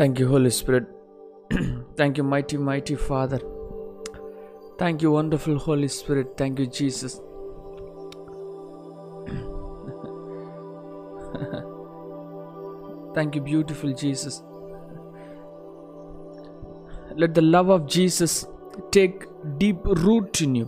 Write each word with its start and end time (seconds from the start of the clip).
Thank you 0.00 0.26
Holy 0.26 0.50
Spirit 0.58 0.86
thank you 1.98 2.22
mighty 2.26 2.56
mighty 2.68 2.94
Father 3.02 3.44
thank you 4.78 5.10
wonderful 5.16 5.58
Holy 5.64 5.88
Spirit 5.96 6.30
thank you 6.40 6.66
Jesus 6.78 7.16
thank you 13.14 13.42
beautiful 13.50 13.94
Jesus 14.04 14.38
let 17.16 17.36
the 17.38 17.44
love 17.50 17.70
of 17.70 17.86
Jesus 17.96 18.38
take 18.96 19.20
deep 19.58 19.86
root 20.04 20.42
in 20.42 20.54
you 20.54 20.66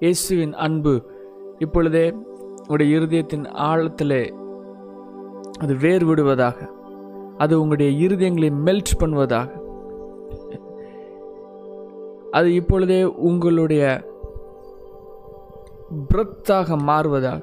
இயேசுவின் 0.00 0.54
அன்பு 0.60 0.94
இப்பொழுதே 1.58 2.06
உடைய 2.68 2.98
இருதயத்தின் 2.98 3.48
ஆழத்திலே 3.62 4.22
அது 5.60 5.74
வேர் 5.78 6.04
விடுவதாக 6.04 6.58
அது 7.42 7.54
உங்களுடைய 7.62 7.90
இருதயங்களை 8.06 8.50
மெல்ட் 8.66 8.92
பண்ணுவதாக. 9.02 9.50
அது 12.38 12.48
இப்பொழுதே 12.60 13.00
உங்களுடைய 13.30 13.82
பிரத்தாக 16.12 16.76
மாறுவதாக. 16.90 17.42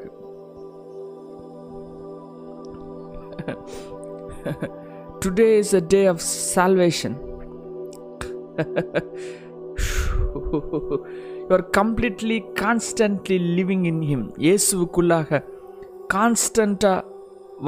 Today 5.23 5.47
is 5.61 5.75
a 5.79 5.83
day 5.93 6.01
of 6.11 6.23
salvation 6.55 7.15
you 11.47 11.53
are 11.57 11.65
completely 11.79 12.37
constantly 12.63 13.37
living 13.59 13.85
in 13.91 14.03
him 14.11 14.25
இயேசுவுக்குள்ளாக 14.47 15.41
கான்ஸ்டண்ட்டாக 16.15 17.05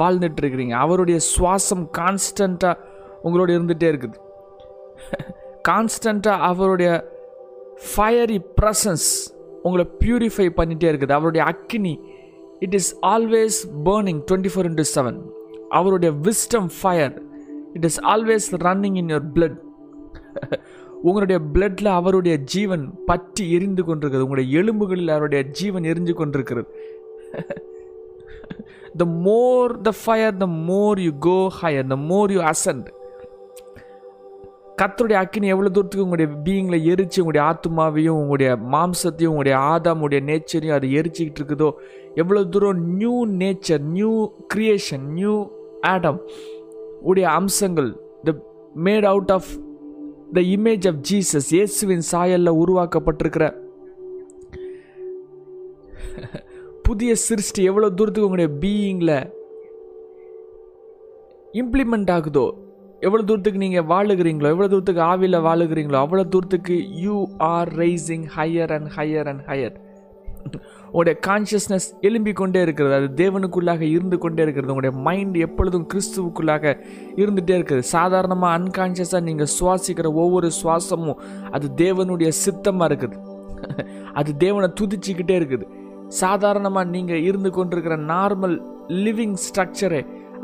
வாழ்ந்துட்டு 0.00 0.40
இருக்கிறீங்க 0.42 0.74
அவருடைய 0.84 1.18
சுவாசம் 1.32 1.84
கான்ஸ்டண்ட்டாக 1.98 2.74
உங்களோட 3.26 3.50
இருந்துகிட்டே 3.56 3.88
இருக்குது. 3.92 4.18
கான்ஸ்டண்ட்டாக 5.68 6.46
அவருடைய 6.50 6.90
ஃபயரி 7.90 8.38
ப்ரசன்ஸ் 8.58 9.08
உங்களை 9.66 9.84
பியூரிஃபை 10.02 10.48
பண்ணிகிட்டே 10.58 10.88
இருக்குது. 10.92 11.16
அவருடைய 11.18 11.42
அக்கினி 11.52 11.94
it 12.66 12.76
is 12.78 12.90
always 13.14 13.58
burning 13.88 14.20
twenty 14.28 14.52
four 14.54 14.68
into 14.70 14.86
seven 14.94 15.18
அவருடைய 15.78 16.12
wisdom 16.28 16.70
fire 16.78 17.14
it 17.76 17.86
is 17.90 18.00
always 18.14 18.48
running 18.66 18.98
in 19.02 19.12
your 19.12 19.28
blood 19.36 19.58
உங்களுடைய 21.08 21.38
பிளட்டில் 21.54 21.90
அவருடைய 21.98 22.34
ஜீவன் 22.52 22.84
பற்றி 23.08 23.44
எரிந்து 23.56 23.82
கொண்டிருக்கிறது. 23.86 24.26
உங்களுடைய 24.26 24.48
எலும்புகளில் 24.60 25.14
அவருடைய 25.14 25.40
ஜீவன் 25.58 25.88
எரிஞ்சு 25.92 26.12
கொண்டிருக்கிறது. 26.20 26.68
The 28.94 29.06
more 29.26 29.68
the 29.78 29.92
fire 29.94 30.32
the 30.34 30.50
more 30.66 30.98
you 30.98 31.12
go 31.22 31.38
higher 31.50 31.84
the 31.84 32.00
more 32.10 32.26
you 32.30 32.42
ascend. 32.44 32.84
கத்தருடைய 34.78 35.16
அக்கினி 35.22 35.48
எவ்வளோ 35.48 35.70
தூரத்துக்கு 35.70 36.04
உங்களுடைய 36.04 36.28
பீயிங்கில் 36.44 36.86
எரிச்சு 36.92 37.18
உங்களுடைய 37.20 37.42
ஆத்மாவையும் 37.48 38.18
உங்களுடைய 38.20 38.50
மாம்சத்தையும் 38.74 39.32
உங்களுடைய 39.32 39.56
ஆதாமுடைய 39.72 40.20
நேச்சரையும் 40.22 40.76
அது 40.76 40.86
எரிச்சிக்கிட்டு 40.98 41.40
இருக்குதோ 41.40 41.68
எவ்வளோ 42.14 42.42
தூரம் 42.54 42.80
new 42.96 43.16
nature 43.42 43.82
new 43.90 44.12
creation 44.54 45.04
new 45.18 45.34
Adam 45.92 46.18
உடைய 47.02 47.28
அம்சங்கள் 47.32 47.90
the 48.24 48.34
made 48.86 49.08
out 49.12 49.32
of 49.32 49.50
the 50.34 50.42
image 50.56 50.86
of 50.92 51.00
Jesus 51.10 51.50
இயேசுவின் 51.54 52.04
சாயலில் 52.12 52.58
உருவாக்கப்பட்டிருக்கிற 52.62 53.46
புதிய 56.88 57.12
சிருஷ்டி 57.26 57.62
எவ்வளோ 57.70 57.88
தூரத்துக்கு 57.98 58.28
உங்களுடைய 58.28 58.50
பீயிங்கில் 58.62 59.16
இம்ப்ளிமெண்ட் 61.60 62.10
ஆகுதோ 62.16 62.46
எவ்வளோ 63.06 63.22
தூரத்துக்கு 63.28 63.62
நீங்கள் 63.64 63.86
வாழுகிறீங்களோ 63.92 64.50
எவ்வளோ 64.54 64.68
தூரத்துக்கு 64.72 65.02
ஆவியில் 65.12 65.44
வாழுகிறீங்களோ 65.46 65.98
அவ்வளோ 66.04 66.24
தூரத்துக்கு 66.34 66.76
you 67.04 67.16
are 67.54 67.70
rising 67.82 68.26
higher 68.36 68.72
and 68.76 68.90
higher 68.96 69.30
and 69.32 69.44
higher 69.50 69.76
உங்களுடைய 70.86 71.16
கான்ஷியஸ்னஸ் 71.26 71.86
எழும்பிக் 72.06 72.38
கொண்டே 72.40 72.60
இருக்கிறது. 72.64 72.94
அது 73.00 73.08
தேவனுக்குள்ளாக 73.20 73.82
இருந்து 73.94 74.16
கொண்டே 74.24 74.42
இருக்கிறது. 74.44 74.72
உங்களுடைய 74.74 74.94
மைண்ட் 75.06 75.36
எப்பொழுதும் 75.46 75.86
கிறிஸ்துவுக்குள்ளாக 75.92 76.74
இருந்துகிட்டே 77.22 77.54
இருக்குது 77.58 77.86
சாதாரணமாக 77.92 78.56
அன்கான்ஷியஸாக 78.58 79.22
நீங்கள் 79.28 79.52
சுவாசிக்கிற 79.58 80.10
ஒவ்வொரு 80.22 80.50
சுவாசமும் 80.62 81.20
அது 81.56 81.68
தேவனுடைய 81.84 82.30
சித்தமாக 82.44 82.88
இருக்குது. 82.90 83.16
அது 84.20 84.30
தேவனை 84.44 84.68
துதிச்சிக்கிட்டே 84.80 85.36
இருக்குது. 85.40 85.66
சாதாரணமாக 86.20 86.92
நீங்கள் 86.94 87.24
இருந்து 87.28 87.50
கொண்டிருக்கிற 87.56 87.96
நார்மல் 88.12 88.56
லிவிங் 89.04 89.36
ஸ்ட்ரக்சரே 89.44 90.00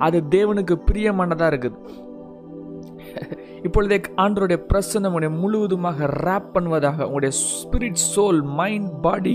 அது 0.07 0.19
தேவனுக்கு 0.35 0.75
பிரியமானதாக 0.91 1.51
இருக்குது. 1.53 1.79
இப்பொழுதே 3.67 3.99
ஆண்டருடைய 4.23 4.59
பிரசன்னம் 4.73 5.15
உடைய 5.19 5.31
முழுவதுமாக 5.43 6.09
ரேப் 6.27 6.51
பண்ணுவதாக 6.57 6.99
உங்களுடைய 7.07 7.33
ஸ்பிரிட் 7.47 8.01
சோல் 8.15 8.41
மைண்ட் 8.61 8.93
பாடி 9.07 9.35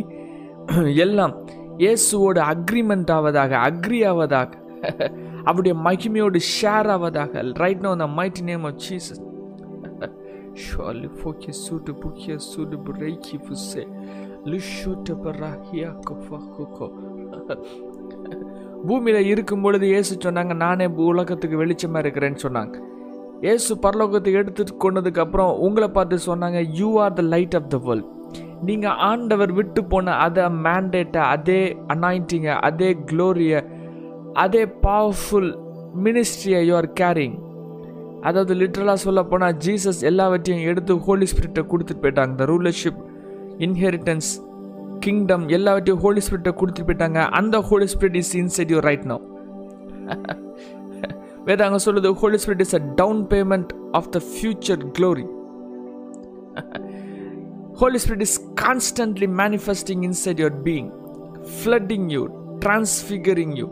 எல்லாம் 1.06 1.36
இயேசுவோடு 1.84 2.42
அக்ரிமெண்ட் 2.54 3.12
ஆவதாக 3.18 3.52
அக்ரி 3.70 4.00
ஆவதாக 4.12 4.52
அவருடைய 5.50 5.76
மகிமையோடு 5.88 6.40
share 6.56 6.90
ஆவதாக. 6.96 7.44
Right 7.64 7.84
now 7.86 7.92
the 8.04 8.08
mighty 8.20 8.44
name 8.52 8.66
of 8.72 8.82
Jesus 8.88 9.22
Surely 10.64 11.08
ஃபோக்கிய 11.20 11.52
சூட்டு 11.62 11.92
புக்கிய 12.02 12.34
suit 12.48 12.74
breaki 12.88 13.38
புஸ்ஸே 13.46 13.84
பூமியில் 18.88 19.28
இருக்கும் 19.34 19.62
பொழுது 19.62 19.86
இயேசு 19.88 20.14
சொன்னாங்க 20.26 20.54
நானே 20.64 20.86
உலகத்துக்கு 21.12 21.58
வெளிச்சமாக 21.62 22.02
இருக்கிறேன்னு 22.04 22.42
சொன்னாங்க. 22.46 22.76
இயேசு 23.46 23.72
பரலோகத்தை 23.86 24.34
எடுத்துட்டு 24.40 24.74
கொண்டதுக்கு 24.84 25.22
அப்புறம் 25.24 25.53
உங்களை 25.58 25.88
பார்த்து 25.90 26.20
சொன்னாங்க 26.26 26.59
you 26.80 26.90
are 27.00 27.14
the 27.14 27.22
light 27.22 27.56
of 27.59 27.70
the 27.76 27.78
world 27.78 28.09
நீங்கள் 28.68 29.00
ஆண்டவர் 29.12 29.52
விட்டு 29.52 29.84
போன 29.84 30.16
அதை 30.26 30.44
மேண்டேட்டை 30.66 31.22
அதே 31.36 31.62
அனாயிண்டிங்கை 31.94 32.53
அதே 32.70 32.90
க்ளோரியை 33.12 33.62
அதே 34.34 34.66
பவர்ஃபுல் 34.88 35.52
மினிஸ்ட்ரியை 36.06 36.62
யூ 36.68 36.76
ஆர் 36.76 36.92
கேரிங் 37.02 37.36
அதாவது 38.22 38.53
லிட்ரலாக 38.56 39.00
சொல்ல 39.08 39.24
போனால் 39.24 39.58
ஜீசஸ் 39.66 40.03
எல்லாவற்றையும் 40.12 40.68
எடுத்து 40.72 40.94
ஹோலி 41.08 41.26
ஸ்பிரிட்டை 41.32 41.64
கொடுத்துட்டு 41.72 42.03
போயிட்டாங்க. 42.06 42.36
த 42.36 42.46
ரூலர்ஷிப் 42.53 43.02
இன்ஹெரிட்டன்ஸ் 43.59 44.30
கிங்டம் 45.00 45.47
எல்லாவற்றையும் 45.47 46.02
ஹோலி 46.02 46.22
ஸ்பிரிட்டை 46.25 46.52
கொடுத்துட்டு 46.59 46.90
போயிட்டாங்க. 46.90 47.30
அந்த 47.30 47.62
Holy 47.62 47.88
Spirit 47.94 48.16
is 48.16 48.36
inside 48.36 48.72
you 48.72 48.80
right 48.80 49.06
now 49.06 49.18
வேதாங்க 51.47 51.80
சொல்லுது 51.86 52.14
Holy 52.14 52.38
Spirit 52.44 52.62
is 52.62 52.75
a 52.75 52.84
down 52.96 53.28
payment 53.28 53.72
of 53.91 54.09
the 54.09 54.22
future 54.31 54.84
glory 54.97 55.25
Holy 57.74 57.97
Spirit 57.97 58.22
is 58.22 58.40
constantly 58.66 59.28
manifesting 59.28 60.03
inside 60.03 60.40
your 60.40 60.59
being 60.64 60.90
flooding 61.58 62.08
you 62.09 62.22
transfiguring 62.59 63.56
you 63.56 63.68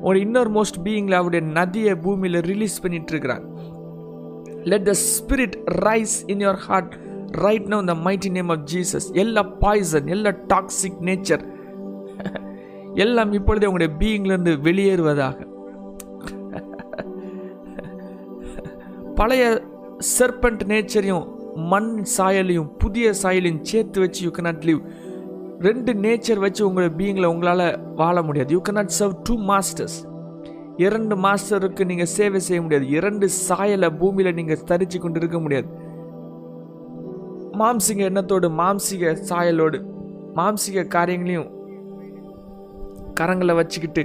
ஒரு 0.00 0.20
இன்னொரு 0.20 0.50
most 0.50 0.78
பீயிங்கில் 0.84 1.12
அவருடைய 1.12 1.46
நதியை 1.46 1.94
பூமியில் 1.94 2.40
ரிலீஸ் 2.40 2.82
பண்ணிட்டு 2.82 3.12
இருக்கிறாங்க 3.12 3.46
let 4.64 4.84
the 4.84 4.94
spirit 5.14 5.56
rise 5.86 6.24
in 6.26 6.38
your 6.38 6.54
heart 6.54 6.94
right 7.32 7.66
now 7.66 7.78
இந்த 7.78 7.94
mighty 7.94 8.30
name 8.30 8.48
of 8.48 8.72
Jesus 8.72 9.12
எல்லா 9.12 9.42
poison 9.42 10.06
எல்லா 10.06 10.30
டாக்ஸிக் 10.30 11.00
நேச்சர் 11.00 11.58
எல்லாம் 12.94 13.32
இப்பொழுதே 13.32 13.66
உங்களுடைய 13.66 13.98
பீயிங்லேருந்து 13.98 14.60
வெளியேறுவதாக. 14.60 15.40
பழைய 19.14 19.62
செர்பண்ட் 20.18 20.64
நேச்சரையும் 20.64 21.54
மண் 21.54 22.04
சாயலையும் 22.18 22.78
புதிய 22.78 23.14
சாயலையும் 23.22 23.62
சேர்த்து 23.62 24.00
வச்சு 24.00 24.24
யூ 24.24 24.30
கனாட் 24.30 24.42
லிவ் 24.42 24.80
ரெண்டு 25.58 25.92
நேச்சர் 25.92 26.38
வச்சு 26.38 26.66
உங்களுடைய 26.66 26.98
பீயிங்கில் 26.98 27.24
உங்களால் 27.24 27.78
வாழ 27.94 28.22
முடியாது. 28.22 28.52
You 28.52 28.62
cannot 28.68 28.92
serve 28.98 29.22
two 29.22 29.38
masters 29.38 30.06
இரண்டு 30.76 31.16
மாஸ்டருக்கு 31.16 31.84
நீங்கள் 31.84 32.06
சேவை 32.06 32.40
செய்ய 32.40 32.62
முடியாது. 32.62 32.88
இரண்டு 32.88 33.28
சாயலை 33.28 33.90
பூமியில் 33.90 34.34
நீங்கள் 34.34 34.56
தரிச்சு 34.56 34.98
கொண்டு 34.98 35.20
இருக்க 35.20 35.40
முடியாது. 35.40 35.79
மாம்சிக 37.60 38.00
எண்ணத்தோடு 38.08 38.48
மாம்சிக 38.50 39.12
சாயலோடு 39.28 39.78
மாம்சிக 40.36 40.86
காரியங்களையும் 40.86 41.48
கரங்களை 43.20 43.54
வச்சுக்கிட்டு 43.54 44.02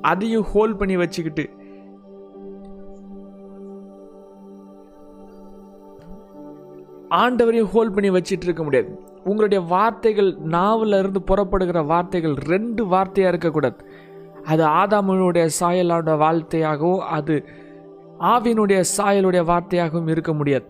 அதையும் 0.00 0.46
ஹோல்ட் 0.52 0.78
பண்ணி 0.78 0.96
வச்சுக்கிட்டு 0.96 1.44
ஆண்டவரையும் 7.18 7.70
ஹோல்ட் 7.74 7.94
பண்ணி 7.94 8.10
வச்சிட்டு 8.10 8.46
இருக்க 8.48 8.62
முடியாது. 8.62 8.90
உங்களுடைய 9.24 9.64
வார்த்தைகள் 9.64 10.28
நாவல 10.44 10.98
இருந்து 10.98 11.22
புறப்படுகிற 11.22 11.82
வார்த்தைகள் 11.82 12.34
ரெண்டு 12.34 12.84
வார்த்தையாக 12.84 13.32
இருக்கக்கூடாது. 13.32 13.78
அது 14.44 14.62
ஆதாமனுடைய 14.66 15.46
சாயலோட 15.60 16.12
வார்த்தையாகவும் 16.24 16.98
அது 16.98 17.44
ஆவினுடைய 18.34 18.84
சாயலுடைய 18.96 19.44
வார்த்தையாகவும் 19.44 20.08
இருக்க 20.08 20.34
முடியாது. 20.34 20.69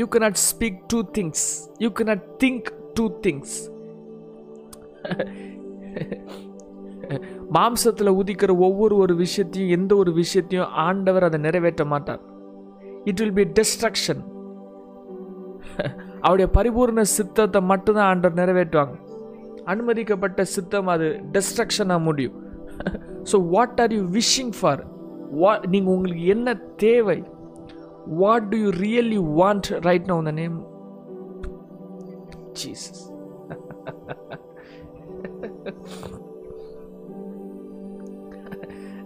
You 0.00 0.04
cannot 0.12 0.36
speak 0.50 0.78
two 0.92 0.98
things 1.16 1.46
you 1.84 1.88
cannot 1.98 2.22
think 2.42 2.68
two 2.98 3.04
things 3.24 3.54
மாம்சத்தில் 7.56 8.16
உதிக்கிற 8.20 8.52
ஒவ்வொரு 8.66 8.94
ஒரு 9.02 9.14
விஷயத்தையும் 9.24 9.72
எந்த 9.76 9.92
ஒரு 10.02 10.10
விஷயத்தையும் 10.20 10.70
ஆண்டவர் 10.86 11.26
அதை 11.26 11.38
நிறைவேற்ற 11.46 11.82
மாட்டார். 11.92 12.22
இட் 13.08 13.20
வில் 13.22 13.36
பி 13.40 13.44
டிஸ்ட்ரக்ஷன் 13.58 14.22
அவருடைய 16.24 16.48
பரிபூர்ண 16.56 17.02
சித்தத்தை 17.16 17.60
மட்டும்தான் 17.72 18.08
ஆண்டவர் 18.12 18.40
நிறைவேற்றுவாங்க. 18.40 18.96
அனுமதிக்கப்பட்ட 19.72 20.40
சித்தம் 20.54 20.90
அது 20.94 21.06
டிஸ்ட்ரக்ஷனாக 21.36 22.06
முடியும். 22.08 22.36
So 23.30 23.36
what 23.54 23.80
are 23.84 23.94
you 23.98 24.02
wishing 24.18 24.52
for 24.58 24.82
வா 25.42 25.52
நீங்கள் 25.74 25.94
உங்களுக்கு 25.96 26.26
என்ன 26.34 26.48
தேவை? 26.84 27.18
What 28.06 28.48
do 28.50 28.56
you 28.56 28.70
really 28.70 29.18
want 29.40 29.68
right 29.88 30.06
now 30.06 30.22
the 30.22 30.30
name 30.30 30.56
Jesus 32.60 33.02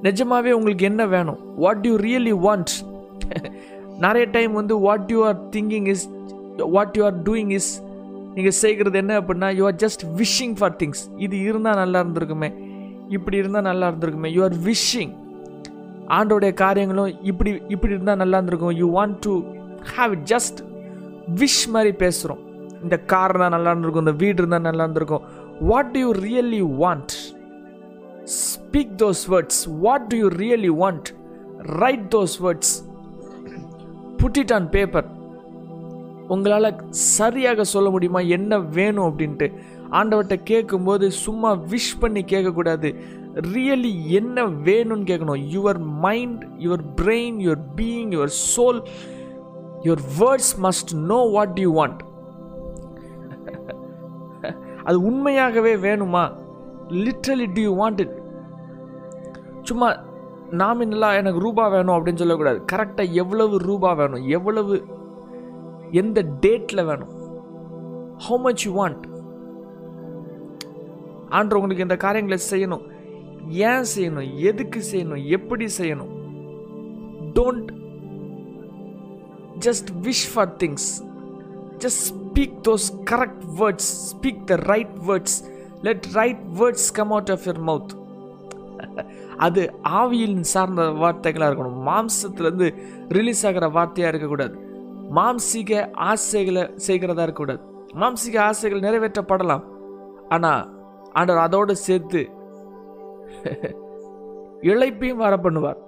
நிஜமாவே 0.02 0.50
உங்களுக்கு 0.50 0.84
என்ன 0.84 1.06
வேணும்? 1.06 1.56
வாட் 1.56 1.86
யூ 1.86 1.96
ரியலி 1.96 2.34
வாண்ட் 2.46 2.72
நிறைய 3.98 4.26
டைம் 4.30 4.52
வந்து 4.52 4.78
what 4.78 5.10
you 5.10 5.24
are 5.24 5.48
thinking 5.48 5.86
is 5.86 6.08
what 6.56 6.96
you 6.96 7.04
are 7.04 7.22
doing 7.22 7.50
is 7.50 7.82
நீங்கள் 8.34 8.56
செய்கிறது 8.62 8.98
என்ன 8.98 9.20
அப்படின்னா 9.20 9.54
you 9.54 9.64
are 9.64 9.74
just 9.74 10.02
wishing 10.16 10.54
for 10.58 10.76
things 10.76 11.02
இது 11.16 11.40
இருந்தால் 11.40 11.74
நல்லா 11.74 12.00
இருந்திருக்குமே. 12.02 12.50
இப்படி 13.08 13.36
இருந்தால் 13.36 13.62
நல்லா 13.62 13.88
இருந்திருக்குமே. 13.88 14.30
யூ 14.32 14.42
ஆர் 14.42 14.54
விஷிங் 14.54 15.27
ஆண்டோடைய 16.16 16.52
காரியங்களும் 16.64 17.12
இப்படி 17.30 17.50
இப்படி 17.74 17.92
இருந்தால் 17.94 18.20
நல்லா 18.22 18.36
இருந்திருக்கும். 18.38 18.76
You 18.80 18.86
want 18.98 19.18
to 19.26 19.32
have 19.94 20.12
it 20.16 20.26
just 20.34 20.60
wish 21.40 21.62
மாதிரி 21.74 21.92
பேசுகிறோம் 22.04 22.42
இந்த 22.82 22.96
கார் 23.12 23.38
தான் 23.42 23.54
நல்லா 23.56 23.70
இருந்திருக்கும் 23.70 24.06
இந்த 24.06 24.16
வீடு 24.22 24.38
இருந்தால் 24.42 24.66
நல்லா 24.68 24.84
இருந்திருக்கும். 24.86 25.26
What 25.70 25.90
do 25.94 26.00
you 26.04 26.10
really 26.28 26.62
want 26.82 27.14
speak 28.40 28.94
those 29.02 29.22
words 29.34 29.62
what 29.84 30.08
do 30.12 30.16
you 30.16 30.28
really 30.44 30.72
want 30.82 31.08
write 31.82 32.06
those 32.14 32.36
words 32.46 32.74
put 34.22 34.38
it 34.42 34.52
on 34.58 34.68
paper 34.76 35.08
உங்களால் 36.34 36.70
சரியாக 36.90 37.64
சொல்ல 37.64 37.88
முடியுமா? 37.90 38.20
என்ன 38.36 38.58
வேணும் 38.58 39.08
அப்படின்ட்டு. 39.08 39.46
ஆண்டவர்கிட்ட 39.98 40.36
கேட்கும்போது 40.50 41.06
சும்மா 41.24 41.50
விஷ் 41.72 41.94
பண்ணி 42.00 42.22
கேட்கக்கூடாது. 42.32 42.88
ரியலி 43.40 44.06
என்ன 44.18 44.46
வேணும்னு 44.46 45.08
கேட்கணும்? 45.10 45.40
Your 45.54 45.78
mind 45.78 46.44
your 46.44 46.84
brain 47.00 47.38
your 47.46 47.62
being 47.76 48.10
your 48.16 48.32
soul 48.56 48.80
your 49.82 50.04
words 50.18 50.54
must 50.62 50.92
know 50.96 51.18
what 51.30 51.58
you 51.58 51.72
want 51.80 52.00
அது 54.84 55.02
உண்மையாகவே 55.02 55.74
வேணுமா? 55.74 56.32
Literally 56.88 57.46
do 57.54 57.60
you 57.60 57.72
want 57.80 58.00
it 58.00 58.16
சும்மா 59.62 59.88
நாமினலாக 60.50 61.20
எனக்கு 61.20 61.40
ரூபா 61.40 61.68
வேணும் 61.68 61.94
அப்படின்னு 61.94 62.14
சொல்லக்கூடாது. 62.14 62.62
கரெக்டாக 62.72 63.10
எவ்வளவு 63.10 63.58
ரூபா 63.58 63.92
வேணும்? 63.92 64.28
எவ்வளவு 64.28 64.84
எந்த 65.90 66.22
டேட்டில் 66.22 66.84
வேணும்? 66.84 67.10
ஹவு 68.28 68.38
மச் 68.38 68.66
யூ 68.66 68.86
வாண்ட் 68.86 69.04
ஆண்டு 71.28 71.54
உங்களுக்கு 71.54 71.82
இந்த 71.82 71.96
காரியங்களை 71.96 72.38
செய்யணும். 72.50 72.84
ஏன் 73.48 73.84
செய்யணும்? 73.96 74.36
எதுக்கு 74.36 74.82
செய்யணும்? 74.92 75.24
எப்படி 75.24 75.66
செய்யணும்? 75.78 76.12
Don't 77.34 77.68
just 79.64 79.88
wish 80.02 80.26
for 80.34 80.56
things 80.56 80.88
just 81.78 82.02
speak 82.08 82.58
those 82.68 82.88
correct 83.10 83.42
words 83.58 83.90
speak 84.10 84.44
the 84.44 84.56
right 84.56 84.96
words 85.08 85.38
let 85.82 86.06
right 86.12 86.42
words 86.58 86.92
come 86.92 87.10
out 87.10 87.30
of 87.30 87.40
your 87.44 87.62
mouth 87.66 87.96
அது 89.36 89.74
ஆவியில் 89.84 90.40
சார்ந்த 90.40 90.82
வார்த்தைகளாக 90.82 91.52
இருக்கணும். 91.52 91.80
மாம்சத்துலேருந்து 91.86 92.74
ரிலீஸ் 93.08 93.46
ஆகிற 93.46 93.68
வார்த்தையாக 93.68 94.06
இருக்கக்கூடாது. 94.06 94.58
மாம்சீக 95.14 95.92
ஆசைகளை 95.92 96.62
செய்கிறதா 96.62 97.22
இருக்கக்கூடாது. 97.22 97.60
மாம்சீக 97.94 98.38
ஆசைகள் 98.38 98.80
நிறைவேற்றப்படலாம். 98.80 99.62
ஆனால் 100.28 100.84
ஆண்டவர் 101.12 101.42
அதோடு 101.42 101.76
சேர்த்து 101.76 102.30
இழைப்பையும் 104.70 105.16
வர 105.16 105.36
பண்ணுவார். 105.36 105.86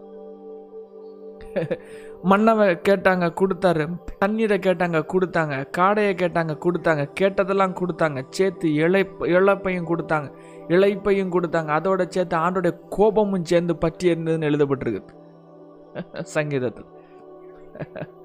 மன்னவை 2.23 2.79
கேட்டாங்க 2.89 3.27
கொடுத்தாரு. 3.41 3.85
தண்ணீரை 4.19 4.59
கேட்டாங்க 4.59 4.99
கொடுத்தாங்க. 5.13 5.55
காடையை 5.79 6.13
கேட்டாங்க 6.23 6.59
கொடுத்தாங்க. 6.65 7.11
கேட்டதெல்லாம் 7.21 7.77
கொடுத்தாங்க. 7.81 8.25
சேர்த்து 8.31 8.75
இழை 8.75 9.09
இழப்பையும் 9.21 9.89
கொடுத்தாங்க. 9.89 10.33
இழைப்பையும் 10.69 11.33
கொடுத்தாங்க. 11.33 11.71
அதோட 11.79 12.09
சேர்த்து 12.09 12.37
ஆண்டோடைய 12.37 12.81
கோபமும் 12.89 13.45
சேர்ந்து 13.45 13.77
பற்றி 13.77 14.15
இருந்ததுன்னு 14.15 14.51
எழுதப்பட்டிருக்கு 14.51 15.03
சங்கீதத்தில். 16.37 16.91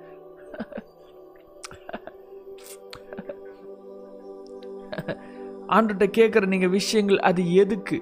ஆண்டுகிட்ட 5.68 6.06
கேட்குற 6.18 6.46
நீங்கள் 6.46 6.70
விஷயங்கள் 6.70 7.18
அது 7.18 7.54
எதுக்கு? 7.54 7.98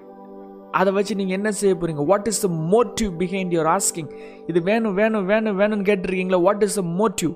அதை 0.79 0.91
வச்சு 0.97 1.15
நீங்கள் 1.19 1.37
என்ன 1.39 1.49
செய்ய 1.59 1.73
போகிறீங்க 1.75 2.03
what 2.11 2.29
is 2.31 2.43
the 2.45 2.49
motive 2.73 3.11
behind 3.21 3.55
your 3.55 3.71
asking 3.77 4.11
இது 4.51 4.61
வேணும் 4.69 4.95
வேணும் 5.01 5.25
வேணும் 5.31 5.57
வேணும்னு 5.61 5.87
கேட்டிருக்கீங்களா? 5.89 6.41
வாட் 6.47 6.63
இஸ் 6.67 6.79
த 6.81 6.85
மோட்டிவ் 7.01 7.33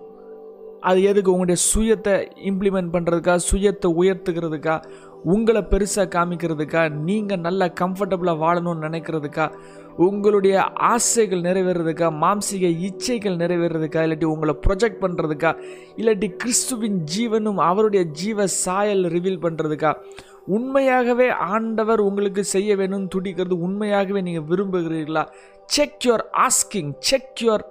அது 0.89 0.99
எதுக்கு? 1.09 1.33
உங்களுடைய 1.33 1.59
சுயத்தை 1.71 2.13
இம்ப்ளிமெண்ட் 2.49 2.91
பண்ணுறதுக்கா 2.95 3.35
சுயத்தை 3.49 3.89
உயர்த்துக்கிறதுக்கா 4.01 4.75
உங்களை 5.33 5.61
பெருசாக 5.71 6.07
காமிக்கிறதுக்கா? 6.15 6.81
நீங்கள் 7.07 7.41
நல்லா 7.45 7.67
கம்ஃபர்டபுளாக 7.81 8.41
வாழணும்னு 8.43 8.85
நினைக்கிறதுக்கா? 8.87 9.45
உங்களுடைய 10.07 10.55
ஆசைகள் 10.93 11.41
நிறைவேறதுக்கா? 11.47 12.07
மாம்சிக 12.23 12.69
இச்சைகள் 12.87 13.39
நிறைவேறதுக்கா? 13.43 14.01
இல்லாட்டி 14.05 14.27
உங்களை 14.33 14.55
ப்ரொஜெக்ட் 14.65 15.01
பண்ணுறதுக்கா 15.03 15.51
இல்லாட்டி 15.99 16.29
கிறிஸ்துவின் 16.43 16.99
ஜீவனும் 17.13 17.61
அவருடைய 17.69 18.03
ஜீவ 18.21 18.47
சாயல் 18.63 19.03
ரிவீல் 19.15 19.43
பண்ணுறதுக்கா 19.45 19.93
உண்மையாகவே 20.47 21.29
ஆண்டவர் 21.29 21.99
உங்களுக்கு 21.99 22.43
செய்ய 22.43 22.75
வேணும்னு 22.75 23.07
துடிக்கிறது 23.07 23.59
உண்மையாகவே 23.59 24.21
நீங்கள் 24.21 24.47
விரும்புகிறீர்களா? 24.51 25.23
Check 25.65 26.03
your 26.05 26.23
asking 26.45 26.91
check 26.99 27.33
your 27.41 27.63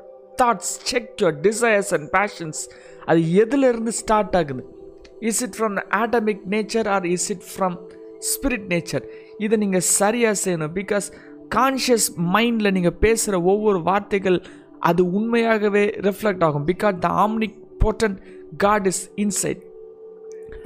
thoughts 0.42 0.72
check 0.90 1.12
your 1.22 1.36
desires 1.42 1.92
and 1.96 2.08
passions 2.16 2.60
அது 3.04 3.20
எதுலேருந்து 3.20 3.88
ஸ்டார்ட் 3.88 4.36
ஆகுது? 4.36 4.64
Is 5.20 5.42
it 5.42 5.54
from 5.58 5.76
Adamic 5.90 6.42
nature 6.50 6.88
or 6.88 7.04
is 7.04 7.30
it 7.30 7.46
from 7.52 7.76
spirit 8.30 8.66
nature 8.72 9.04
இதை 9.38 9.58
நீங்கள் 9.58 9.80
சரியாக 9.80 10.36
செய்யணும் 10.44 10.74
பிகாஸ் 10.80 11.08
கான்ஷியஸ் 11.54 12.08
மைண்டில் 12.34 12.70
நீங்கள் 12.70 12.98
பேசுகிற 13.00 13.42
ஒவ்வொரு 13.42 13.82
வார்த்தைகள் 13.82 14.42
அது 14.80 15.02
உண்மையாகவே 15.10 15.84
ரிஃப்ளெக்ட் 16.00 16.44
ஆகும். 16.44 16.66
Because 16.66 16.98
the 16.98 17.08
omnipotent 17.84 18.16
God 18.58 18.86
is 18.86 19.10
inside 19.16 19.62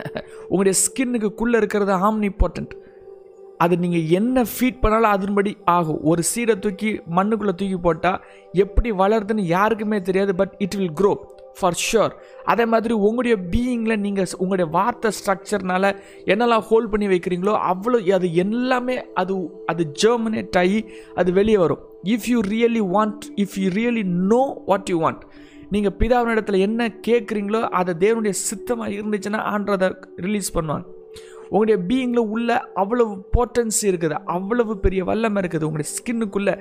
உங்களுடைய 0.49 0.75
ஸ்கின்னுக்குள்ளே 0.85 1.57
இருக்கிறது 1.57 1.92
ஆம்னி 1.92 2.30
இம்பார்ட்டன்ட் 2.30 2.75
அது 3.59 3.76
நீங்கள் 3.76 4.07
என்ன 4.09 4.42
ஃபீட் 4.42 4.80
பண்ணாலும் 4.80 5.11
அதன்படி 5.11 5.57
ஆகும். 5.64 6.00
ஒரு 6.02 6.23
சீடை 6.35 6.59
தூக்கி 6.59 7.00
மண்ணுக்குள்ளே 7.16 7.54
தூக்கி 7.54 7.78
போட்டால் 7.83 8.23
எப்படி 8.52 8.92
வளருதுன்னு 8.92 9.45
யாருக்குமே 9.57 10.00
தெரியாது 10.00 10.35
but 10.35 10.54
it 10.59 10.75
will 10.75 10.95
grow 11.00 11.12
for 11.61 11.76
sure 11.92 12.12
அதே 12.45 12.64
மாதிரி 12.64 12.95
உங்களுடைய 12.95 13.37
பீயிங்கில் 13.50 13.97
நீங்கள் 13.97 14.26
உங்களுடைய 14.38 14.71
வார்த்தை 14.71 15.11
ஸ்ட்ரக்சர்னால 15.11 15.97
என்னெல்லாம் 16.25 16.64
ஹோல்ட் 16.69 16.90
பண்ணி 16.90 17.07
வைக்கிறீங்களோ 17.07 17.54
அவ்வளோ 17.73 18.11
அது 18.11 18.35
எல்லாமே 18.35 18.97
அது 19.14 19.35
அது 19.66 19.92
ஜெர்மினேட் 20.02 20.59
ஆகி 20.59 20.80
அது 21.14 21.33
வெளியே 21.33 21.57
வரும். 21.57 21.83
If 22.04 22.28
you 22.28 22.40
really 22.40 22.85
want 22.97 23.25
if 23.37 23.57
you 23.57 23.71
really 23.71 24.04
know 24.04 24.42
what 24.66 24.90
you 24.90 24.99
want 25.00 25.25
நீங்கள் 25.70 25.96
பிதாவினிடத்தில் 25.98 26.64
என்ன 26.66 26.88
கேட்குறீங்களோ 27.08 27.60
அதை 27.80 27.92
தேவனுடைய 28.04 28.34
சித்தமாக 28.48 28.94
இருந்துச்சுன்னா 28.96 29.40
ஆன்றதை 29.52 29.88
ரிலீஸ் 30.26 30.54
பண்ணுவாங்க 30.56 30.86
உங்களுடைய 31.50 31.76
பீயிங்கில் 31.88 32.30
உள்ள 32.34 32.50
அவ்வளவு 32.74 33.12
போட்டன்சி 33.36 33.84
இருக்குது 33.90 34.16
அவ்வளவு 34.34 34.72
பெரிய 34.78 35.04
வல்லமை 35.04 35.40
இருக்குது 35.42 35.66
உங்களுடைய 35.68 35.90
ஸ்கின்னுக்குள்ளே 35.96 36.54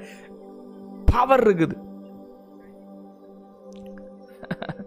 பவர் 1.12 1.44
இருக்குது. 1.48 1.76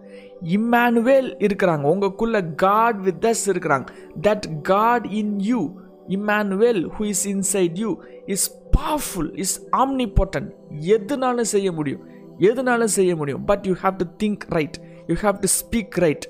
இம்மானுவேல் 0.55 1.29
இருக்கிறாங்க 1.45 1.85
உங்களுக்குள்ள 1.91 2.37
காட் 2.55 2.99
வித் 3.01 3.21
தஸ் 3.25 3.45
இருக்கிறாங்க. 3.51 3.85
That 4.21 4.47
God 4.61 5.05
in 5.19 5.35
you 5.49 5.61
Immanuel 6.07 6.81
who 6.95 7.03
is 7.13 7.25
inside 7.33 7.77
you 7.83 7.91
is 8.25 8.47
powerful 8.77 9.31
is 9.43 9.55
omnipotent 10.17 10.49
எதுனாலும் 10.95 11.51
செய்ய 11.53 11.71
முடியும். 11.71 12.03
எதுனாலும் 12.39 12.95
செய்ய 12.97 13.15
முடியும். 13.15 13.45
But 13.45 13.65
you 13.69 13.75
have 13.83 13.97
to 13.97 14.05
think 14.23 14.43
right 14.57 14.77
you 15.07 15.15
have 15.25 15.39
to 15.45 15.49
speak 15.61 15.97
right 16.05 16.25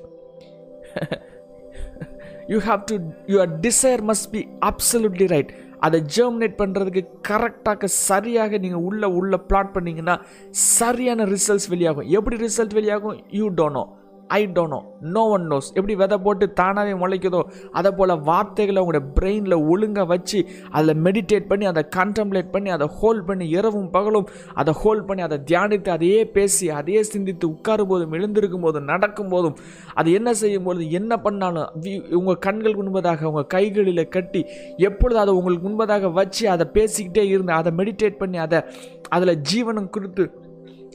you 2.54 2.60
have 2.70 2.82
to 2.90 2.96
your 3.34 3.52
desire 3.68 4.02
must 4.10 4.30
be 4.32 4.42
absolutely 4.70 5.28
right 5.36 5.52
அதை 5.86 6.00
germinate 6.16 6.56
பண்ணுறதுக்கு 6.62 7.02
கரெக்டாக 7.30 7.86
சரியாக 7.86 8.58
நீங்கள் 8.58 8.84
உள்ளே 8.90 9.08
உள்ளே 9.20 9.38
பிளாட் 9.50 9.74
பண்ணிங்கன்னா 9.76 10.16
சரியான 10.50 11.26
ரிசல்ட்ஸ் 11.26 11.70
வெளியாகும். 11.74 12.08
எப்படி 12.18 12.36
ரிசல்ட் 12.46 12.74
வெளியாகும்? 12.80 13.18
You 13.40 13.48
don't know 13.60 13.84
I 14.30 14.42
don't know 14.48 14.78
no 15.06 15.12
no 15.14 15.24
one 15.30 15.46
knows 15.48 15.68
எப்படி 15.72 15.96
விதை 15.96 16.18
போட்டு 16.20 16.46
தானாகவே 16.54 16.94
முளைக்குதோ 17.00 17.42
அதை 17.74 17.90
போல் 17.94 18.14
வார்த்தைகளை 18.24 18.80
உங்களுடைய 18.82 19.04
பிரெயினில் 19.16 19.58
ஒழுங்காக 19.70 20.08
வச்சு 20.08 20.40
அதில் 20.72 21.02
மெடிடேட் 21.06 21.48
பண்ணி 21.48 21.66
அதை 21.68 21.84
கான்டம்ப்ளேட் 21.96 22.50
பண்ணி 22.52 22.70
அதை 22.72 22.88
ஹோல்ட் 22.98 23.26
பண்ணி 23.26 23.46
இரவும் 23.54 23.90
பகலும் 23.92 24.28
அதை 24.56 24.74
ஹோல்ட் 24.80 25.06
பண்ணி 25.06 25.24
அதை 25.24 25.40
தியானித்து 25.48 25.92
அதையே 25.94 26.22
பேசி 26.34 26.68
அதையே 26.76 27.04
சிந்தித்து 27.10 27.48
உட்காரும் 27.50 27.90
போதும் 27.90 28.14
எழுந்திருக்கும் 28.14 28.62
போதும் 28.62 28.90
நடக்கும் 28.90 29.30
போதும் 29.30 29.58
அது 29.96 30.12
என்ன 30.14 30.34
செய்யும் 30.36 30.64
போது 30.64 30.90
என்ன 30.94 31.18
பண்ணாலும் 31.20 31.52
வி- 31.84 32.02
உங்கள் 32.16 32.42
கண்கள் 32.42 32.78
முன்பதாக 32.80 33.28
உங்கள் 33.28 33.52
கைகளில் 33.54 33.82
கட்டி 34.10 34.44
எப்பொழுது 34.86 35.20
அதை 35.20 35.34
உங்களுக்கு 35.34 35.68
முன்பதாக 35.68 36.14
வச்சு 36.14 36.46
அதை 36.50 36.68
பேசிக்கிட்டே 36.74 37.26
இருந்து 37.30 37.54
அதை 37.54 37.74
மெடிடேட் 37.78 38.18
பண்ணி 38.18 38.40
அதை 38.40 38.62
அதில் 39.10 39.36
ஜீவனம் 39.48 39.90
கொடுத்து 39.90 40.24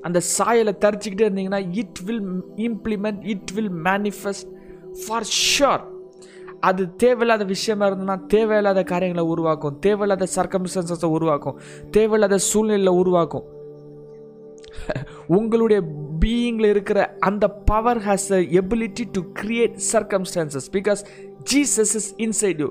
அந்த 0.08 0.20
சாயலை 0.36 0.74
தரிச்சுக்கிட்டே 0.80 1.26
இருந்தீங்கன்னா 1.28 1.62
it 1.72 2.00
will 2.04 2.24
implement 2.68 3.20
it 3.26 3.50
will 3.50 3.72
manifest 3.84 4.50
for 5.02 5.28
sure 5.44 5.84
அது 6.60 6.82
தேவையில்லாத 6.96 7.44
விஷயமா 7.44 7.84
இருந்ததுன்னா 7.88 8.26
தேவையில்லாத 8.26 8.82
காரியங்களை 8.82 9.28
உருவாக்கும். 9.28 9.76
தேவையில்லாத 9.78 10.26
சர்க்கம்ஸ்டன்சஸை 10.36 11.10
உருவாக்கும். 11.16 11.58
தேவையில்லாத 11.90 12.38
சூழ்நிலையில் 12.38 12.98
உருவாக்கும். 13.02 13.46
உங்களுடைய 15.36 15.80
பீயிங்கில் 16.20 16.68
இருக்கிற 16.68 16.98
அந்த 17.18 17.44
power 17.64 17.98
has 17.98 18.26
the 18.28 18.36
ability 18.60 19.04
to 19.12 19.20
create 19.40 19.76
circumstances 19.92 20.68
because 20.72 21.02
Jesus 21.52 21.94
is 22.00 22.10
inside 22.18 22.58
you 22.58 22.68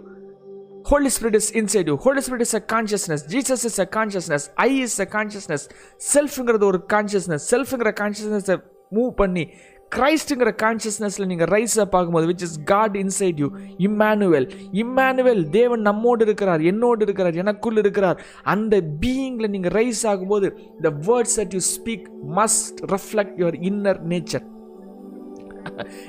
Holy 0.87 1.09
Spirit 1.09 1.35
is 1.35 1.51
inside 1.51 1.87
you. 1.87 1.97
Holy 1.97 2.21
Spirit 2.21 2.41
is 2.41 2.53
a 2.53 2.61
consciousness. 2.63 3.23
Jesus 3.25 3.65
is 3.65 3.77
a 3.77 3.85
consciousness. 3.87 4.49
I 4.57 4.69
is 4.81 4.93
a 4.99 5.07
consciousness. 5.07 5.63
செல்ஃப்ங்கிறது 6.11 6.65
ஒரு 6.65 6.79
கான்ஷியஸ்னஸ் 6.93 7.45
செல்ஃப்ங்கிற 7.51 7.91
கான்ஷியஸ்னஸை 7.99 8.55
மூவ் 8.91 9.11
பண்ணி 9.21 9.43
கிரைஸ்ட்டுங்கிற 9.91 10.51
கான்ஷியஸ்னஸில் 10.63 11.27
நீங்கள் 11.27 11.49
ரைஸை 11.53 11.85
பார்க்கும்போது 11.93 12.27
which 12.31 12.45
is 12.47 12.55
God 12.71 12.95
inside 13.01 13.39
you 13.43 13.47
Immanuel 13.87 14.47
Immanuel 14.83 15.43
தேவன் 15.57 15.83
நம்மோடு 15.89 16.23
இருக்கிறார் 16.27 16.63
என்னோடு 16.71 17.03
இருக்கிறார் 17.07 17.39
எனக்குள் 17.43 17.79
இருக்கிறார் 17.83 18.19
அந்த 18.53 18.75
பீயிங்கில் 19.03 19.53
நீங்கள் 19.55 19.75
ரைஸ் 19.79 20.03
ஆகும்போது 20.11 20.49
the 20.81 20.91
words 21.09 21.37
that 21.43 21.55
you 21.57 21.63
speak 21.73 22.07
must 22.39 22.79
reflect 22.95 23.37
your 23.43 23.59
inner 23.71 24.01
nature 24.13 24.45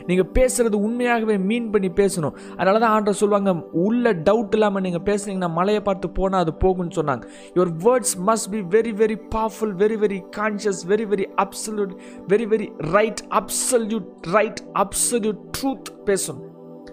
நீங்கள் 0.07 0.31
பேசுகிறது 0.35 0.73
உண்மையாகவே 0.73 1.38
மீன் 1.38 1.71
பண்ணி 1.71 1.88
பேசணும். 1.88 2.37
அதனால 2.57 2.79
தான் 2.79 3.03
ஆண்டர் 3.03 3.21
சொல்லுவாங்க 3.23 3.67
உள்ள 3.73 4.12
டவுட் 4.12 4.53
இல்லாமல் 4.53 4.83
நீங்கள் 4.83 5.07
பேசுனீங்கன்னா 5.09 5.50
மலையை 5.50 5.83
பார்த்து 5.83 6.11
போனால் 6.11 6.41
அது 6.41 6.53
போகும்னு 6.65 6.91
சொன்னாங்க. 6.95 7.23
Your 7.55 7.73
words 7.85 8.17
must 8.27 8.50
be 8.50 8.61
very 8.79 8.95
very 8.95 9.17
powerful 9.35 9.75
very 9.77 9.99
very 10.05 10.21
conscious 10.37 10.83
very 10.88 11.07
very 11.12 11.27
absolute 11.37 11.93
very 12.29 12.47
very 12.55 12.69
right 12.79 13.25
absolute 13.31 14.09
right 14.23 14.62
absolute 14.75 15.41
truth 15.59 15.91
பேசணும். 16.07 16.47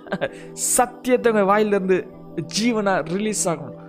சத்தியத்தை 0.53 1.31
வாயிலிருந்து 1.31 2.07
ஜீவனாக 2.59 3.01
ரிலீஸ் 3.01 3.49
ஆகணும். 3.49 3.79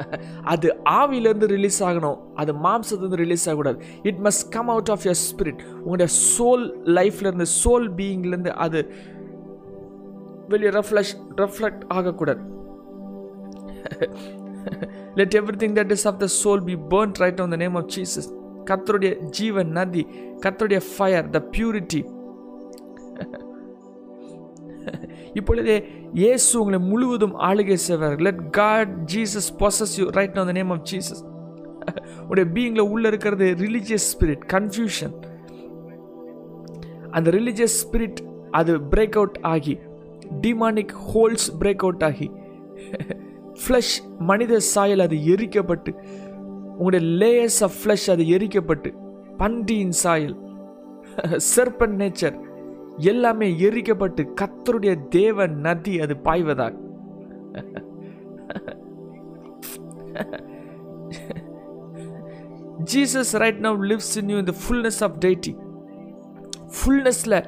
அது 0.52 0.68
ஆவியிலேருந்து 1.00 1.48
ரிலீஸ் 1.56 1.78
ஆகணும். 1.88 2.18
அது 2.34 2.52
மாம்சத்துலேருந்து 2.66 3.22
ரிலீஸ் 3.24 3.46
ஆகக்கூடாது. 3.48 3.78
It 4.10 4.20
must 4.26 4.44
come 4.56 4.70
out 4.74 4.92
of 4.94 5.04
your 5.08 5.18
spirit 5.28 5.62
உங்களுடைய 5.82 6.10
சோல் 6.36 6.64
லைஃப்லேருந்து 6.98 7.48
சோல் 7.62 7.88
பீயிங்லேருந்து 8.00 8.54
அது 8.66 8.80
வெளியே 10.52 10.72
ரெஃப்ளஷ் 10.78 11.14
ரெஃப்ளெக்ட் 11.42 11.84
ஆகக்கூடாது. 11.98 12.42
Let 15.18 15.34
everything 15.64 15.76
that 15.80 15.92
is 15.96 16.06
of 16.10 16.20
the 16.22 16.28
soul 16.42 16.62
be 16.70 16.76
burn 16.94 17.14
right 17.24 17.40
on 17.44 17.52
the 17.54 17.58
name 17.64 17.76
of 17.80 17.90
Jesus 17.96 18.28
கத்தருடைய 18.70 19.12
ஜீவன் 19.38 19.70
நதி 19.78 20.02
கத்தருடைய 20.44 20.80
ஃபயர் 20.94 21.28
த 21.36 21.40
பியூரிட்டி 21.56 22.00
இப்பொழுதே 25.34 25.76
இயேசு 26.14 26.52
உங்களை 26.60 26.78
முழுவதும் 26.82 27.34
ஆளுகை 27.40 27.78
செய்வார். 27.86 28.16
Let 28.20 28.42
God 28.50 28.92
Jesus 29.12 29.50
possess 29.58 29.94
you 29.98 30.06
right 30.10 30.38
on 30.38 30.48
the 30.50 30.52
name 30.52 30.70
of 30.70 30.84
Jesus 30.92 31.22
உடைய 32.28 32.46
பீயிங்கில் 32.54 32.88
உள்ள 32.88 33.04
இருக்கிறது 33.08 33.46
ரிலிஜியஸ் 33.60 34.08
ஸ்பிரிட் 34.12 34.42
கன்ஃபியூஷன் 34.52 35.14
அந்த 37.10 37.28
ரிலிஜியஸ் 37.30 37.78
ஸ்பிரிட் 37.84 38.20
அது 38.50 38.72
பிரேக் 38.92 39.16
அவுட் 39.16 39.38
ஆகி 39.46 39.74
டிமானிக் 40.40 40.94
ஹோல்ஸ் 41.08 41.48
பிரேக் 41.60 41.84
அவுட் 41.86 42.04
ஆகி 42.04 42.28
ஃப்ளஷ் 43.62 43.94
மனித 44.20 44.60
சாயல் 44.74 45.02
அது 45.04 45.16
எரிக்கப்பட்டு 45.32 45.90
உங்களுடைய 46.72 47.02
லேயர்ஸ் 47.22 47.58
ஆஃப் 47.62 47.74
ஃப்ளஷ் 47.80 48.06
அது 48.10 48.24
எரிக்கப்பட்டு 48.36 48.90
பண்டியின் 49.38 49.96
சாயல் 50.02 50.36
செர்பன் 51.52 51.96
நேச்சர் 52.00 52.36
எல்லாமே 53.08 53.48
எரிக்கப்பட்டு 53.66 54.22
கத்தருடைய 54.40 54.94
தேவ 55.16 55.46
நதி 55.66 55.94
அது 56.04 56.14
பாய்வதாக 56.28 56.74
Jesus 62.92 63.32
right 63.42 63.60
now 63.66 63.78
lives 63.90 64.14
in 64.20 64.30
you 64.32 64.38
இந்த 64.42 64.54
ஃபுல்னஸ் 64.62 65.00
ஆஃப் 65.06 65.16
டேட்டி 65.24 65.52
ஃபுல்னஸில் 66.76 67.38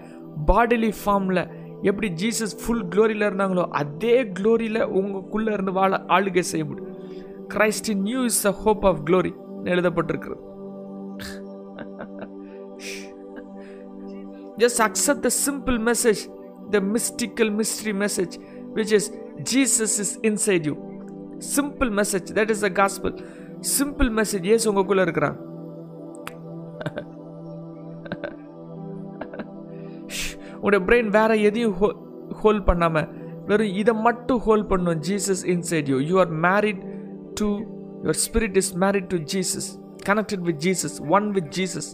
பாடிலி 0.50 0.92
ஃபார்மில் 1.00 1.42
எப்படி 1.90 2.08
ஜீசஸ் 2.22 2.56
ஃபுல் 2.62 2.84
க்ளோரியில் 2.92 3.26
இருந்தாங்களோ 3.28 3.64
அதே 3.80 4.16
க்ளோரியில் 4.38 4.80
உங்களுக்குள்ளே 4.98 5.52
இருந்து 5.56 5.72
வாழ 5.80 5.92
ஆளுகை 6.16 6.44
செய்ய 6.52 6.64
முடியும். 6.64 6.92
Christ 7.54 7.90
in 7.94 8.02
you 8.08 8.20
is 8.30 8.42
the 8.46 8.52
hope 8.64 8.84
of 8.90 9.00
glory 9.08 9.32
எழுதப்பட்டிருக்கிறது. 9.72 10.42
Just 14.58 14.80
accept 14.80 15.22
the 15.22 15.30
simple 15.30 15.78
message, 15.78 16.28
the 16.70 16.80
mystical 16.80 17.50
mystery 17.50 17.92
message, 17.92 18.38
which 18.76 18.92
is 18.92 19.10
Jesus 19.42 19.98
is 19.98 20.16
inside 20.22 20.66
you. 20.66 20.76
Simple 21.38 21.90
message, 21.90 22.28
that 22.30 22.50
is 22.50 22.60
the 22.60 22.70
gospel. 22.70 23.12
Simple 23.60 24.10
message, 24.10 24.44
yes, 24.44 24.66
உங்களுக்குள்ள 24.66 25.02
இருக்கிறான் 25.02 25.38
உங்களுடைய 30.56 30.80
brain 30.88 31.10
வேற 31.18 31.36
எதையும் 31.48 31.76
hold 32.42 32.64
பண்ணாம 32.68 33.04
வெறும் 33.48 33.74
இதை 33.80 33.94
மட்டும் 34.06 34.40
ஹோல்ட் 34.46 34.68
பண்ணும் 34.72 35.00
Jesus 35.08 35.42
inside 35.54 35.88
you 35.92 35.96
you 36.10 36.16
are 36.24 36.32
married 36.46 36.82
to 37.40 37.48
your 38.04 38.20
spirit 38.26 38.56
is 38.62 38.72
married 38.84 39.08
to 39.14 39.18
Jesus 39.32 39.68
connected 40.08 40.44
with 40.48 40.60
Jesus 40.66 40.96
one 41.16 41.26
with 41.36 41.50
Jesus 41.58 41.90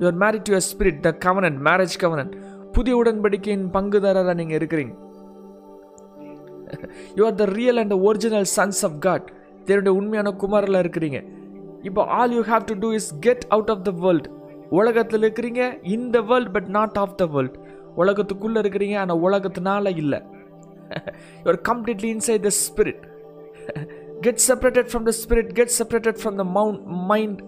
you 0.00 0.06
are 0.10 0.18
married 0.24 0.46
to 0.48 0.60
spirit 0.70 1.00
the 1.06 1.12
covenant 1.26 1.58
marriage 1.68 1.96
covenant 2.04 2.32
புதிய 2.76 2.94
உடன்படிக்கையின் 3.02 3.66
பங்குதாரராக 3.76 4.34
நீங்கள் 4.40 4.58
இருக்கிறீங்க. 4.58 4.94
You 7.16 7.22
are 7.30 7.38
the 7.42 7.46
real 7.58 7.80
and 7.82 7.96
original 8.08 8.48
sons 8.56 8.82
of 8.88 8.98
God 9.06 9.26
தேவனுடைய 9.66 9.94
உண்மையான 10.00 10.28
குமாரில் 10.42 10.82
இருக்கிறீங்க. 10.82 11.18
இப்போ 11.88 12.02
all 12.18 12.34
you 12.36 12.42
have 12.52 12.64
to 12.70 12.74
do 12.84 12.88
is 12.98 13.10
get 13.26 13.44
out 13.54 13.70
of 13.74 13.84
the 13.88 13.92
world 14.04 14.28
உலகத்தில் 14.78 15.24
இருக்கிறீங்க 15.26 15.62
in 15.94 16.08
the 16.16 16.20
world 16.30 16.50
but 16.56 16.68
not 16.78 16.98
of 17.02 17.16
the 17.22 17.24
world 17.34 17.56
உலகத்துக்குள்ளே 18.02 18.58
இருக்கிறீங்க 18.64 18.96
ஆனால் 19.02 19.22
உலகத்தினால 19.26 19.90
இல்லை. 20.02 20.20
You 21.42 21.48
are 21.52 21.62
completely 21.70 22.10
inside 22.16 22.44
the 22.48 22.52
spirit 22.66 23.02
get 24.26 24.42
separated 24.48 24.88
from 24.90 25.06
the 25.10 25.14
spirit 25.22 25.50
get 25.58 25.74
separated 25.80 26.20
from 26.22 26.38
the 26.42 26.46
mount 26.58 26.80
mind 27.12 27.40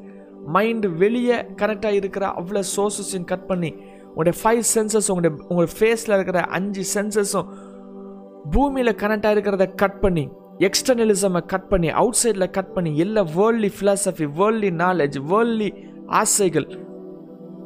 mind 0.53 0.89
வெளியே 0.97 1.37
கனெக்டாக 1.57 1.99
இருக்கிற 2.01 2.25
அவ்வளோ 2.41 2.63
சோர்ஸஸையும் 2.77 3.25
கட் 3.25 3.47
பண்ணி 3.47 3.71
உங்களுடைய 4.07 4.35
ஃபைவ் 4.41 4.63
சென்சஸ் 4.75 5.09
உங்களுடைய 5.11 5.47
உங்கள் 5.49 5.71
ஃபேஸில் 5.79 6.15
இருக்கிற 6.15 6.41
அஞ்சு 6.59 6.83
சென்சஸும் 6.95 7.49
பூமியில் 8.51 8.99
கனெக்டாக 9.03 9.35
இருக்கிறத 9.37 9.75
கட் 9.75 10.01
பண்ணி 10.01 10.29
எக்ஸ்டர்னலிசமை 10.59 11.41
கட் 11.47 11.69
பண்ணி 11.69 11.89
அவுட் 11.89 12.19
சைடில் 12.23 12.51
கட் 12.51 12.73
பண்ணி 12.73 12.99
எல்லா 12.99 13.23
worldly 13.37 13.71
philosophy 13.79 14.27
worldly 14.41 14.71
knowledge 14.85 15.19
worldly 15.33 15.71
ஆசைகள் 16.07 16.69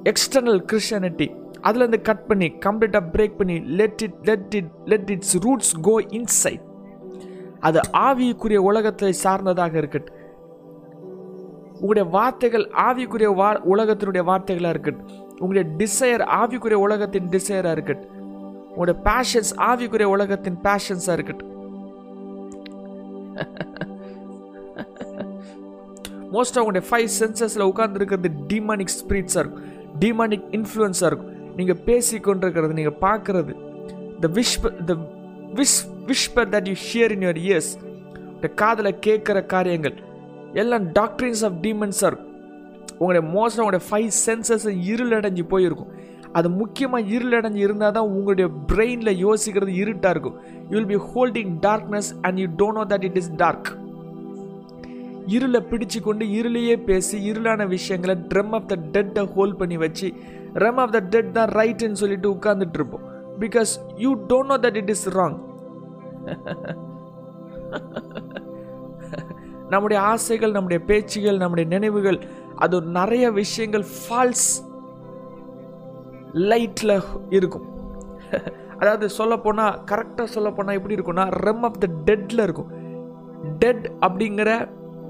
எக்ஸ்டர்னல் 0.03 0.63
கிறிஸ்டியானிட்டி 0.73 1.29
அதுலேருந்து 1.63 2.01
கட் 2.01 2.27
பண்ணி 2.27 2.49
கம்ப்ளீட்டாக 2.67 3.11
பிரேக் 3.13 3.37
பண்ணி 3.37 3.59
let 3.59 4.03
it 4.03 4.19
let 4.23 4.55
it 4.55 4.71
let 4.85 5.11
its 5.11 5.37
roots 5.47 5.75
go 5.81 6.01
inside 6.01 6.65
அது 7.61 7.81
ஆவிக்குரிய 7.93 8.57
உலகத்தை 8.57 9.13
சார்ந்ததாக 9.13 9.79
இருக்கட்டும். 9.79 10.18
உங்களுடைய 11.81 12.05
வார்த்தைகள் 12.17 12.65
ஆவிக்குரிய 12.87 13.29
வா 13.41 13.49
உலகத்தினுடைய 13.75 14.23
வார்த்தைகளாக 14.31 14.75
இருக்கட்டும். 14.75 15.11
உங்களுடைய 15.39 15.65
டிசையர் 15.81 16.25
ஆவிக்குரிய 16.41 16.79
உலகத்தின் 16.87 17.29
டிசையராக 17.35 17.77
இருக்கட்டும். 17.77 18.15
உங்களுடைய 18.73 18.97
பேஷன்ஸ் 19.09 19.53
ஆவிக்குரிய 19.71 20.09
உலகத்தின் 20.17 20.59
பேஷன்ஸாக 20.67 21.17
இருக்கட்டும். 21.19 21.53
மோஸ்ட்டாக 26.35 26.63
உங்களுடைய 26.63 26.87
ஃபைவ் 26.89 27.11
சென்சஸில் 27.21 27.69
உட்கார்ந்துருக்கிறது 27.71 28.31
டிமானிக் 28.47 28.95
ஸ்பிரிட்ஸாக 28.99 29.43
இருக்கும். 29.43 29.65
டிமானிக் 29.99 30.49
இன்ஃப்ளூயன்ஸாக 30.59 31.11
இருக்கும். 31.11 31.33
நீங்கள் 31.59 31.81
பேசிக்கொண்டிருக்கிறது 31.87 32.79
நீங்கள் 32.81 33.01
பார்க்குறது. 33.07 33.53
The 34.25 34.29
wisp 34.39 34.85
the 34.89 34.97
wish 35.61 35.79
whisper 36.11 36.51
that 36.55 36.69
you 36.73 36.77
hear 36.89 37.15
in 37.17 37.25
your 37.27 37.41
ears 37.47 37.71
இந்த 38.35 38.49
காதில் 38.63 38.99
கேட்குற 39.07 39.47
காரியங்கள். 39.55 39.97
எல்லாம் 40.55 40.87
டாக்டரின்ஸ் 40.99 41.45
ஆஃப் 41.45 41.59
டீமன்ஸாக 41.63 42.11
இருக்கும் 42.11 42.35
உங்களுடைய 42.99 43.25
மோஸ்ட்டாக 43.35 43.65
உங்களுடைய 43.65 43.85
ஃபைவ் 43.91 44.11
சென்சஸ் 44.27 44.67
இருளடைஞ்சு 44.93 45.43
போயிருக்கும். 45.43 45.93
அது 46.33 46.49
முக்கியமாக 46.51 47.11
இருளடைஞ்சு 47.17 47.61
இருந்தால் 47.67 47.95
தான் 47.97 48.11
உங்களுடைய 48.17 48.51
பிரெயினில் 48.71 49.21
யோசிக்கிறது 49.27 49.75
இருட்டாக 49.83 50.15
இருக்கும். 50.15 50.39
You 50.71 50.75
will 50.79 50.93
be 50.95 51.01
holding 51.13 51.53
darkness 51.67 52.11
and 52.23 52.39
you 52.43 52.49
don't 52.63 52.79
know 52.81 52.85
that 52.95 53.07
it 53.09 53.19
is 53.23 53.31
dark 53.43 53.69
இருளை 55.37 55.61
பிடிச்சு 55.71 55.99
கொண்டு 56.01 56.25
இருளையே 56.39 56.77
பேசி 56.89 57.17
இருளான 57.31 57.67
விஷயங்களை 57.67 58.15
ட்ரம் 58.31 58.53
ஆஃப் 58.59 58.69
த 58.73 58.77
டெட்டை 58.95 59.25
ஹோல்ட் 59.35 59.59
பண்ணி 59.61 59.77
வச்சு 59.77 60.09
ரெம் 60.65 60.81
ஆஃப் 60.85 60.95
த 60.97 61.01
டெட் 61.15 61.33
தான் 61.33 61.51
ரைட்டுன்னு 61.61 62.01
சொல்லிட்டு 62.03 62.29
உட்காந்துட்டு 62.37 62.79
இருப்போம். 62.81 63.05
Because 63.45 63.73
you 63.99 64.13
don't 64.31 64.51
know 64.53 64.59
that 64.67 64.79
it 64.83 64.91
is 64.97 65.07
wrong 65.19 65.39
நம்முடைய 69.71 70.03
ஆசைகள் 70.03 70.51
நம்முடைய 70.51 70.85
பேச்சுகள் 70.85 71.37
நம்முடைய 71.37 71.69
நினைவுகள் 71.69 72.19
அது 72.57 72.83
நிறைய 72.83 73.31
விஷயங்கள் 73.31 73.85
ஃபால்ஸ் 73.95 74.49
லைட்டில் 76.51 77.03
இருக்கும். 77.31 77.67
அதாவது 78.81 79.09
சொல்ல 79.09 79.39
போனால் 79.39 79.79
கரெக்டாக 79.87 80.25
சொல்ல 80.25 80.51
போனால் 80.51 80.75
எப்படி 80.75 80.97
இருக்கும்னா 80.97 81.25
ரெம் 81.47 81.63
ஆஃப் 81.63 81.79
த 81.79 81.89
டெட்டில் 82.05 82.43
இருக்கும். 82.43 82.71
டெட் 83.59 83.87
அப்படிங்கிற 84.01 84.51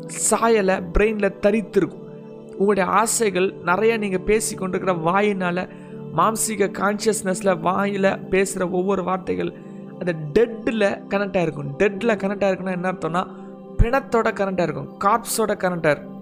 சாயலை 0.06 0.76
பிரெயினில் 0.92 1.38
தரித்திருக்கும். 1.46 2.04
உங்களுடைய 2.52 2.86
ஆசைகள் 2.92 3.54
நிறைய 3.62 3.98
நீங்கள் 3.98 4.20
பேசி 4.20 4.56
கொண்டிருக்கிற 4.56 4.92
வாயினால் 4.92 5.68
மாம்சீக 6.16 6.70
கான்ஷியஸ்னஸில் 6.78 7.60
வாயில் 7.60 8.10
பேசுகிற 8.30 8.70
ஒவ்வொரு 8.70 9.02
வார்த்தைகள் 9.04 9.52
அந்த 9.98 10.12
டெட்டில் 10.32 10.88
கனெக்டாக 11.08 11.42
இருக்கும் 11.42 11.70
டெட்டில் 11.76 12.20
கனெக்டாக 12.22 12.50
இருக்குன்னா 12.50 12.70
என்ன 12.70 12.90
அர்த்தம்னா 12.92 13.22
பிணத்தோட 13.80 14.28
கரண்டாக 14.40 14.66
இருக்கும். 14.68 14.90
கார்ப்ஸோட 15.04 15.52
கரண்டாக 15.64 15.94
இருக்கும். 15.94 16.16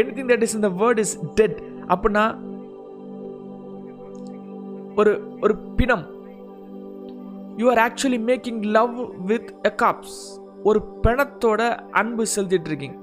எனி 0.00 0.10
திங் 0.16 0.30
தட் 0.32 0.44
இஸ் 0.46 0.54
இந்த 0.54 0.68
வேர்ட் 0.80 0.98
இஸ் 0.98 1.14
டெட் 1.38 1.58
அப்படின்னா 1.88 2.24
ஒரு 4.96 5.12
ஒரு 5.40 5.56
பிணம். 5.78 6.04
You 7.56 7.66
are 7.74 7.80
actually 7.86 8.18
making 8.30 8.60
love 8.76 8.94
with 9.30 9.50
a 9.66 9.72
corpse 9.82 10.18
ஒரு 10.64 10.80
பிணத்தோட 11.02 11.60
அன்பு 12.00 12.24
செலுத்திட்டு 12.36 12.68
இருக்கீங்க. 12.70 12.98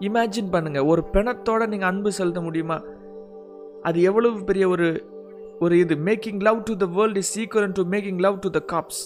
இமேஜின் 0.00 0.50
பண்ணுங்க. 0.50 0.80
ஒரு 0.84 1.02
பிணத்தோட 1.12 1.66
நீங்க 1.66 1.86
அன்பு 1.86 2.12
செலுத்த 2.18 2.40
முடியுமா? 2.40 2.78
அது 3.82 3.98
எவ்வளவு 4.02 4.44
பெரிய 4.50 4.68
ஒரு 4.68 4.88
ஒரு 5.60 5.74
இது. 5.78 5.94
Making 5.94 6.40
love 6.48 6.62
to 6.62 6.76
the 6.76 6.86
world 6.98 7.20
is 7.22 7.32
equal 7.40 7.72
to 7.78 7.82
making 7.94 8.20
love 8.26 8.38
to 8.38 8.50
the 8.50 8.60
corpse 8.72 9.02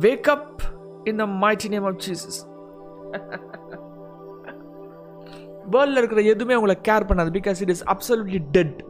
wake 0.00 0.30
up 0.36 0.60
in 1.04 1.16
the 1.16 1.26
mighty 1.44 1.68
name 1.68 1.84
of 1.84 2.00
Jesus 2.06 2.38
வேர்ல்டில் 5.72 6.00
இருக்கிற 6.00 6.22
எதுவுமே 6.22 6.54
உங்களை 6.54 6.78
கேர் 6.88 7.08
பண்ணாது 7.08 7.30
because 7.38 7.60
it 7.60 7.72
is 7.74 7.84
absolutely 7.84 8.40
dead 8.50 8.84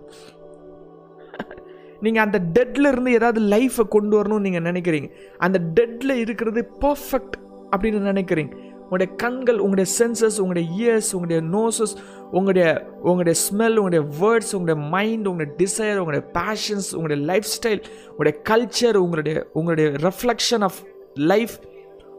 நீங்கள் 2.00 2.25
அந்த 2.25 2.38
டெட்டில் 2.56 2.87
இருந்து 2.87 3.12
ஏதாவது 3.12 3.40
லைஃப்பை 3.40 3.88
கொண்டு 3.88 4.23
வரணும்னு 4.23 4.47
நீங்கள் 4.47 4.66
நினைக்கிறீங்க. 4.73 5.09
அந்த 5.38 5.59
டெட்டில் 5.59 6.11
இருக்கிறது 6.11 6.61
பர்ஃபெக்ட் 6.80 7.37
அப்படின்னு 7.73 8.00
நினைக்கிறீங்க. 8.12 8.52
உங்களுடைய 8.85 9.14
கண்கள் 9.16 9.59
உங்களுடைய 9.59 9.90
சென்சஸ் 9.99 10.37
உங்களுடைய 10.40 10.64
இயர்ஸ் 10.78 11.11
உங்களுடைய 11.14 11.40
நோசஸ் 11.56 11.94
உங்களுடைய 12.30 12.66
உங்களுடைய 13.00 13.40
ஸ்மெல் 13.47 13.76
உங்களுடைய 13.76 14.02
வேர்ட்ஸ் 14.21 14.52
உங்களுடைய 14.56 14.88
மைண்ட் 14.88 15.26
உங்களுடைய 15.26 15.52
டிசைர் 15.62 16.00
உங்களுடைய 16.02 16.25
பேஷன்ஸ் 16.38 16.88
உங்களுடைய 16.94 17.18
லைஃப் 17.30 17.49
ஸ்டைல் 17.56 17.83
உங்களுடைய 18.09 18.35
கல்ச்சர் 18.50 18.97
உங்களுடைய 18.97 19.47
உங்களுடைய 19.52 19.88
ரெஃப்ளெக்ஷன் 19.90 20.61
ஆஃப் 20.61 20.80
லைஃப் 21.33 21.54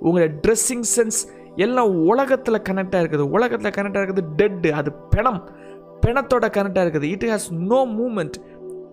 உங்களோட 0.02 0.34
ட்ரெஸ்ஸிங் 0.48 0.86
சென்ஸ் 0.96 1.20
எல்லாம் 1.56 1.96
உலகத்தில் 2.04 2.66
கனெக்டாக 2.70 3.04
இருக்குது. 3.04 3.30
உலகத்தில் 3.30 3.72
கனெக்டாக 3.72 4.06
இருக்குது 4.06 4.24
டெட்டு 4.38 4.72
அது 4.72 4.94
பிணம். 4.94 5.50
பிணத்தோட 6.06 6.46
கனெக்டாக 6.58 6.86
இருக்குது. 6.86 7.04
It 7.04 7.24
has 7.24 7.52
no 7.52 7.86
moment 7.86 8.38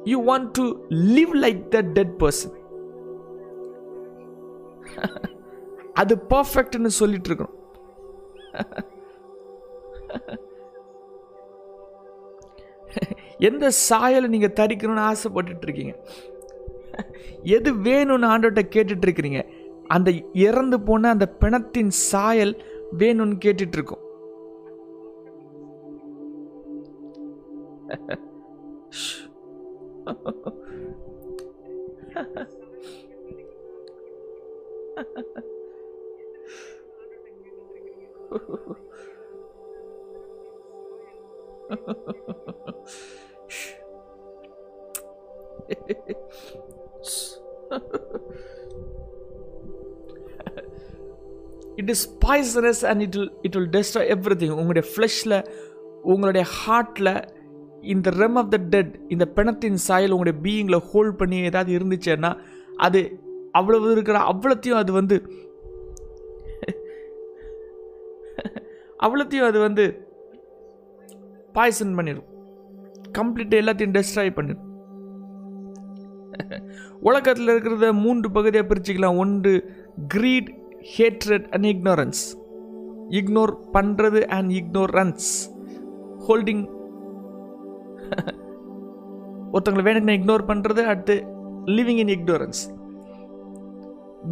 you 0.05 0.25
want 0.25 0.51
to 0.53 0.65
live 0.89 1.35
like 1.45 1.69
the 1.69 1.81
dead 1.81 2.15
person 2.19 2.55
அது 5.93 6.17
பர்ஃபெக்ட்னு 6.31 6.87
சொல்லிட்டு 6.87 7.29
இருக்கணும். 7.31 7.57
எந்த 13.39 13.71
சாயலை 13.71 14.29
நீங்கள் 14.29 14.57
தரிக்கணும்னு 14.61 15.13
ஆசைப்பட்டுட்டு 15.13 15.63
இருக்கீங்க? 15.63 15.95
எது 17.43 17.75
வேணும்னு 17.75 18.29
ஆண்டோட்ட 18.33 18.63
கேட்டுட்டு 18.75 19.07
இருக்கிறீங்க? 19.07 19.41
அந்த 19.95 20.11
இறந்து 20.47 20.81
போன 20.81 21.09
அந்த 21.09 21.35
பிணத்தின் 21.41 21.93
சாயல் 22.11 22.55
வேணும்னு 22.99 23.37
கேட்டுட்டு 23.45 23.73
இருக்கும் 23.73 24.01
it 51.77 51.91
is 51.91 52.19
poisonous 52.19 52.85
and 52.85 53.03
it 53.03 53.17
will 53.17 53.33
it 53.43 53.55
will 53.55 53.71
destroy 53.71 54.09
everything 54.35 54.51
உங்களுடைய 54.51 54.89
ஃப்ளஷில் 54.95 55.45
உங்களுடைய 56.03 56.47
ஹார்ட்டில் 56.65 57.25
இந்த 57.81 58.11
ரெம் 58.11 58.37
ஆஃப் 58.37 58.49
த 58.49 58.57
டெட் 58.57 59.01
இந்த 59.09 59.25
பிணத்தின் 59.37 59.77
சாயல் 59.77 60.11
உங்களுடைய 60.11 60.41
பீயிங்கில் 60.43 60.85
ஹோல்ட் 60.93 61.17
பண்ணி 61.17 61.37
ஏதாவது 61.37 61.79
இருந்துச்சுன்னா 61.79 62.37
அது 62.77 63.21
அவ்வளவு 63.53 63.93
இருக்கிற 63.93 64.19
அவ்வளோத்தையும் 64.19 64.79
அது 64.79 64.93
வந்து 64.93 65.23
அவ்வளோத்தையும் 69.01 69.47
அது 69.47 69.59
வந்து 69.59 70.07
பாய்சன் 71.53 71.95
பண்ணிடும் 71.95 72.29
கம்ப்ளீட்டாக 73.19 73.63
எல்லாத்தையும் 73.63 73.97
டெஸ்ட்ராய் 73.97 74.31
பண்ணிடும் 74.31 74.71
உலகத்தில் 77.01 77.49
இருக்கிறத 77.49 77.93
மூன்று 77.93 78.31
பகுதியாக 78.31 78.75
பிரிச்சுக்கலாம். 78.75 79.17
ஒன்று 79.17 79.53
greed 80.09 80.62
hatred 80.97 81.47
and 81.51 81.65
ignorance 81.65 82.23
ignore 83.11 83.53
பண்ணுறது 83.73 84.21
அண்ட் 84.29 84.51
இக்னோரன்ஸ் 84.51 85.29
ஹோல்டிங் 86.29 86.65
ஒருத்தவங்களை 89.53 89.83
வேணும்னா 89.83 90.13
இக்னோர் 90.13 90.45
பண்ணுறது 90.47 90.83
அடுத்து 90.85 91.17
living 91.67 92.01
in 92.05 92.13
ignorance 92.19 92.63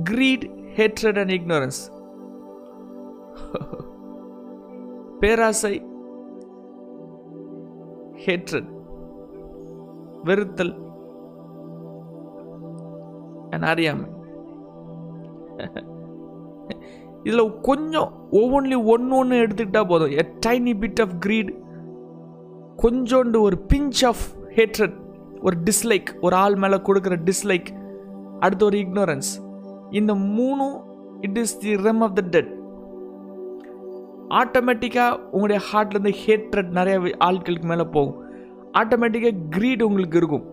greed 0.04 0.46
hatred 0.76 1.20
and 1.20 1.34
ignorance 1.38 1.80
பேராசை 5.20 5.74
ஹேட்ரட் 8.26 8.70
வெறுத்தல். 10.24 10.74
And 13.52 13.64
அறியாமை. 13.64 14.08
இதில் 17.24 17.60
கொஞ்சம் 17.60 18.10
ஒவ்வொன்றிலையும் 18.32 18.84
ஒன்று 18.84 19.16
ஒன்று 19.16 19.46
எடுத்துக்கிட்டால் 19.46 19.88
போதும். 19.88 20.10
A 20.10 20.24
tiny 20.46 20.72
bit 20.82 21.00
of 21.00 21.14
greed 21.26 21.50
கொஞ்சோண்டு 22.82 23.40
ஒரு 23.40 23.56
பிஞ்ச் 23.72 24.00
ஆஃப் 24.06 24.22
ஹேட்ரட் 24.56 24.94
ஒரு 25.40 25.56
டிஸ்லைக் 25.64 26.08
ஒரு 26.20 26.36
ஆள் 26.36 26.54
மேலே 26.54 26.76
கொடுக்குற 26.76 27.16
டிஸ்லைக் 27.28 27.68
அடுத்து 28.40 28.64
ஒரு 28.64 28.78
இக்னோரன்ஸ் 28.78 29.30
இந்த 29.90 30.14
மூணும் 30.14 30.76
it 31.20 31.36
is 31.36 31.58
the 31.58 31.74
realm 31.74 32.00
of 32.00 32.14
the 32.14 32.22
dead 32.30 32.50
ஆட்டோமேட்டிக்காக 34.40 35.18
உங்களுடைய 35.30 35.60
ஹார்ட்லேருந்து 35.72 36.14
ஹேட்ரட் 36.26 36.70
நிறைய 36.78 36.98
ஆட்களுக்கு 37.20 37.68
மேலே 37.72 37.82
போகும். 37.82 38.18
ஆட்டோமேட்டிக்காக 38.78 39.36
க்ரீட் 39.56 39.82
உங்களுக்கு 39.82 40.16
இருக்கும். 40.16 40.44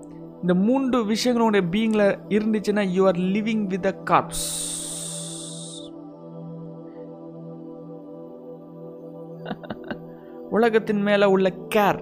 இந்த 0.41 0.53
மூன்று 0.53 1.05
விஷயங்கள் 1.05 1.45
உங்களுடைய 1.45 1.65
பீயிங்கில் 1.73 2.35
இருந்துச்சுன்னா 2.35 2.83
you 2.89 3.05
are 3.05 3.15
living 3.15 3.63
with 3.65 3.85
a 3.85 3.95
corpse 4.05 4.45
உலகத்தின் 10.49 11.01
மேலே 11.01 11.25
உள்ள 11.25 11.49
கேர் 11.75 11.99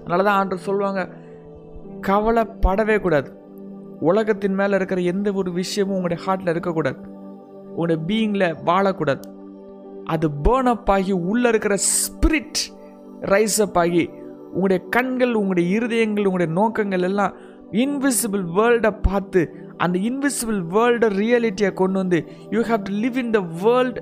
அதனால 0.00 0.22
தான் 0.22 0.38
ஆண்டு 0.38 0.58
சொல்லுவாங்க 0.58 1.08
கவலைப்படவே 2.06 3.00
கூடாது. 3.00 3.38
உலகத்தின் 4.00 4.54
மேலே 4.54 4.74
இருக்கிற 4.74 5.00
எந்த 5.00 5.32
ஒரு 5.32 5.52
விஷயமும் 5.52 5.94
உங்களுடைய 5.94 6.24
ஹார்ட்டில் 6.26 6.48
இருக்கக்கூடாது. 6.48 6.96
உங்களுடைய 7.70 8.02
பீயிங்கில் 8.06 8.56
வாழக்கூடாது. 8.64 9.20
அது 10.04 10.28
பேர்ன் 10.44 10.68
அப் 10.68 10.90
ஆகி 10.90 11.12
உள்ளே 11.12 11.48
இருக்கிற 11.48 11.74
ஸ்பிரிட் 11.74 12.60
ரைஸ் 13.20 13.60
அப் 13.60 13.78
ஆகி 13.78 14.10
உங்களுடைய 14.52 14.84
கண்கள் 14.90 15.34
உங்களுடைய 15.34 15.78
இருதயங்கள் 15.78 16.24
உங்களுடைய 16.24 16.52
நோக்கங்கள் 16.52 17.02
எல்லாம் 17.02 17.34
இன்விசிபிள் 17.70 18.44
வேர்ல்டை 18.56 18.98
பார்த்து 19.02 19.54
அந்த 19.76 19.98
இன்விசிபிள் 19.98 20.60
வேர்ல்டை 20.70 21.08
ரியாலிட்டியை 21.18 21.72
கொண்டு 21.72 21.98
வந்து 21.98 22.26
you 22.50 22.60
have 22.60 22.82
to 22.82 22.92
live 22.92 23.16
in 23.16 23.30
the 23.30 23.40
world 23.40 23.98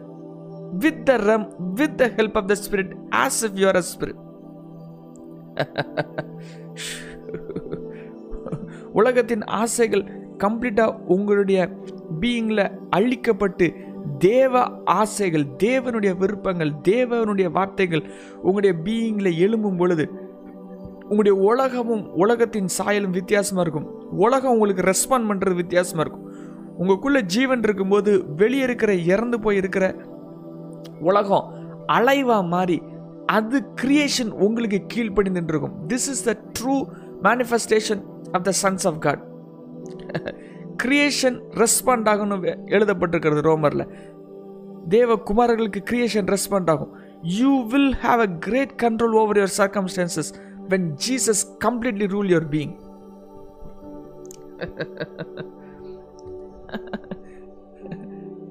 with 0.72 1.04
the 1.04 1.16
realm 1.16 1.46
with 1.74 1.96
the 1.96 2.12
help 2.16 2.36
of 2.36 2.46
the 2.46 2.54
spirit 2.54 2.92
as 3.16 3.44
if 3.44 3.58
you're 3.58 3.76
a 3.76 3.84
spirit 3.92 4.20
உலகத்தின் 8.92 9.44
ஆசைகள் 9.44 10.04
கம்ப்ளீட்டாக 10.38 10.96
உங்களுடைய 11.06 11.70
பீயிங்கில் 12.20 12.72
அழிக்கப்பட்டு 12.96 13.74
தேவ 14.18 14.60
ஆசைகள் 14.84 15.44
தேவனுடைய 15.58 16.16
விருப்பங்கள் 16.16 16.72
தேவனுடைய 16.88 17.50
வார்த்தைகள் 17.50 18.02
உங்களுடைய 18.42 18.76
பீயிங்கில் 18.84 19.38
எழும்பும் 19.38 19.76
பொழுது 19.76 20.08
உங்களுடைய 21.02 21.38
உலகமும் 21.38 22.14
உலகத்தின் 22.14 22.68
சாயலும் 22.78 23.10
வித்தியாசமாக 23.10 23.62
இருக்கும். 23.62 24.10
உலகம் 24.10 24.50
உங்களுக்கு 24.50 24.82
ரெஸ்பாண்ட் 24.82 25.28
பண்ணுறது 25.28 25.54
வித்தியாசமாக 25.54 26.04
இருக்கும். 26.04 26.26
உங்களுக்குள்ளே 26.78 27.20
ஜீவன் 27.20 27.62
இருக்கும்போது 27.62 28.24
வெளியே 28.36 28.62
இருக்கிற 28.62 28.94
இறந்து 28.94 29.40
போய் 29.40 29.56
இருக்கிற 29.56 29.94
உலகம் 31.00 31.46
அலைவா 31.86 32.38
மாறி 32.48 32.78
அது 33.26 33.58
கிரியேஷன் 33.80 34.30
உங்களுக்கு 34.46 34.78
கீழ்ப்படிந்தின்ருக்கும் 34.94 35.74
this 35.88 36.08
is 36.12 36.24
the 36.28 36.34
true 36.58 36.76
manifestation 37.22 38.02
of 38.32 38.46
the 38.48 38.52
sons 38.62 38.86
of 38.86 38.98
God 38.98 39.22
creation 40.82 41.38
respond 41.62 42.08
ஆகணும் 42.12 42.44
எழுதப்பட்டிருக்கிறது 42.74 43.42
ரோமரில். 43.48 43.84
தேவ 44.88 45.16
குமாரர்களுக்கு 45.28 45.80
கிரியேஷன் 45.90 46.28
ரெஸ்பாண்ட் 46.34 46.70
ஆகும். 46.70 46.92
You 47.38 47.52
will 47.72 47.94
have 48.04 48.20
a 48.26 48.30
great 48.46 48.74
control 48.82 49.16
over 49.22 49.36
your 49.36 49.56
circumstances 49.58 50.30
when 50.68 50.88
Jesus 51.06 51.42
completely 51.64 52.08
rule 52.14 52.30
your 52.34 52.48
being 52.54 52.74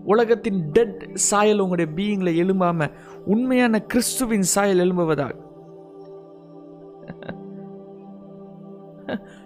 உலகத்தின் 0.08 0.72
டெட் 0.72 1.02
சாயல் 1.14 1.60
உங்களுடைய 1.60 1.90
பீயிங்கில் 1.96 2.38
எழும்பாமல் 2.38 2.94
உண்மையான 3.26 3.80
கிறிஸ்துவின் 3.86 4.48
சாயல் 4.56 4.80
எழும்புவதாக 4.80 5.34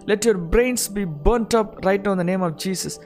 let 0.04 0.24
your 0.26 0.42
brains 0.50 0.92
be 0.92 1.04
burnt 1.24 1.56
up 1.56 1.74
right 1.86 2.08
on 2.08 2.16
the 2.16 2.22
name 2.22 2.40
of 2.40 2.56
Jesus 2.64 2.96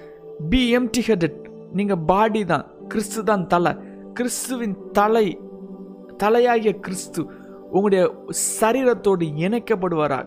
be 0.49 0.77
empty 0.77 1.03
headed 1.07 1.39
நீங்கள் 1.73 2.03
body 2.07 2.45
தான் 2.45 2.67
கிறிஸ்து 2.89 3.25
தான் 3.25 3.47
தலை. 3.47 3.73
கிறிஸ்துவின் 4.13 4.77
தலை 4.93 5.27
தலையாகிய 6.23 6.81
கிறிஸ்து 6.81 7.21
உங்களுடைய 7.71 8.03
சரீரத்தோடு 8.61 9.25
இணைக்கப்படுவாராக 9.39 10.25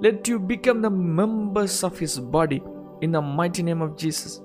let 0.00 0.28
you 0.28 0.36
become 0.46 0.80
the 0.80 0.90
members 1.16 1.84
of 1.84 1.98
his 2.00 2.18
body 2.30 2.58
in 3.00 3.10
the 3.10 3.20
mighty 3.38 3.62
name 3.62 3.80
of 3.80 3.96
Jesus 4.02 4.36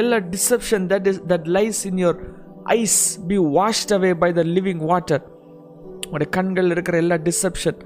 எல்லா 0.00 0.18
deception 0.32 0.84
that 0.90 1.06
is 1.08 1.20
that 1.26 1.48
lies 1.48 1.80
in 1.86 1.98
your 1.98 2.18
eyes 2.74 3.00
be 3.26 3.38
washed 3.56 3.92
away 3.92 4.10
by 4.14 4.30
the 4.32 4.42
living 4.56 4.82
water 4.86 5.24
உடைய 6.10 6.28
கண்கள் 6.30 6.68
இருக்கிற 6.70 6.96
எல்லா 6.98 7.16
டிசெப்ஷன் 7.26 7.80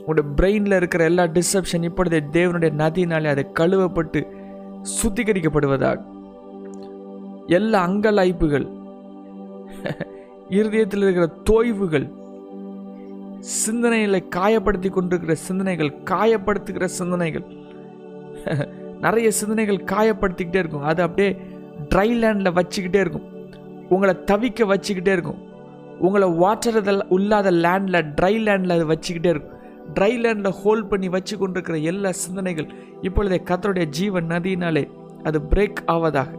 உங்களுடைய 0.00 0.26
பிரெயினில் 0.36 0.76
இருக்கிற 0.76 1.02
எல்லா 1.04 1.24
டிசப்ஷன் 1.32 1.82
இப்பொழுது 1.82 2.18
தேவனுடைய 2.32 2.70
நதியினாலே 2.74 3.28
அதை 3.30 3.44
கழுவப்பட்டு 3.60 4.20
சுத்திகரிக்கப்படுவதாக 4.94 5.98
எல்லா 7.50 7.78
அங்கலாய்ப்புகள் 7.88 8.66
இருதயத்தில் 10.56 11.04
இருக்கிற 11.04 11.26
தோய்வுகள் 11.44 12.06
சிந்தனைகளை 13.40 14.20
காயப்படுத்தி 14.36 14.88
கொண்டிருக்கிற 14.90 15.34
சிந்தனைகள் 15.34 15.90
காயப்படுத்துகிற 16.04 16.84
சிந்தனைகள். 16.84 17.44
நிறைய 19.00 19.30
சிந்தனைகள் 19.30 19.80
காயப்படுத்திக்கிட்டே 19.92 20.60
இருக்கும். 20.62 20.82
அது 20.82 21.02
அப்படியே 21.02 21.30
ட்ரை 21.94 22.08
லேண்டில் 22.20 22.56
வச்சுக்கிட்டே 22.58 23.00
இருக்கும். 23.04 23.26
உங்களை 23.88 24.14
தவிக்க 24.26 24.66
வச்சுக்கிட்டே 24.72 25.12
இருக்கும். 25.16 25.40
உங்களை 25.98 26.28
வாட்டர் 26.28 26.78
இல்லாத 27.10 27.50
லேண்டில் 27.50 28.08
ட்ரை 28.18 28.34
லேண்டில் 28.46 28.76
அது 28.76 28.86
வச்சுக்கிட்டே 28.86 29.30
இருக்கும். 29.34 29.56
ட்ரை 29.94 30.12
லேண்டில் 30.24 30.58
ஹோல்ட் 30.62 30.88
பண்ணி 30.88 31.08
வச்சு 31.08 31.38
கொண்டிருக்கிற 31.38 31.78
எல்லா 31.78 32.10
சிந்தனைகள் 32.12 32.68
இப்பொழுதே 33.00 33.42
கத்தருடைய 33.44 33.84
ஜீவன் 33.84 34.28
நதியினாலே 34.28 34.84
அது 35.24 35.38
பிரேக் 35.50 35.80
ஆவதாக. 35.86 36.30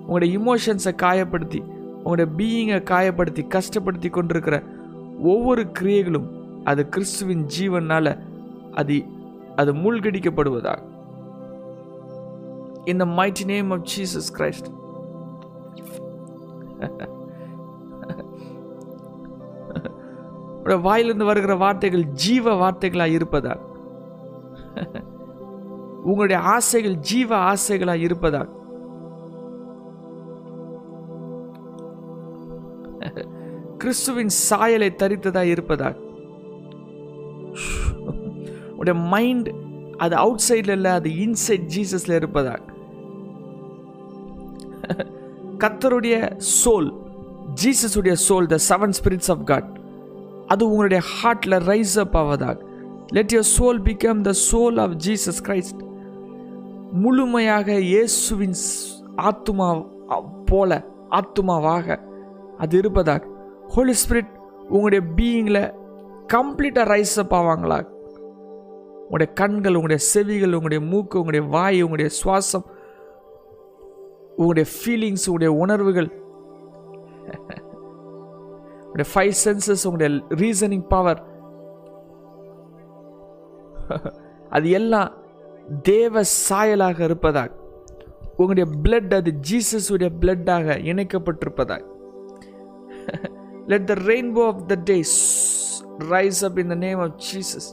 உங்களுடைய 0.00 0.38
இமோஷன்ஸை 0.38 0.92
காயப்படுத்தி 1.02 1.60
உங்களுடைய 2.02 2.28
பீயிங்கை 2.38 2.80
காயப்படுத்தி 2.90 3.42
கஷ்டப்படுத்தி 3.54 4.10
கொண்டிருக்கிற 4.10 4.62
ஒவ்வொரு 5.18 5.62
கிரியைகளும் 5.62 6.28
அது 6.64 6.88
கிறிஸ்துவின் 6.88 7.46
ஜீவனால் 7.58 8.18
அது 8.74 9.04
அது 9.56 9.74
மூழ்கடிக்கப்படுவதாக. 9.74 10.78
இந்த 12.84 13.04
the 13.04 13.44
name 13.44 13.70
of 13.70 13.80
of 13.80 13.86
Jesus 13.86 14.38
Christ 14.38 14.74
வாயிலிருந்து 20.80 21.24
வருகிற 21.24 21.56
வார்த்தைகள் 21.56 22.04
ஜீவ 22.04 22.54
வார்த்தைகளாக 22.54 23.10
இருப்பதால் 23.10 23.60
உங்களுடைய 26.02 26.42
ஆசைகள் 26.42 26.96
ஜீவ 26.96 27.54
ஆசைகளாக 27.54 27.94
இருப்பதால் 27.94 28.55
கிறிஸ்துவின் 33.86 34.30
சாயலை 34.38 34.88
தரித்ததாக 35.00 35.50
இருப்பதாக 35.50 35.94
உடைய 38.76 38.94
மைண்ட் 39.12 39.48
அது 39.96 40.14
அவுட் 40.16 40.42
சைடில் 40.46 40.72
இல்லை 40.74 40.92
அது 40.92 41.10
இன்சைட் 41.24 41.66
ஜீசஸில் 41.74 42.14
இருப்பதாக 42.16 42.62
கத்தருடைய 45.58 46.16
soul 46.54 46.88
ஜீசஸுடைய 47.62 48.16
soul 48.24 48.48
the 48.48 48.58
seven 48.66 48.96
spirits 48.98 49.30
of 49.30 49.44
God 49.44 49.70
அது 50.46 50.64
உங்களுடைய 50.68 51.02
ஹார்ட்டில் 51.12 51.58
rise 51.64 51.94
up 51.98 52.16
ஆவதாக 52.16 52.58
let 53.10 53.32
your 53.32 53.48
soul 53.52 53.80
become 53.82 54.20
the 54.22 54.34
soul 54.42 54.78
of 54.78 54.98
Jesus 55.06 55.40
Christ 55.42 55.80
முழுமையாக 56.98 57.78
இயேசுவின் 57.86 58.58
ஆத்துமா 59.22 59.70
போல 60.50 60.82
ஆத்துமாவாக 61.12 62.00
அது 62.58 62.76
இருப்பதாக 62.78 63.34
ஹோலி 63.68 63.94
ஸ்பிரிட் 64.02 64.32
உங்களுடைய 64.68 65.02
பீயிங்கில் 65.16 65.62
கம்ப்ளீட்டாக 66.32 66.86
ரைஸ் 66.90 67.18
அப் 67.18 67.34
ஆவாங்களா? 67.34 67.78
உங்களுடைய 69.00 69.32
கண்கள் 69.32 69.74
உங்களுடைய 69.74 70.02
செவிகள் 70.04 70.52
உங்களுடைய 70.52 70.80
மூக்கு 70.84 71.18
உங்களுடைய 71.18 71.42
வாய் 71.50 71.82
உங்களுடைய 71.82 72.10
சுவாசம் 72.20 72.66
உங்களுடைய 74.36 74.66
ஃபீலிங்ஸ் 74.72 75.26
உங்களுடைய 75.26 75.52
உணர்வுகள் 75.58 76.08
உங்களுடைய 78.84 79.08
ஃபைவ் 79.14 79.34
சென்சஸ் 79.44 79.84
உங்களுடைய 79.86 80.10
ரீசனிங் 80.34 80.86
பவர் 80.88 81.22
அது 84.50 84.70
எல்லாம் 84.70 85.10
தேவ 85.82 86.22
சாயலாக 86.48 86.98
இருப்பதாக 87.00 87.52
உங்களுடைய 88.36 88.66
பிளட் 88.82 89.14
அது 89.14 89.30
ஜீசஸ் 89.50 89.92
உடைய 89.92 90.10
பிளட்டாக 90.20 90.76
இணைக்கப்பட்டிருப்பதாக 90.82 91.84
let 93.66 93.86
the 93.86 93.96
rainbow 94.06 94.42
of 94.48 94.62
the 94.66 94.76
days 94.90 95.16
rise 96.10 96.40
up 96.44 96.58
in 96.58 96.72
the 96.74 96.78
name 96.84 97.00
of 97.04 97.16
Jesus 97.28 97.68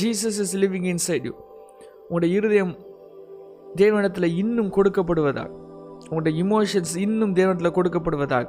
Jesus 0.00 0.38
is 0.40 0.54
living 0.56 0.88
inside 0.94 1.26
you 1.28 1.34
உங்களுடைய 2.02 2.30
இருதயம் 2.36 2.74
தேவனிடத்தில் 3.76 4.36
இன்னும் 4.38 4.70
கொடுக்கப்படுவதாக 4.76 5.50
உங்களுடைய 6.02 6.34
இமோஷன்ஸ் 6.44 6.94
இன்னும் 6.98 7.34
தேவனிடத்தில் 7.34 7.76
கொடுக்கப்படுவதாக 7.78 8.46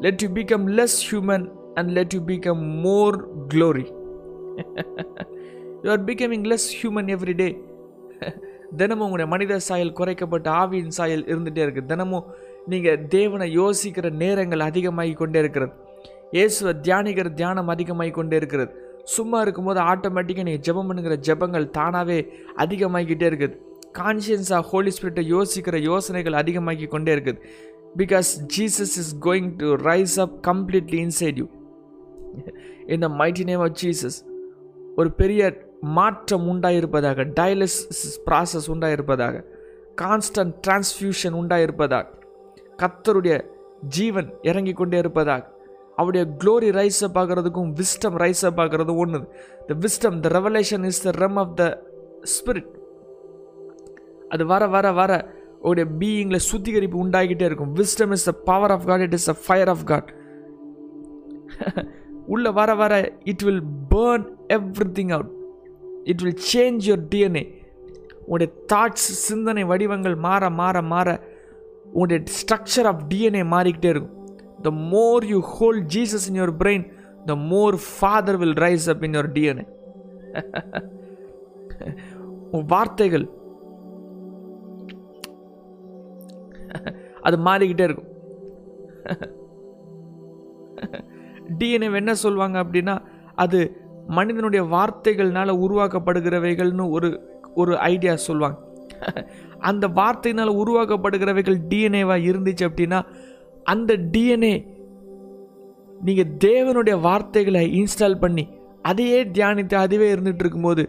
let 0.00 0.22
you 0.22 0.28
become 0.38 0.66
less 0.78 0.98
human 1.08 1.46
and 1.74 1.90
let 1.90 2.14
you 2.14 2.20
become 2.30 2.62
more 2.86 3.16
glory 3.48 3.86
you 5.82 5.90
are 5.90 6.04
becoming 6.04 6.46
less 6.52 6.68
human 6.80 7.10
every 7.16 7.34
day 7.34 7.48
தினமும் 8.78 9.04
உங்களுடைய 9.06 9.28
மனித 9.32 9.58
சாயல் 9.68 9.96
குறைக்கப்பட்ட 9.98 10.48
ஆவியின் 10.62 10.94
சாயல் 10.98 11.24
இருந்துகிட்டே 11.30 11.62
இருக்குது 11.66 11.90
தினமும் 11.92 12.26
நீங்கள் 12.72 13.00
தேவனை 13.14 13.46
யோசிக்கிற 13.60 14.06
நேரங்கள் 14.22 14.62
அதிகமாகி 14.68 15.14
கொண்டே 15.20 15.38
இருக்கிறது. 15.44 15.72
இயேசுவை 16.36 16.72
தியானிக்கிற 16.86 17.28
தியானம் 17.40 17.72
அதிகமாகி 17.74 18.12
கொண்டே 18.18 18.36
இருக்கிறது. 18.40 18.70
சும்மா 19.14 19.38
இருக்கும்போது 19.44 19.80
ஆட்டோமேட்டிக்காக 19.92 20.46
நீங்கள் 20.48 20.64
ஜெபம் 20.68 20.88
பண்ணுங்கிற 20.88 21.16
ஜெபங்கள் 21.28 21.66
தானாகவே 21.78 22.18
அதிகமாகிக்கிட்டே 22.64 23.26
இருக்குது. 23.30 23.56
கான்ஷியன்ஸாக 23.98 24.62
ஹோலி 24.70 24.92
ஸ்பிரிட்டை 24.96 25.24
யோசிக்கிற 25.36 25.76
யோசனைகள் 25.90 26.40
அதிகமாகி 26.42 26.86
கொண்டே 26.94 27.12
இருக்குது. 27.16 27.40
Because 28.00 28.30
Jesus 28.56 28.94
is 29.02 29.14
going 29.26 29.50
to 29.62 29.68
rise 29.88 30.16
up 30.24 30.36
completely 30.48 31.00
inside 31.06 31.40
you 31.42 31.46
இந்த 32.94 33.06
மைட்டி 33.20 33.44
நேம் 33.50 33.62
ஆஃப் 33.66 33.76
ஜீசஸ் 33.82 34.18
ஒரு 35.00 35.10
பெரிய 35.20 35.42
மாற்றம் 35.82 36.46
உண்டாயிருப்பதாக 36.52 37.24
டயலிசிஸ் 37.24 38.20
ப்ராசஸ் 38.26 38.68
உண்டாயிருப்பதாக 38.74 39.44
கான்ஸ்டன்ட் 40.02 40.54
டிரான்ஸ்ஃபியூஷன் 40.66 41.36
உண்டாயிருப்பதாக 41.42 42.06
கத்தருடைய 42.78 43.44
ஜீவன் 43.88 44.34
இறங்கி 44.42 44.72
கொண்டே 44.72 44.98
இருப்பதாக 44.98 45.58
அவருடைய 45.96 46.36
க்ளோரி 46.44 46.68
ரைஸை 46.70 47.08
பார்க்குறதுக்கும் 47.14 47.72
விஸ்டம் 47.80 48.16
ரைஸை 48.16 48.50
பார்க்குறது 48.50 48.96
ஒன்று. 48.96 49.20
The 49.68 49.74
wisdom 49.74 50.20
the 50.20 50.28
revelation 50.28 50.84
is 50.84 51.02
the 51.02 51.10
realm 51.10 51.36
of 51.36 51.56
the 51.56 51.64
spirit 52.36 52.70
அது 54.28 54.46
வர 54.46 54.66
வர 54.66 54.92
வர 54.92 55.12
உடைய 55.60 55.88
பீயிங்கில் 56.00 56.46
சுத்திகரிப்பு 56.50 57.06
உண்டாகிட்டே 57.06 57.42
இருக்கும். 57.42 57.74
Wisdom 57.74 58.12
is 58.12 58.24
the 58.24 58.32
power 58.32 58.70
of 58.70 58.86
God 58.86 59.00
it 59.00 59.12
is 59.12 59.28
a 59.28 59.36
fire 59.46 59.68
of 59.68 59.84
God 59.84 60.10
உள்ளே 62.26 62.50
வர 62.50 62.74
வர 62.74 63.12
it 63.24 63.42
will 63.42 63.62
burn 63.94 64.26
everything 64.98 65.12
out 65.12 65.39
it 66.04 66.22
will 66.22 66.40
change 66.52 66.88
your 66.88 67.08
DNA 67.12 67.62
உங்களுடைய 68.20 68.52
தாட்ஸ் 68.72 69.28
சிந்தனை 69.28 69.64
வடிவங்கள் 69.64 70.14
மாற 70.14 70.50
மாற 70.50 70.82
மாற 70.82 71.20
உங்களுடைய 71.84 72.38
ஸ்ட்ரக்சர் 72.38 72.84
ஆஃப் 72.84 73.12
டிஎன்ஏ 73.12 73.54
மாறிக்கிட்டே 73.54 73.84
இருக்கும். 73.84 74.28
The 74.62 74.70
more 74.70 75.24
you 75.24 75.40
hold 75.40 75.96
Jesus 75.96 76.30
in 76.30 76.40
your 76.40 76.62
brain 76.62 76.92
the 77.26 77.34
more 77.34 77.78
father 77.98 78.36
will 78.36 78.66
rise 78.66 78.90
up 78.90 79.02
in 79.02 79.18
your 79.18 79.32
DNA 79.36 79.66
உன் 82.50 82.66
வார்த்தைகள் 82.66 83.28
அது 87.22 87.36
மாறிக்கிட்டே 87.36 87.88
இருக்கும். 87.88 88.10
டிஎன்ஏ 91.60 92.00
என்ன 92.00 92.14
சொல்லுவாங்க 92.14 92.64
அப்படின்னா 92.64 93.04
அது 93.34 93.89
மனிதனுடைய 94.18 94.62
வார்த்தைகள்னால 94.74 95.54
உருவாக்கப்படுகிறவைகள்னு 95.64 96.86
ஒரு 96.96 97.08
ஒரு 97.60 97.72
ஐடியா 97.92 98.14
சொல்லுவாங்க. 98.26 98.58
அந்த 99.68 99.84
வார்த்தையினால் 99.98 100.58
உருவாக்கப்படுகிறவைகள் 100.62 101.58
டிஎன்ஏவாக 101.70 102.26
இருந்துச்சு 102.30 102.64
அப்படின்னா 102.68 103.00
அந்த 103.72 103.92
டிஎன்ஏ 104.14 104.54
நீங்கள் 106.06 106.32
தேவனுடைய 106.44 106.96
வார்த்தைகளை 107.06 107.62
இன்ஸ்டால் 107.80 108.20
பண்ணி 108.24 108.44
அதையே 108.90 109.20
தியானித்து 109.36 109.76
அதுவே 109.84 110.06
இருந்துகிட்டு 110.14 110.44
இருக்கும்போது 110.44 110.82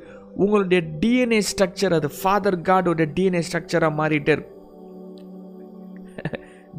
உங்களுடைய 0.44 0.82
டிஎன்ஏ 1.02 1.40
ஸ்ட்ரக்சர் 1.50 1.96
அது 1.98 2.10
ஃபாதர் 2.20 2.60
காடோட 2.70 3.06
டிஎன்ஏ 3.18 3.42
ஸ்ட்ரக்சராக 3.48 3.98
மாறிட்டே 4.00 4.34
இருக்கும். 4.36 4.58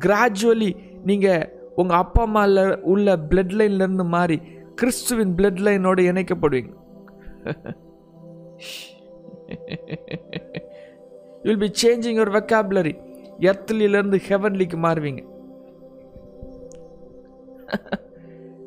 கிராஜுவலி 0.05 0.70
நீங்கள் 1.09 1.44
உங்கள் 1.81 2.00
அப்பா 2.02 2.22
அம்மாவில் 2.26 2.64
உள்ள 2.92 3.16
பிளட் 3.31 3.55
லைன்லேருந்து 3.59 4.07
மாறி 4.16 4.37
கிறிஸ்துவின் 4.80 5.35
பிளட் 5.38 5.61
லைனோடு 5.66 6.02
இணைக்கப்படுவீங்க 6.11 6.72
will 11.46 11.62
be 11.64 11.70
changing 11.82 12.18
your 12.18 12.35
vocabulary 12.38 12.94
எர்த்லியிலேருந்து 13.50 14.18
ஹெவன்லிக்கு 14.28 14.78
மாறுவீங்க. 14.87 15.22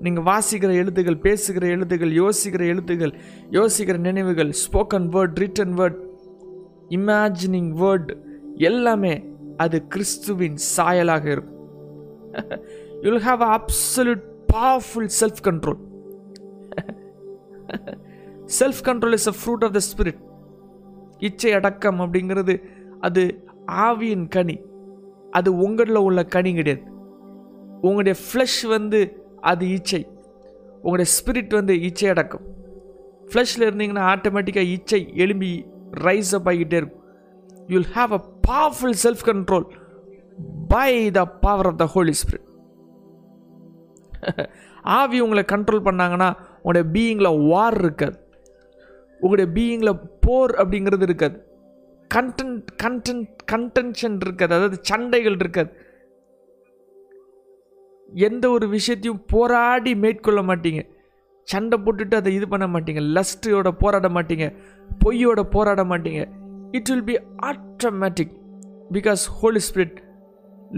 நீங்கள் 0.05 0.23
வாசிக்கிற 0.23 0.71
எழுத்துகள் 0.81 1.23
பேசுகிற 1.25 1.67
எழுத்துகள் 1.75 2.11
யோசிக்கிற 2.21 2.63
எழுத்துகள் 2.73 3.13
யோசிக்கிற 3.57 3.97
நினைவுகள் 4.07 4.51
spoken 4.63 5.07
word 5.15 5.37
written 5.43 5.73
word 5.79 5.99
imagining 6.97 7.71
word 7.81 8.11
எல்லாமே 8.69 9.13
அது 9.57 9.77
கிறிஸ்துவின் 9.87 10.57
சாயலாக 10.75 11.25
இருக்கும். 11.25 11.59
You'll 13.05 13.23
have 13.29 13.43
absolute 13.57 14.23
powerful 14.53 15.11
self 15.21 15.41
control 15.47 15.81
self 18.59 18.81
control 18.83 19.17
is 19.19 19.27
a 19.27 19.35
fruit 19.39 19.65
of 19.67 19.75
the 19.77 19.81
spirit 19.89 20.21
இச்சை 21.19 21.51
அடக்கம் 21.53 21.99
அப்படிங்கிறது 21.99 22.55
அது 22.99 23.23
ஆவியின் 23.87 24.27
கனி. 24.27 24.57
அது 25.31 25.49
உங்களில் 25.57 26.05
உள்ள 26.07 26.19
கனி 26.25 26.53
கிடையாது. 26.53 26.83
உங்களுடைய 27.81 28.15
ஃப்ளஷ் 28.23 28.61
வந்து 28.67 28.99
அது 29.41 29.65
இச்சை. 29.69 30.01
உங்களுடைய 30.75 31.09
ஸ்பிரிட் 31.17 31.53
வந்து 31.53 31.73
இச்சை 31.81 32.09
அடக்கம். 32.09 32.45
ஃப்ளஷில் 33.29 33.65
இருந்தீங்கன்னா 33.67 34.03
ஆட்டோமேட்டிக்காக 34.13 34.71
இச்சை 34.75 35.01
எலும்பி 35.15 35.51
ரைஸ் 36.05 36.33
அப் 36.37 36.47
ஆகிட்டே 36.47 36.77
இருக்கும். 36.81 37.03
You'll 37.67 37.87
have 37.93 38.11
a 38.19 38.21
powerful 38.49 38.97
self 39.03 39.23
control 39.25 39.65
by 40.67 41.11
the 41.11 41.21
power 41.25 41.65
of 41.65 41.77
the 41.77 41.85
holy 41.85 42.13
spirit 42.21 42.47
ஆவி 44.97 45.19
உங்களை 45.19 45.43
கண்ட்ரோல் 45.51 45.85
பண்ணாங்கன்னா 45.87 46.29
உங்களுடைய 46.65 46.85
பீயிங்கில் 46.93 47.47
வார் 47.47 47.77
இருக்காது. 47.77 48.17
உங்களுடைய 49.19 49.49
பீயிங்கில் 49.55 49.99
போர் 50.25 50.53
அப்படிங்கிறது 50.61 51.01
இருக்காது. 51.01 51.37
கண்டென்ட் 52.15 52.67
கண்டென்ட் 52.83 53.33
கன்டென்ஷன் 53.51 54.17
இருக்காது. 54.25 54.53
அதாவது 54.57 54.77
சண்டைகள் 54.81 55.37
இருக்காது. 55.43 55.71
எந்த 58.27 58.45
ஒரு 58.49 58.65
விஷயத்தையும் 58.67 59.23
போராடி 59.33 59.95
மேற்கொள்ள 59.95 60.41
மாட்டீங்க. 60.41 60.81
சண்டை 61.43 61.77
போட்டுட்டு 61.85 62.15
அதை 62.15 62.33
இது 62.33 62.47
பண்ண 62.47 62.65
மாட்டீங்க. 62.67 63.01
லஸ்ட்டோட 63.15 63.71
போராட 63.83 64.07
மாட்டீங்க. 64.17 64.47
பொய்யோட 65.05 65.41
போராட 65.55 65.83
மாட்டீங்க. 65.83 66.23
It 66.71 66.89
will 66.89 67.07
be 67.09 67.15
automatic 67.49 68.33
because 68.93 69.23
holy 69.39 69.61
spirit 69.67 69.97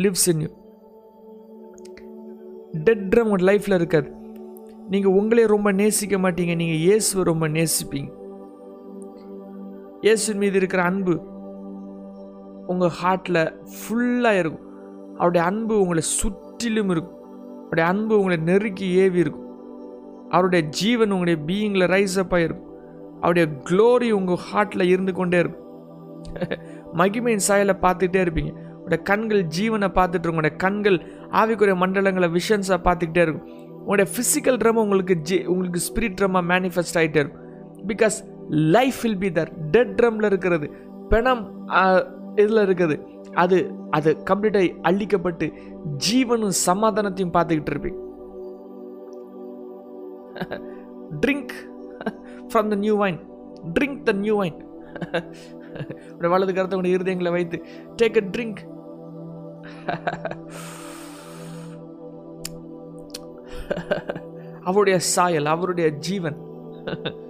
lives 0.03 0.27
in 0.31 0.41
you 0.43 0.49
dead realm 2.87 3.29
உங்கள் 3.29 3.45
லைஃப்பில் 3.49 3.77
இருக்காது. 3.81 4.09
நீங்கள் 4.89 5.11
உங்களே 5.11 5.45
ரொம்ப 5.45 5.71
நேசிக்க 5.71 6.17
மாட்டீங்க 6.17 6.55
நீங்கள் 6.55 6.75
இயேசுவை 6.75 7.23
ரொம்ப 7.23 7.47
நேசிப்பீங்க. 7.47 8.11
இயேசுவின் 10.01 10.41
மீது 10.41 10.57
இருக்கிற 10.57 10.83
அன்பு 10.83 11.19
உங்கள் 12.67 12.91
ஹார்ட்டில் 13.03 13.55
ஃபுல்லாக 13.73 14.37
இருக்கும். 14.37 14.65
அவருடைய 15.13 15.47
அன்பு 15.47 15.81
உங்களை 15.81 16.01
சுற்றிலும் 16.01 16.89
இருக்கும். 16.89 17.21
அவருடைய 17.57 17.89
அன்பு 17.89 18.17
உங்களை 18.17 18.37
நெருக்கி 18.37 18.89
ஏவி 18.89 19.19
இருக்கும். 19.19 19.45
அவருடைய 20.29 20.67
ஜீவன் 20.69 21.11
உங்களுடைய 21.11 21.41
பீயிங்கில் 21.45 21.91
ரைஸ் 21.91 22.19
அப் 22.19 22.33
ஆகிருக்கும் 22.33 22.65
அவருடைய 23.15 23.47
க்ளோரி 23.69 24.11
உங்கள் 24.11 24.43
ஹார்ட்டில் 24.53 24.83
இருந்து 24.83 25.13
கொண்டே 25.13 25.39
இருக்கும். 25.39 25.65
மகிமையின் 26.93 27.45
சாயலை 27.47 27.75
பார்த்துக்கிட்டே 27.81 28.21
இருப்பீங்க. 28.21 28.51
உங்களுடைய 28.51 29.03
கண்கள் 29.03 29.45
ஜீவனை 29.45 29.87
பார்த்துட்டு 29.87 30.25
இருக்கும். 30.25 30.35
உங்களுடைய 30.35 30.55
கண்கள் 30.55 30.97
ஆவிக்குரிய 31.31 31.75
மண்டலங்களை 31.83 32.37
விஷன்ஸாக 32.37 32.83
பார்த்துக்கிட்டே 32.83 33.21
இருக்கும். 33.21 33.66
உங்களுடைய 33.87 34.07
ஃபிசிக்கல் 34.13 34.57
ட்ரமா 34.61 34.79
உங்களுக்கு 34.85 35.15
ஜி 35.27 35.35
உங்களுக்கு 35.51 35.79
ஸ்பிரிட் 35.87 36.15
ட்ரமா 36.19 36.39
மேனிஃபெஸ்ட் 36.51 36.97
ஆகிட்டே 37.01 37.19
இருக்கும். 37.23 37.43
Because 37.91 38.17
life 38.75 38.97
will 39.03 39.21
be 39.21 39.29
there 39.37 39.51
dead 39.75 39.93
ட்ரம்ல 39.99 40.25
இருக்கிறது. 40.31 40.67
பிணம் 41.11 41.43
இதில் 42.41 42.63
இருக்குது. 42.67 42.95
அது 43.43 43.57
அது 43.97 44.09
கம்ப்ளீட்டாக 44.29 44.73
அழிக்கப்பட்டு 44.89 45.45
ஜீவனும் 46.07 46.55
சமாதானத்தையும் 46.67 47.33
பார்த்துக்கிட்டு 47.35 47.73
இருப்பீங்க. 47.73 47.99
Drink 51.23 51.53
from 52.49 52.71
the 52.73 52.77
new 52.85 52.95
wine 53.03 53.19
drink 53.77 54.01
the 54.09 54.15
new 54.23 54.35
wine 54.41 54.57
உடைய 56.15 56.31
வலது 56.33 56.51
கருத்தை 56.57 56.77
உடைய 56.81 56.97
இருதயங்களை 56.97 57.31
வைத்து 57.37 57.57
டேக் 58.01 58.19
அ 58.23 58.25
ட்ரிங்க் 58.35 58.61
அவருடைய 64.70 64.98
சாயல் 65.14 65.52
அவருடைய 65.54 65.88
ஜீவன் 66.08 66.38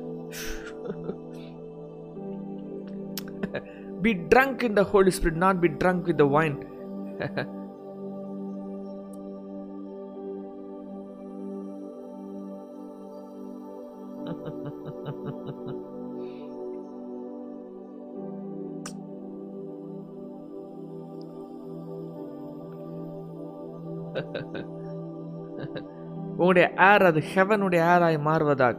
be 4.04 4.12
drunk 4.14 4.64
in 4.64 4.74
the 4.74 4.84
Holy 4.92 5.12
Spirit, 5.16 5.36
not 5.36 5.60
be 5.60 5.68
drunk 5.68 6.00
with 6.08 6.18
the 6.22 6.26
wine. 6.26 6.56
உங்களுடைய 26.57 26.91
ஏர் 26.91 27.03
அது 27.03 27.21
ஹெவனுடைய 27.33 27.81
ஏராய் 27.93 28.17
மாறுவதாக 28.27 28.75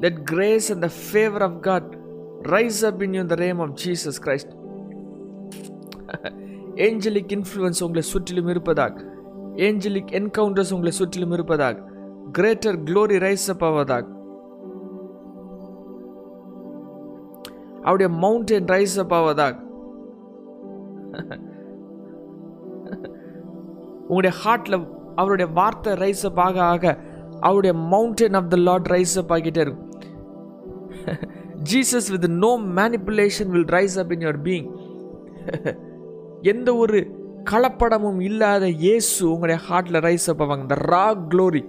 let 0.00 0.20
grace 0.24 0.68
and 0.72 0.84
the 0.86 0.90
favour 1.00 1.44
of 1.48 1.56
God 1.60 1.90
rise 2.54 2.80
up 2.84 3.00
in 3.02 3.14
you 3.14 3.22
the 3.32 3.36
realm 3.42 3.60
of 3.60 3.74
Jesus 3.82 4.18
Christ 4.24 4.52
angelic 6.86 7.32
influence 7.36 7.82
உங்களை 7.82 8.04
சுற்றிலும் 8.12 8.48
இருப்பதாக 8.48 9.04
ஏஞ்சலிக் 9.66 10.12
என்கவுண்டர்ஸ் 10.20 10.72
உங்களை 10.72 10.92
சுற்றிலும் 10.92 11.34
இருப்பதாக 11.36 11.82
கிரேட்டர் 12.32 12.78
க்ளோரி 12.84 13.18
ரைஸ் 13.26 13.46
அப் 13.54 13.64
ஆவதாக 13.64 14.06
அவருடைய 17.84 18.10
மவுண்டன் 18.22 18.68
ரைஸ் 18.68 18.98
அப் 18.98 19.14
ஆவதாக 19.14 19.54
உங்களுடைய 24.08 24.34
ஹார்ட்டில் 24.42 24.78
அவருடைய 25.20 25.46
வார்த்தை 25.58 25.92
ரைஸ் 26.02 26.24
அப் 26.28 26.40
ஆக 26.46 26.56
ஆக 26.72 26.84
அவருடைய 27.46 27.72
mountain 27.92 28.36
of 28.40 28.50
the 28.54 28.56
lord 28.68 28.88
rise 28.94 29.16
up 29.22 29.32
ஆகிட்டே 29.36 29.62
இருக்கும். 29.66 29.90
Jesus 31.70 32.08
with 32.14 32.28
no 32.44 32.52
manipulation 32.80 33.50
will 33.54 33.70
rise 33.76 33.96
up 34.02 34.12
in 34.16 34.24
your 34.26 34.40
being 34.48 34.68
எந்த 36.52 36.68
ஒரு 36.82 36.98
கலப்படமும் 37.50 38.20
இல்லாத 38.28 38.64
இயேசு 38.84 39.20
உங்களுடைய 39.32 39.58
ஹார்ட்டில் 39.68 40.00
ரைஸ் 40.06 40.26
அப் 40.32 40.42
ஆவாங்க 40.44 40.66
the 40.72 40.78
raw 40.92 41.06
glory 41.32 41.62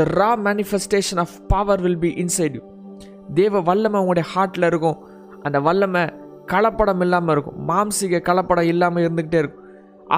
the 0.00 0.06
raw 0.20 0.30
manifestation 0.46 1.20
of 1.24 1.36
power 1.52 1.82
will 1.86 2.02
be 2.06 2.10
inside 2.24 2.56
you 2.58 2.62
தேவ 3.34 3.60
வல்லமை 3.68 3.98
உங்களுடைய 4.02 4.26
ஹார்ட்டில் 4.34 4.68
இருக்கும். 4.70 4.98
அந்த 5.42 5.58
வல்லமை 5.66 6.02
கலப்படம் 6.52 7.02
இல்லாமல் 7.04 7.32
இருக்கும். 7.34 7.58
மாம்சிக 7.68 8.20
கலப்படம் 8.28 8.68
இல்லாமல் 8.72 9.02
இருந்துக்கிட்டே 9.04 9.40
இருக்கும். 9.42 9.59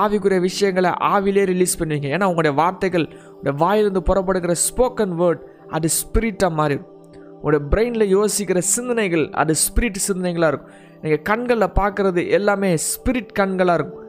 ஆவிக்குரிய 0.01 0.41
விஷயங்களை 0.41 0.91
ஆவிலே 1.15 1.45
ரிலீஸ் 1.53 1.79
பண்ணுவீங்க. 1.81 2.09
ஏன்னா 2.17 2.27
உங்களுடைய 2.31 2.57
வார்த்தைகள் 2.63 3.07
உங்களுடைய 3.27 3.55
வாயிலிருந்து 3.65 4.03
புறப்படுகிற 4.03 4.55
ஸ்போக்கன் 4.69 5.15
வேர்ட் 5.21 5.43
அது 5.71 5.89
ஸ்பிரிட்டாக 6.01 6.53
மாறிடும் 6.61 6.89
உங்களுடைய 7.37 7.63
பிரெயினில் 7.73 8.13
யோசிக்கிற 8.17 8.59
சிந்தனைகள் 8.59 9.25
அது 9.31 9.55
ஸ்பிரிட் 9.67 9.99
சிந்தனைகளாக 10.09 10.51
இருக்கும். 10.53 10.73
நீங்கள் 11.03 11.23
கண்களில் 11.23 11.75
பார்க்குறது 11.81 12.29
எல்லாமே 12.29 12.71
ஸ்பிரிட் 12.75 13.33
கண்களாக 13.39 13.79
இருக்கும். 13.81 14.01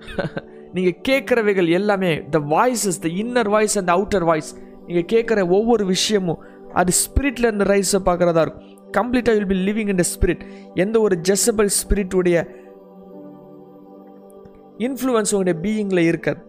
நீங்கள் 0.76 0.98
கேட்குறவைகள் 1.08 1.68
எல்லாமே 1.68 2.12
the 2.30 2.38
voices 2.38 3.02
the 3.04 3.08
inner 3.22 3.48
voice 3.48 3.78
and 3.78 3.90
outer 3.90 4.24
voice 4.24 4.50
நீங்கள் 4.86 5.08
கேட்குற 5.12 5.48
ஒவ்வொரு 5.48 5.84
விஷயமும் 5.86 6.40
அது 6.72 6.92
ஸ்பிரிட்ல 7.04 7.48
இருந்து 7.48 7.64
ரைஸை 7.64 8.00
பார்க்குறதா 8.04 8.42
இருக்கும். 8.46 8.64
கம்ப்ளீட்டாக 8.92 9.36
will 9.36 9.46
be 9.46 9.58
living 9.68 9.88
in 9.88 10.00
the 10.02 10.04
spirit 10.14 10.42
எந்த 10.74 11.00
ஒரு 11.00 11.16
ஜெசபல் 11.20 11.70
ஸ்பிரிட்டுடைய 11.80 12.36
இன்ஃப்ளூயன்ஸ் 14.78 15.32
உங்களுடைய 15.34 15.56
பீயிங்கில் 15.62 15.98
இருக்காது 15.98 16.40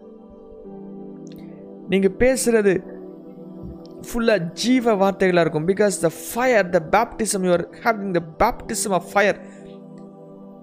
நீங்கள் 1.88 2.14
பேசுகிறது 2.18 2.74
ஃபுல்லாக 4.06 4.52
ஜீவ 4.52 4.94
வார்த்தைகளாக 4.94 5.40
இருக்கும். 5.40 5.66
Because 5.66 5.94
the 6.00 6.10
fire 6.32 6.68
the 6.68 6.80
baptism 6.90 7.44
you're 7.46 7.64
having 7.84 8.12
the 8.18 8.22
baptism 8.42 8.90
of 8.90 9.08
fire 9.12 9.38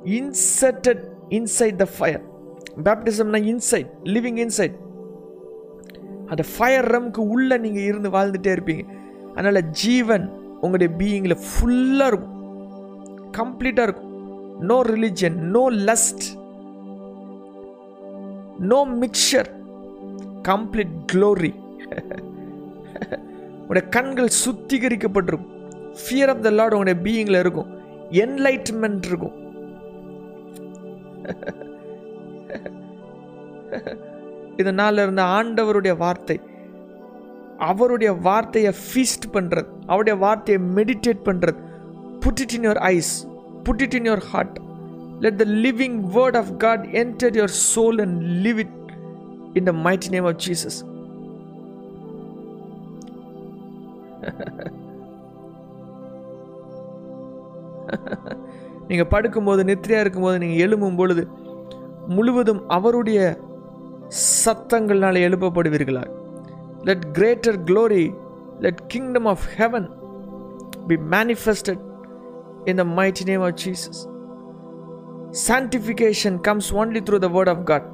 inserted 0.03 1.03
inside 1.29 1.75
the 1.75 1.87
fire 1.97 2.23
பேப்டிசம்னா 2.83 3.41
inside 3.53 3.89
living 4.03 4.39
inside 4.45 4.75
அந்த 6.27 6.43
ஃபயர் 6.57 6.87
ரம்க்கு 6.91 7.17
உள்ளே 7.17 7.57
நீங்கள் 7.57 7.83
இருந்து 7.83 8.09
வாழ்ந்துகிட்டே 8.09 8.53
இருப்பீங்க. 8.55 8.85
அதனால் 9.33 9.69
ஜீவன் 9.69 10.25
உங்களுடைய 10.61 10.93
பீயிங்கில் 10.97 11.41
ஃபுல்லாக 11.49 12.07
இருக்கும். 12.07 12.37
கம்ப்ளீட்டாக 13.37 13.87
இருக்கும். 13.87 14.11
No 14.59 14.81
religion 14.81 15.33
no 15.33 15.69
lust 15.69 16.25
no 18.71 18.79
mixture 19.01 19.49
complete 20.49 20.95
glory 21.11 21.51
உங்களுடைய 23.59 23.85
கண்கள் 23.95 24.29
சுத்திகரிக்கப்பட்டிருக்கும். 24.43 25.51
ஃபியர் 26.01 26.31
ஆஃப் 26.33 26.43
த 26.45 26.49
லார்டு 26.57 26.75
உங்களுடைய 26.77 26.97
பீயிங்கில் 27.05 27.39
இருக்கும். 27.43 27.69
என்லைட்மெண்ட் 28.23 29.05
இருக்கும். 29.09 29.35
இதனால் 34.61 35.01
இருந்த 35.03 35.23
ஆண்டவருடைய 35.37 35.93
வார்த்தை. 36.03 36.37
அவருடைய 37.69 38.11
வார்த்தையை 38.27 38.71
ஃபீஸ்ட் 38.83 39.27
பண்ணுறது 39.35 39.69
அவருடைய 39.91 40.15
வார்த்தையை 40.23 40.59
மெடிடேட் 40.77 41.21
பண்ணுறது 41.27 41.59
put it 42.23 42.53
in 42.57 42.65
your 42.67 42.81
eyes 42.93 43.13
put it 43.67 43.95
in 43.99 44.07
your 44.09 44.25
heart 44.31 44.57
let 45.23 45.37
the 45.41 45.45
living 45.65 45.97
word 46.15 46.37
of 46.37 46.51
God 46.57 46.85
enter 47.01 47.35
your 47.35 47.49
soul 47.67 47.99
and 48.01 48.17
live 48.45 48.59
it 48.59 48.77
in 49.53 49.63
the 49.63 49.73
mighty 49.87 50.09
name 50.09 50.29
of 50.31 50.37
Jesus. 50.47 50.75
நீங்கள் 58.87 59.09
படுக்கும்போது 59.11 59.61
நித்திரையாக 59.69 60.03
இருக்கும்போது 60.03 60.37
நீங்கள் 60.37 60.61
எழும்பும் 60.65 60.95
பொழுது 60.95 61.23
முழுவதும் 62.07 62.61
அவருடைய 62.67 63.19
சத்தங்கள்னால 64.45 65.21
எழுப்பப்படுவீர்களா 65.27 66.03
let 66.83 67.05
greater 67.13 67.59
glory 67.63 68.05
let 68.59 68.81
kingdom 68.87 69.25
of 69.25 69.45
heaven 69.57 69.87
be 70.87 70.97
manifested 71.15 71.83
in 72.65 72.75
the 72.75 72.85
mighty 72.99 73.25
name 73.25 73.41
of 73.41 73.57
Jesus 73.65 74.01
sanctification 75.47 76.37
comes 76.47 76.69
only 76.75 76.99
through 77.07 77.17
the 77.23 77.27
word 77.35 77.51
of 77.53 77.65
God 77.69 77.87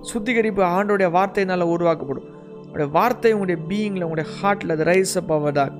சுத்திகரிப்பு 0.00 0.62
ஆண்டோடைய 0.62 1.08
வார்த்தையினால் 1.16 1.70
உருவாக்கப்படும். 1.74 2.26
அவருடைய 2.66 2.88
வார்த்தை 2.96 3.32
உங்களுடைய 3.36 3.60
பீயிங்கில் 3.70 4.04
உங்களுடைய 4.06 4.26
ஹார்ட்டில் 4.40 4.74
அது 4.74 4.84
ரைஸ் 4.90 5.14
அப் 5.20 5.32
ஆவதாக. 5.36 5.72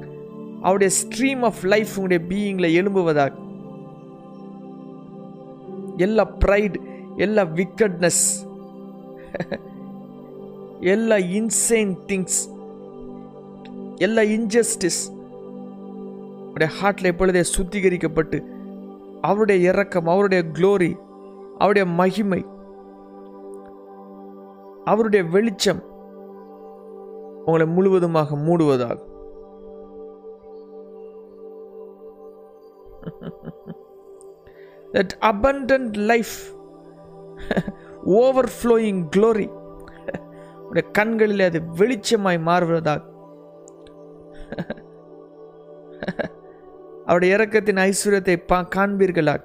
அவருடைய 0.63 0.91
ஸ்ட்ரீம் 1.01 1.43
ஆஃப் 1.49 1.63
லைஃப் 1.73 1.93
உங்களுடைய 1.99 2.21
பீயிங்கில் 2.31 2.77
எழும்புவதாக. 2.79 3.33
எல்லா 6.07 6.25
ப்ரைட் 6.45 6.79
எல்லா 7.17 7.43
விக்கட்னஸ் 7.59 8.25
எல்லா 10.81 11.17
இன்சைன் 11.39 11.95
திங்ஸ் 12.11 12.41
எல்லா 14.07 14.23
இன்ஜஸ்டிஸ் 14.37 15.01
உடைய 16.55 16.71
ஹார்ட்டில் 16.81 17.13
எப்பொழுதே 17.13 17.43
சுத்திகரிக்கப்பட்டு 17.57 18.39
அவருடைய 19.21 19.69
இறக்கம் 19.71 20.07
அவருடைய 20.07 20.45
க்ளோரி 20.53 20.93
அவருடைய 21.59 21.89
மகிமை 21.89 22.47
அவருடைய 24.85 25.25
வெளிச்சம் 25.25 25.83
உங்களை 27.45 27.67
முழுவதுமாக 27.67 28.37
மூடுவதாக. 28.37 28.99
Abundant 35.21 35.97
life 35.97 36.37
over 38.05 38.51
flowing 38.57 39.03
glory 39.17 39.47
உடைய 40.69 40.91
கண்களில் 40.93 41.41
அது 41.41 41.61
வெளிச்சமாய் 41.61 42.47
மாறுவதாக. 42.49 43.03
அவருடைய 47.07 47.37
இறக்கத்தின் 47.37 47.91
ஐஸ்வர்யத்தை 47.91 48.37
பா 48.47 48.69
காண்பீர்களா 48.77 49.37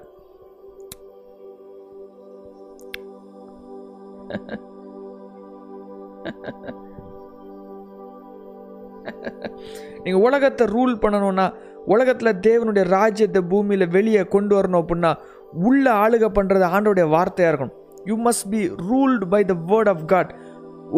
நீங்க 10.02 10.18
உலகத்தை 10.18 10.66
ரூல் 10.66 10.94
பண்ணணும்னா 11.02 11.54
உலகத்தில் 11.84 12.40
தேவனுடைய 12.40 12.84
ராஜ்யத்தை 12.84 13.42
பூமியில் 13.42 13.88
வெளியே 13.88 14.22
கொண்டு 14.24 14.60
வரணும் 14.60 14.80
அப்படின்னா 14.82 15.14
உள்ள 15.52 15.92
ஆளுக 15.92 16.26
பண்ணுறது 16.28 16.66
ஆண்டோடைய 16.74 17.06
வார்த்தையாக 17.08 17.50
இருக்கணும். 17.52 17.76
You 18.04 18.16
must 18.24 18.48
be 18.50 18.60
ruled 18.90 19.24
by 19.28 19.44
the 19.44 19.54
word 19.66 19.88
of 19.88 20.06
God 20.06 20.34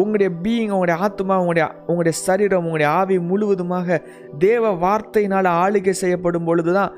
உங்களுடைய 0.01 0.29
பீயிங் 0.43 0.73
உங்களுடைய 0.75 0.97
ஆத்மா 1.07 1.35
உங்களுடைய 1.41 1.65
உங்களுடைய 1.89 2.15
சரீரம் 2.27 2.65
உங்களுடைய 2.67 2.89
ஆவி 2.99 3.17
முழுவதுமாக 3.31 3.97
தேவ 4.45 4.71
வார்த்தையினால் 4.85 5.49
ஆளுகை 5.63 5.93
செய்யப்படும் 6.03 6.47
பொழுது 6.49 6.73
தான் 6.79 6.93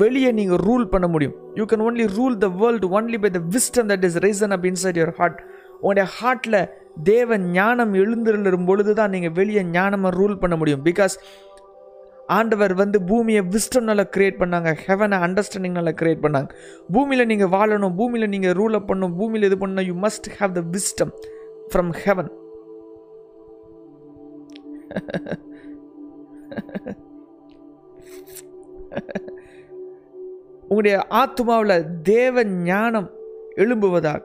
வெளியே 0.00 0.30
நீங்கள் 0.38 0.60
ரூல் 0.66 0.84
பண்ண 0.92 1.06
முடியும். 1.14 1.34
You 1.60 1.64
can 1.70 1.84
only 1.88 2.04
rule 2.18 2.36
the 2.44 2.48
world 2.60 2.88
only 2.98 3.18
by 3.24 3.30
the 3.36 3.40
wisdom 3.54 3.88
that 3.92 4.06
is 4.08 4.18
risen 4.26 4.54
up 4.56 4.66
inside 4.70 4.98
your 5.00 5.14
heart 5.18 5.40
உங்களுடைய 5.80 6.06
ஹார்ட்டில் 6.18 6.60
தேவ 7.10 7.38
ஞானம் 7.56 7.92
எழுந்திருளும் 8.02 8.68
பொழுது 8.70 8.92
தான் 9.00 9.12
நீங்கள் 9.14 9.34
வெளியே 9.40 9.62
ஞானமாக 9.76 10.12
ரூல் 10.20 10.40
பண்ண 10.42 10.56
முடியும். 10.60 10.84
பிகாஸ் 10.88 11.16
ஆண்டவர் 12.36 12.74
வந்து 12.80 12.98
பூமியை 13.08 13.40
விஸ்டம்னால 13.54 14.02
கிரியேட் 14.14 14.38
பண்ணாங்க. 14.42 14.70
ஹெவனை 14.84 15.16
அண்டர்ஸ்டாண்டிங்னால 15.26 15.92
கிரியேட் 16.00 16.22
பண்ணாங்க. 16.26 16.48
பூமியில் 16.94 17.28
நீங்கள் 17.30 17.52
வாழணும் 17.56 17.96
பூமியில் 18.00 18.32
நீங்கள் 18.34 18.54
ரூல் 18.60 18.76
அப் 18.78 18.88
பண்ணணும் 18.90 19.16
பூமியில் 19.20 19.48
இது 19.48 19.58
பண்ணணும். 19.62 19.88
You 19.90 19.96
must 20.06 20.28
have 20.40 20.54
the 20.58 20.62
wisdom 20.76 21.12
from 21.70 21.92
heaven 22.02 22.30
உங்களுடைய 30.68 30.96
ஆத்மாவில் 31.22 31.76
தேவ 32.02 32.44
ஞானம் 32.44 33.10
எழும்புவதாக 33.62 34.22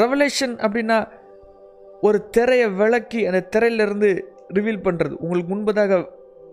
ரெவலேஷன் 0.00 0.54
அப்படின்னா 0.64 0.96
ஒரு 2.00 2.18
திரையை 2.34 2.68
விளக்கி 2.80 3.20
அந்த 3.26 3.40
திரையிலிருந்து 3.54 4.10
ரிவீல் 4.54 4.84
பண்ணுறது 4.86 5.14
உங்களுக்கு 5.24 5.50
முன்பதாக 5.52 5.98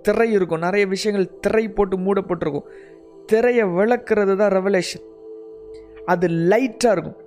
திரை 0.02 0.28
இருக்கும். 0.32 0.64
நிறைய 0.66 0.84
விஷயங்கள் 0.94 1.40
திரை 1.40 1.64
போட்டு 1.70 1.96
மூடப்பட்டிருக்கும். 1.98 2.68
திரையை 3.30 3.66
விளக்குறது 3.78 4.34
தான் 4.36 4.54
ரெவலேஷன் 4.58 5.06
அது 6.08 6.28
லைட்டாக 6.52 6.94
இருக்கும். 6.96 7.20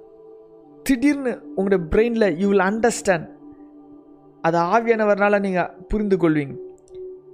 திடீர்னு 0.87 1.33
உங்களுடைய 1.57 1.81
பிரெயினில் 1.93 2.29
யூ 2.41 2.47
வில் 2.49 2.67
அண்டர்ஸ்டாண்ட் 2.71 3.27
அது 4.45 4.59
ஆவியானவர்னால 4.75 5.39
நீங்கள் 5.41 5.73
புரிந்து 5.89 6.17
கொள்வீங்க 6.17 6.55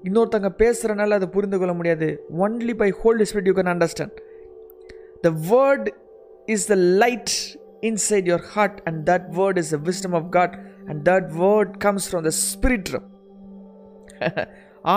இன்னொருத்தங்க 0.05 0.51
பேசுகிறனால 0.63 1.17
அதை 1.19 1.29
புரிந்து 1.29 1.59
கொள்ள 1.59 1.73
முடியாது 1.75 2.09
only 2.45 2.75
by 2.75 2.91
Holy 3.01 3.25
Spirit 3.31 3.49
you 3.51 3.55
can 3.55 3.73
understand 3.75 4.19
the 5.23 5.31
word 5.53 5.89
is 6.49 6.67
the 6.67 6.77
light 7.03 7.35
inside 7.83 8.29
your 8.31 8.47
heart 8.55 8.79
and 8.85 9.01
that 9.11 9.29
word 9.39 9.59
is 9.59 9.73
the 9.77 9.81
wisdom 9.89 10.17
of 10.21 10.29
God 10.37 10.55
and 10.89 11.01
that 11.11 11.31
word 11.43 11.73
comes 11.87 12.09
from 12.11 12.27
the 12.29 12.35
spirit 12.45 12.93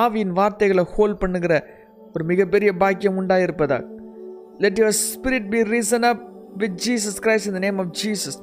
ஆவியின் 0.01 0.33
வார்த்தைகளை 0.33 0.85
ஹோல்ட் 0.95 1.21
பண்ணுகிற 1.21 1.53
ஒரு 2.15 2.23
மிகப்பெரிய 2.31 2.71
பாக்கியம் 2.83 3.17
உண்டாயிருப்பதா 3.21 3.79
let 4.63 4.79
your 4.81 4.97
spirit 5.05 5.49
be 5.53 5.59
risen 5.75 6.05
up 6.11 6.23
with 6.61 6.77
Jesus 6.87 7.19
Christ 7.25 7.49
இந்த 7.51 7.59
name 7.59 7.79
of 7.83 7.91
Jesus 8.03 8.37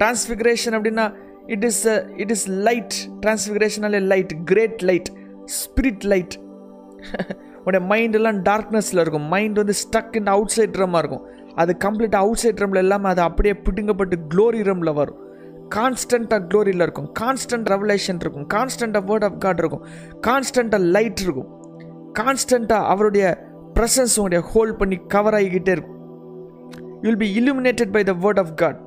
transfiguration 0.00 0.76
அப்படின்னா 0.78 1.06
it 1.46 1.64
is 1.70 1.82
it 2.22 2.32
is 2.36 2.46
light 2.68 2.94
டிரான்ஸ்ஃபிகரேஷனாலே 3.24 4.00
light 4.12 4.32
great 4.44 4.82
light 4.90 5.10
spirit 5.60 6.04
light 6.12 6.36
உடைய 7.66 7.84
mind 7.90 8.16
எல்லாம் 8.18 8.38
டார்க்னஸில் 8.42 9.00
இருக்கும். 9.02 9.26
மைண்ட் 9.34 9.56
வந்து 9.56 9.74
ஸ்டக் 9.82 10.16
இன் 10.16 10.26
அவுட் 10.26 10.54
சைட் 10.56 10.78
ரம்மாக 10.82 11.02
இருக்கும். 11.02 11.24
அது 11.54 11.72
கம்ப்ளீட்டாக 11.84 12.22
அவுட் 12.24 12.40
சைட் 12.42 12.60
ரம்ல 12.62 12.78
இல்லாமல் 12.78 13.10
அது 13.10 13.20
அப்படியே 13.20 13.54
பிடுங்கப்பட்டு 13.66 14.16
க்ளோரி 14.34 14.60
ரம்ல 14.68 14.92
வரும். 14.94 15.18
கான்ஸ்டண்ட்டாக 15.74 16.42
க்ளோரியில் 16.50 16.84
இருக்கும். 16.86 17.08
கான்ஸ்டன்ட் 17.20 17.68
ரெவலேஷன் 17.74 18.20
இருக்கும். 18.24 18.46
கான்ஸ்டண்ட்டாக 18.54 19.04
வேர்ட் 19.10 19.26
ஆஃப் 19.28 19.38
காட் 19.44 19.60
இருக்கும். 19.62 19.84
கான்ஸ்டண்ட்டாக 20.26 20.88
லைட் 20.96 21.22
இருக்கும். 21.26 21.50
கான்ஸ்டண்ட்டாக 22.18 22.90
அவருடைய 22.92 23.26
ப்ரெசன்ஸ் 23.76 24.14
உங்களுடைய 24.18 24.42
ஹோல்ட் 24.52 24.78
பண்ணி 24.78 24.96
கவர் 25.14 25.34
ஆகிக்கிட்டே 25.34 25.72
இருக்கும். 25.76 25.98
You'll 27.02 27.20
be 27.24 27.28
illuminated 27.40 27.92
by 27.96 28.02
the 28.10 28.14
word 28.24 28.40
of 28.44 28.52
God 28.54 28.80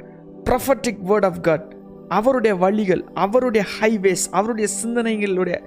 prophetic 0.49 0.99
word 1.11 1.27
of 1.29 1.39
God 1.41 1.65
அவருடைய 2.09 2.55
வழிகள் 2.55 3.01
அவருடைய 3.13 3.65
ஹைவேஸ் 3.77 4.25
அவருடைய 4.31 4.67
சிந்தனைகளுடைய 4.81 5.57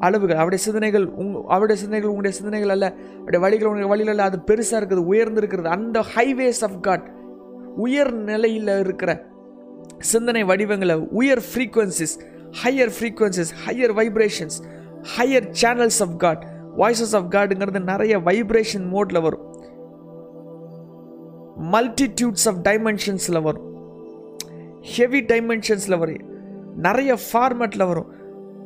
அளவுகள் 0.00 0.36
அவருடைய 0.36 0.62
சிந்தனைகள் 0.64 1.04
உங் 1.22 1.34
அவருடைய 1.48 1.80
சிந்தனைகள் 1.82 2.10
உங்களுடைய 2.10 2.36
சிந்தனைகள் 2.38 2.68
அல்ல 2.68 2.86
அவருடைய 3.18 3.40
வழிகள் 3.44 3.68
உங்களுடைய 3.68 3.90
வழிகள் 3.92 4.14
அல்ல 4.14 4.24
அது 4.24 4.38
பெருசாக 4.50 4.80
இருக்குது 4.80 5.04
உயர்ந்து 5.12 5.40
இருக்கிறது 5.40 5.68
அந்த 5.68 5.98
ஹைவேஸ் 6.14 6.62
ஆஃப் 6.68 6.80
காட் 6.80 7.04
உயர் 7.76 8.12
நிலையில் 8.30 8.72
இருக்கிற 8.78 9.10
சிந்தனை 10.12 10.42
வடிவங்களை 10.44 10.96
உயர் 11.20 11.42
frequencies 11.50 12.16
higher 12.62 12.92
frequencies 12.96 13.52
higher 13.66 13.94
vibrations 14.00 14.58
higher 15.16 15.46
channels 15.62 16.00
of 16.02 16.16
God 16.16 16.42
voices 16.76 17.16
of 17.16 17.26
காடுங்கிறது 17.28 17.82
நிறைய 17.82 18.18
வைப்ரேஷன் 18.18 18.86
மோடில் 18.92 19.22
வரும். 19.22 19.52
மல்டிடியூட்ஸ் 21.72 22.46
ஆஃப் 22.46 22.60
டைமென்ஷன்ஸில் 22.62 23.42
வரும். 23.42 23.72
ஹெவி 24.82 25.20
டைமென்ஷன்ஸில் 25.20 25.98
வரும். 25.98 26.24
நிறைய 26.76 27.18
ஃபார்மேட்டில் 27.32 27.86
வரும். 27.86 28.12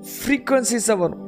ஃப்ரீக்வன்சிஸாக 0.03 0.99
வரும். 0.99 1.23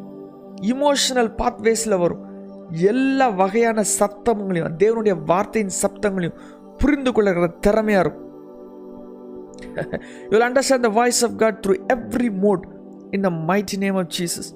இமோஷனல் 0.63 1.33
பாத்வேஸில் 1.39 1.99
வரும். 1.99 2.29
எல்லா 2.71 3.29
வகையான 3.29 3.85
சத்தங்களையும் 3.99 4.77
தேவனுடைய 4.79 5.25
வார்த்தையின் 5.25 5.73
சப்தங்களையும் 5.83 6.39
புரிந்து 6.79 7.13
கொள்ளுகிற 7.13 7.47
திறமையாக 7.47 8.09
இருக்கும். 8.09 8.29
You 10.31 10.39
understand 10.39 10.81
the 10.81 10.89
voice 10.89 11.25
of 11.25 11.39
God 11.39 11.65
through 11.67 11.99
every 11.99 12.33
mode 12.33 12.67
in 13.11 13.21
the 13.21 13.29
mighty 13.29 13.77
name 13.79 13.97
of 13.97 14.11
Jesus 14.19 14.51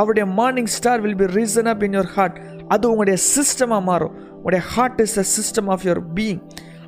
அவருடைய 0.00 0.26
morning 0.38 0.72
star 0.76 1.02
will 1.04 1.20
be 1.22 1.28
risen 1.38 1.68
up 1.72 1.82
in 1.86 1.96
your 1.98 2.12
heart 2.16 2.38
அது 2.74 2.84
உங்களுடைய 2.92 3.18
சிஸ்டமாக 3.32 3.82
மாறும். 3.90 4.14
உங்களுடைய 4.36 4.62
heart 4.74 5.00
is 5.04 5.18
a 5.22 5.26
system 5.36 5.68
of 5.74 5.84
your 5.88 6.02
being 6.14 6.40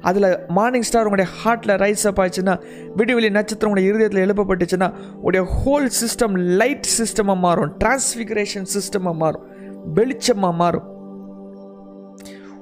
அதில் 0.09 0.27
morning 0.57 0.87
star 0.89 1.07
உங்களுடைய 1.09 1.31
ஹார்ட்டில் 1.41 1.79
rise 1.85 2.05
அப் 2.11 2.21
ஆச்சுன்னா 2.25 2.55
விடிவெளி 2.97 3.31
நட்சத்திரம் 3.37 3.71
உங்களுடைய 3.71 3.89
இருதயத்தில் 3.91 4.25
எழுப்பப்பட்டுச்சுன்னா 4.27 4.89
உங்களுடைய 5.21 5.45
ஹோல் 5.57 5.89
சிஸ்டம் 6.03 6.37
லைட் 6.61 6.89
சிஸ்டமாக 6.99 7.39
மாறும். 7.47 7.73
டிரான்ஸ்ஃபிகரேஷன் 7.85 8.69
சிஸ்டமாக 8.75 9.17
மாறும். 9.23 9.45
வெளிச்சமாக 9.95 10.55
மாறும். 10.63 10.87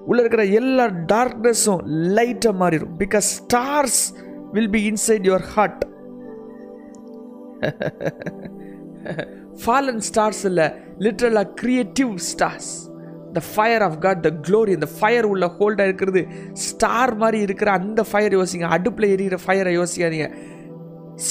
உள்ள 0.09 0.19
இருக்கிற 0.23 0.45
எல்லா 0.61 0.85
டார்க்னஸும் 1.13 1.83
லைட்டாக 2.17 2.55
மாறிடும். 2.63 2.95
Because 3.03 3.29
stars 3.39 4.01
will 4.53 4.71
be 4.71 4.83
inside 4.91 5.27
your 5.31 5.47
heart 5.55 5.83
fallen 9.63 10.03
stars 10.09 10.43
இல்லை 10.51 10.67
லிட்ரலாக 11.05 11.49
creative 11.61 12.13
stars 12.31 12.71
the 13.37 13.41
fire 13.53 13.83
of 13.87 13.99
God 14.05 14.23
the 14.27 14.31
glory 14.47 14.73
இந்த 14.79 14.89
ஃபயர் 14.99 15.27
உள்ள 15.33 15.47
ஹோல்டாக 15.59 15.89
இருக்கிறது. 15.91 16.23
ஸ்டார் 16.67 17.15
மாதிரி 17.23 17.39
இருக்கிற 17.47 17.71
அந்த 17.81 18.01
ஃபயர் 18.11 18.37
யோசிங்க. 18.39 18.67
அடுப்பில் 18.77 19.13
எரிகிற 19.15 19.39
ஃபயரை 19.47 19.73
யோசிக்காதீங்க. 19.81 20.29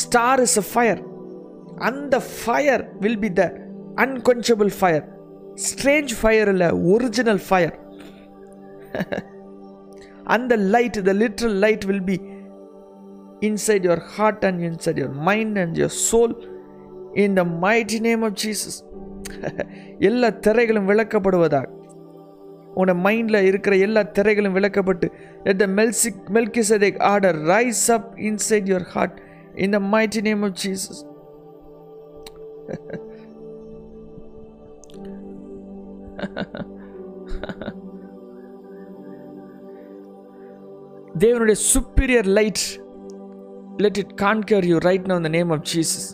ஸ்டார் 0.02 0.42
இஸ் 0.48 0.58
அ 0.64 0.66
ஃபயர் 0.72 1.02
அந்த 1.90 2.16
fire 2.42 2.84
will 3.04 3.22
be 3.26 3.30
the 3.40 3.44
unquenchable 4.04 4.72
fire 4.80 5.06
strange 5.68 6.14
fire 6.20 6.50
இல்லை 6.54 6.70
ஒரிஜினல் 6.94 7.42
ஃபயர் 7.48 7.76
அந்த 10.36 10.54
light 10.76 11.00
the 11.10 11.14
literal 11.24 11.58
light 11.66 11.86
will 11.90 12.06
be 12.12 12.18
inside 13.50 13.86
your 13.88 14.04
heart 14.16 14.46
and 14.50 14.62
inside 14.70 15.00
your 15.02 15.16
mind 15.30 15.58
and 15.64 15.78
your 15.82 15.98
soul 16.10 16.34
in 17.24 17.38
the 17.40 17.44
mighty 17.64 18.00
name 18.08 18.24
of 18.28 18.38
Jesus 18.44 18.78
எல்லா 20.10 20.30
திரைகளும் 20.48 20.90
விளக்கப்படுவதாக. 20.92 21.68
உன்னோட 22.78 22.94
மைண்டில் 23.06 23.48
இருக்கிற 23.50 23.74
எல்லா 23.86 24.02
திரைகளும் 24.18 24.56
விளக்கப்பட்டு 24.58 25.08
எட் 25.50 25.62
the 25.64 25.68
மெல்சிக் 25.80 26.22
Melchizedek 26.38 26.98
order 27.12 27.38
rise 27.52 27.84
up 27.98 28.10
inside 28.30 28.70
your 28.72 28.88
heart 28.94 29.20
in 29.66 29.76
the 29.76 29.80
mighty 29.94 30.22
name 30.30 30.44
of 30.48 30.58
Jesus 30.64 31.02
தேவனுடைய 41.24 41.58
superior 41.74 42.30
light 42.40 42.64
let 43.84 44.00
it 44.04 44.14
conquer 44.26 44.66
you 44.72 44.78
right 44.90 45.08
now 45.12 45.22
the 45.28 45.32
name 45.38 45.52
of 45.58 45.66
Jesus 45.74 46.08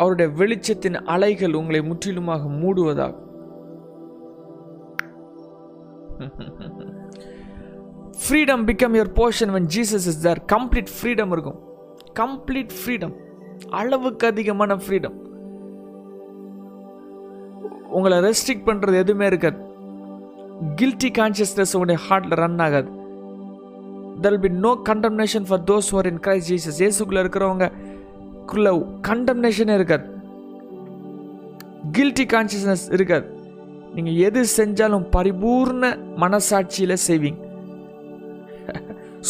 அவருடைய 0.00 0.28
வெளிச்சத்தின் 0.40 0.98
அலைகள் 1.14 1.56
உங்களை 1.60 1.80
முற்றிலுமாக 1.88 2.42
மூடுவதாக. 2.60 3.14
Freedom 8.22 8.64
become 8.68 8.94
your 8.98 9.12
portion 9.18 9.52
when 9.56 9.68
Jesus 9.76 10.06
is 10.12 10.20
there 10.26 10.40
complete 10.54 10.92
freedom 10.96 11.32
இருக்கும். 11.36 11.58
Complete 12.20 12.72
freedom 12.78 13.14
அளவுக்கு 13.80 14.24
அதிகமான 14.32 14.74
freedom 14.84 15.16
உங்களை 17.96 18.16
ரெஸ்ட்ரிக்ட் 18.26 18.66
பண்ணுறது 18.68 18.96
எதுவுமே 19.04 19.26
இருக்காது. 19.30 19.58
கில்ட்டி 20.80 21.10
கான்சியஸ்னஸ் 21.20 21.72
உங்களுடைய 21.76 22.00
ஹார்ட்டில் 22.06 22.40
ரன் 22.42 22.60
ஆகாது. 22.66 22.90
There 24.24 24.36
be 24.44 24.50
no 24.64 24.72
condemnation 24.88 25.46
for 25.48 25.62
those 25.70 25.88
who are 25.94 26.08
in 26.10 26.20
Christ 26.26 26.48
Jesus 26.52 26.80
ஏசுக்குள்ளே 26.86 27.22
இருக்கிறவங்க 27.24 27.66
நமக்குள்ள 28.52 28.70
கண்டம்னேஷன் 29.08 29.72
இருக்காது. 29.74 30.06
கில்ட்டி 31.96 32.24
கான்சியஸ்னஸ் 32.32 32.86
இருக்காது. 32.96 33.26
நீங்கள் 33.94 34.18
எது 34.28 34.40
செஞ்சாலும் 34.56 35.06
பரிபூர்ண 35.16 35.84
மனசாட்சியில் 36.22 37.02
செய்வீங்க. 37.06 37.42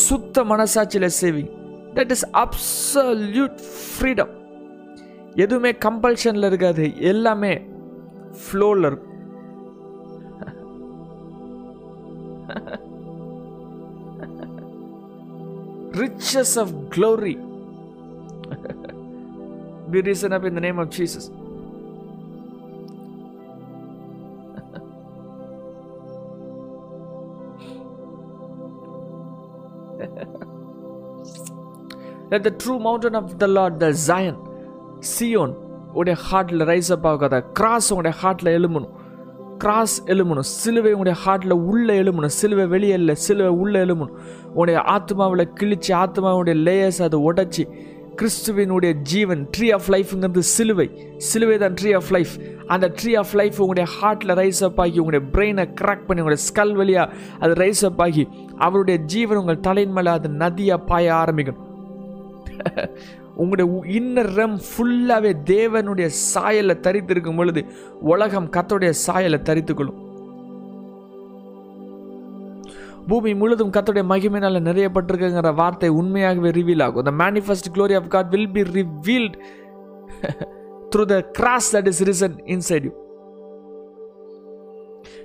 சுத்த 0.04 0.44
மனசாட்சியில் 0.52 1.16
செய்வீங்க. 1.20 1.52
தட் 1.96 2.14
இஸ் 2.16 2.26
அப்சல்யூட் 2.42 3.60
ஃப்ரீடம் 3.90 4.32
எதுவுமே 5.44 5.72
கம்பல்ஷனில் 5.86 6.48
இருக்காது. 6.50 6.86
எல்லாமே 7.12 7.52
ஃப்ளோவில் 8.40 8.86
இருக்கும். 8.88 9.08
Riches 16.00 16.56
of 16.64 16.74
glory 16.96 17.36
be 19.90 20.02
risen 20.02 20.32
up 20.32 20.44
in 20.44 20.54
the 20.54 20.60
name 20.60 20.78
of 20.78 20.90
Jesus. 20.90 21.30
Let 32.30 32.44
the 32.44 32.52
true 32.52 32.78
mountain 32.78 33.14
of 33.14 33.38
the 33.38 33.48
Lord, 33.48 33.80
the 33.80 33.92
Zion, 34.06 34.36
Sion, 35.12 35.50
உடைய 35.94 36.16
ஹார்ட்டில் 36.26 36.64
ரைஸ் 36.70 36.90
அப் 36.94 37.06
ஆகாத. 37.06 37.40
கிராஸ் 37.58 37.88
உங்களுடைய 37.92 38.16
ஹார்ட்டில் 38.20 38.50
எழும்பணும் 38.58 38.92
கிராஸ் 39.58 39.96
எழும்பணும் 40.12 40.46
சிலுவை 40.60 40.92
உங்களுடைய 40.92 41.16
ஹார்ட்டில் 41.24 41.54
உள்ளே 41.70 41.94
எழும்பணும் 42.02 42.34
சிலுவை 42.40 42.66
வெளியே 42.66 42.94
இல்லை 43.00 43.14
சிலுவை 43.24 43.50
உள்ளே 43.62 43.80
எழும்பணும் 43.86 44.14
உன்னுடைய 44.52 44.78
ஆத்மாவில் 44.94 45.44
கிழிச்சு 45.58 45.92
ஆத்மாவுடைய 46.02 46.54
லேயர்ஸ் 46.66 47.00
அதை 47.06 47.18
உடைச்சி 47.28 47.64
கிறிஸ்துவினுடைய 48.16 48.92
ஜீவன் 48.92 49.48
ட்ரீ 49.58 49.72
ஆஃப் 49.72 49.88
லைஃப்ங்கிறது 49.88 50.38
சிலுவை. 50.38 51.14
சிலுவை 51.16 51.58
தான் 51.58 51.74
ட்ரீ 51.74 51.94
ஆஃப் 51.94 52.10
லைஃப் 52.10 52.28
அந்த 52.66 52.92
ட்ரீ 53.02 53.18
ஆஃப் 53.18 53.34
லைஃப் 53.34 53.62
உங்களுடைய 53.62 53.98
ஹார்ட்டில் 54.02 54.38
ரைஸ் 54.38 54.64
அப் 54.64 54.80
ஆகி 54.80 54.98
உங்களுடைய 54.98 55.32
பிரெயினை 55.32 55.66
கிராக் 55.66 56.06
பண்ணி 56.06 56.22
உங்களுடைய 56.22 56.42
ஸ்கல் 56.48 56.72
வழியாக 56.72 57.12
அது 57.40 57.52
ரைஸ் 57.54 57.84
அப் 57.84 58.02
ஆகி 58.02 58.28
அவருடைய 58.58 59.00
ஜீவன் 59.00 59.36
உங்கள் 59.36 59.60
தலையின் 59.60 59.92
மேலே 59.92 60.10
அது 60.10 60.28
நதியாக 60.28 60.86
பாய 60.86 61.14
ஆரம்பிக்கும். 61.14 61.68
உங்களுடைய 63.34 64.00
இன்னர் 64.00 64.32
ரம் 64.34 64.56
ஃபுல்லாகவே 64.56 65.32
தேவனுடைய 65.44 66.06
சாயலை 66.06 66.76
தரித்திருக்கும் 66.80 67.36
பொழுது 67.36 67.64
உலகம் 68.00 68.50
கத்தோடைய 68.50 68.90
சாயலை 68.90 69.38
தரித்துக்கொள்ளும். 69.38 70.08
பூமி 73.08 73.34
முழுதும் 73.34 73.70
கத்தோடைய 73.70 74.04
மகிமையினால் 74.12 74.66
நிறையப்பட்டிருக்குங்கிற 74.68 75.54
வார்த்தை 75.54 75.88
உண்மையாகவே 75.88 76.50
ரிவீல் 76.50 76.82
ஆகும். 76.82 77.02
The 77.02 77.10
manifest 77.10 77.70
glory 77.74 77.94
of 77.96 78.08
God 78.08 78.30
will 78.30 78.50
be 78.50 78.62
revealed 78.62 79.36
through 80.94 81.04
the 81.04 81.20
cross 81.20 81.76
that 81.76 81.86
is 81.86 82.02
risen 82.08 82.36
inside 82.54 82.84
you 82.84 82.92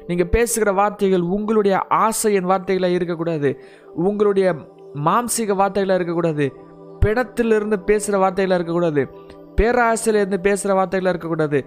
நீங்கள் 0.08 0.30
பேசுகிற 0.30 0.72
வார்த்தைகள் 0.72 1.22
உங்களுடைய 1.22 1.78
ஆசையின் 1.78 2.46
வார்த்தைகளாக 2.46 2.98
இருக்கக்கூடாது. 2.98 3.50
உங்களுடைய 3.94 4.54
மாம்சீக 4.94 5.56
வார்த்தைகளாக 5.62 6.00
இருக்கக்கூடாது. 6.00 6.46
பிணத்திலிருந்து 7.06 7.78
பேசுகிற 7.84 8.18
வார்த்தைகளாக 8.24 8.60
இருக்கக்கூடாது. 8.60 9.04
பேராசையிலிருந்து 9.62 10.38
பேசுகிற 10.38 10.74
வார்த்தைகளாக 10.80 11.14
இருக்கக்கூடாது. 11.16 11.66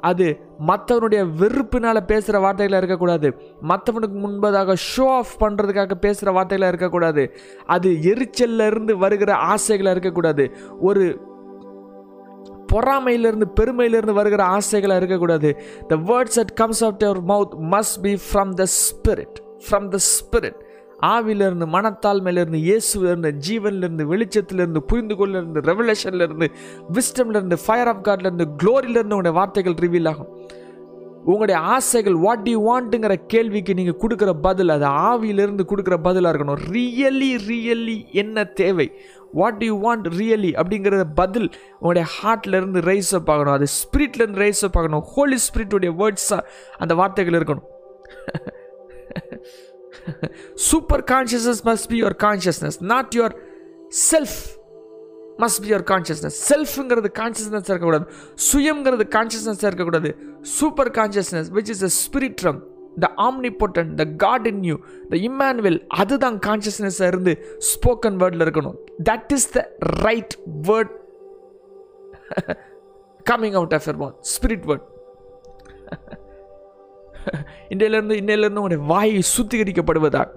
அது 0.00 0.40
மற்றவனுடைய 0.66 1.26
வெறுப்பினால் 1.38 2.06
பேசுகிற 2.06 2.38
வார்த்தைகளாக 2.38 2.76
இருக்கக்கூடாது. 2.76 3.34
மற்றவனுக்கு 3.68 4.18
முன்பதாக 4.24 4.76
ஷோ 4.96 5.08
ஆஃப் 5.08 5.42
பண்ணுறதுக்காக 5.42 5.94
பேசுகிற 5.94 6.32
வார்த்தைகளாக 6.32 6.68
இருக்கக்கூடாது. 6.68 7.36
அது 7.66 7.90
எரிச்சல்ல 7.90 8.66
இருந்து 8.66 8.96
வருகிற 8.96 9.34
ஆசைகளாக 9.34 9.90
இருக்கக்கூடாது. 9.90 10.50
ஒரு 10.80 11.26
பொறாமையிலிருந்து 12.72 13.44
பெருமையிலிருந்து 13.60 14.12
வருகிற 14.12 14.44
ஆசைகளாக 14.44 14.96
இருக்கக்கூடாது. 14.96 15.62
The 15.88 15.96
words 15.96 16.38
that 16.38 16.54
comes 16.54 16.84
out 16.84 17.02
your 17.02 17.22
mouth 17.28 17.54
must 17.70 18.00
be 18.02 18.18
from 18.32 18.50
the 18.50 18.64
spirit 18.64 19.36
from 19.70 19.88
the 19.88 19.96
spirit 19.96 20.66
ஆவிலிருந்து 21.02 21.66
மனத்தாழ்மையிலிருந்து 21.66 22.58
இயேசுவிலிருந்து 22.58 23.32
ஜீவன்லேருந்து 23.48 24.04
வெளிச்சத்துலேருந்து 24.04 24.78
புரிந்து 24.78 25.14
கொள்ளிருந்து 25.14 25.62
ரெவலேஷன்லேருந்து 25.62 26.48
விஸ்டம்லேருந்து 26.92 27.56
ஃபயர் 27.66 27.88
ஆஃப் 27.88 28.06
காட்லேருந்து 28.06 28.46
க்ளோரியிலேருந்து 28.62 29.02
உங்களுடைய 29.02 29.38
வார்த்தைகள் 29.38 29.72
ரிவீல் 29.72 30.08
ஆகும். 30.08 30.28
உங்களுடைய 31.24 31.60
ஆசைகள் 31.60 32.14
வாட் 32.14 32.42
டி 32.42 32.56
வாண்ட்டுங்கிற 32.56 33.14
கேள்விக்கு 33.26 33.74
நீங்கள் 33.74 33.96
கொடுக்குற 34.00 34.32
பதில் 34.32 34.68
அது 34.68 34.86
ஆவியிலிருந்து 34.86 35.60
கொடுக்குற 35.68 35.96
பதிலாக 36.02 36.38
இருக்கணும். 36.38 36.58
ரியலி 36.70 37.38
ரியலி 37.48 38.12
என்ன 38.12 38.44
தேவை? 38.44 38.92
வாட் 39.32 39.62
யூ 39.62 39.80
வாண்ட் 39.80 40.06
ரியலி 40.18 40.60
அப்படிங்கிற 40.62 41.04
பதில் 41.14 41.50
உங்களுடைய 41.72 42.08
ஹார்ட்லேருந்து 42.22 42.80
ரைஸ் 42.80 43.14
அப் 43.14 43.30
ஆகணும். 43.30 43.52
அது 43.52 43.64
ஸ்பிரிட்லேருந்து 43.64 44.46
ரைஸ் 44.46 44.64
அப் 44.64 44.76
ஆகணும். 44.76 45.00
ஹோலி 45.00 45.36
ஸ்பிரிட்டுடைய 45.36 45.94
வேர்ட்ஸாக 45.98 46.40
அந்த 46.78 46.94
வார்த்தைகள் 46.94 47.40
இருக்கணும். 47.40 47.62
Super 50.68 51.02
consciousness 51.12 51.62
must 51.68 51.88
be 51.92 51.98
your 52.02 52.16
consciousness 52.24 52.78
not 52.92 53.12
your 53.18 53.34
self 54.10 54.38
must 55.42 55.60
be 55.64 55.68
your 55.72 55.86
consciousness 55.90 56.38
செல்ஃப்ங்கிறது 56.48 57.08
consciousness 57.20 57.68
இருக்கக்கூடாது. 57.72 58.06
சுயம்ங்கிறது 58.48 59.04
கான்ஷியஸ்னஸ் 59.16 59.64
இருக்கக்கூடாது. 59.68 60.10
Super 60.58 60.90
consciousness 60.98 61.50
which 61.58 61.70
is 61.74 61.84
a 61.88 61.92
spirit realm 62.02 62.58
the 63.04 63.08
omnipotent 63.26 63.90
the 64.00 64.04
God 64.24 64.46
in 64.52 64.62
you 64.70 64.76
the 65.12 65.16
Immanuel 65.28 65.78
அதுதான் 66.02 66.38
கான்ஷியஸ்னஸாக 66.46 67.10
இருந்து 67.12 67.34
ஸ்போக்கன் 67.72 68.16
வேர்டில் 68.22 68.44
இருக்கணும். 68.46 68.78
That 69.10 69.32
is 69.38 69.48
the 69.56 69.60
right 70.06 70.34
word 70.70 70.94
coming 73.30 73.58
out 73.60 73.76
of 73.78 73.86
your 73.88 74.00
mouth 74.04 74.18
spirit 74.34 74.66
word 74.70 74.86
இன்றையிலிருந்து 77.72 78.14
இன்னையிலிருந்து 78.16 78.60
உங்களுடைய 78.60 78.82
வாய் 78.86 79.14
சுத்திகரிக்கப்படுவதாக 79.30 80.28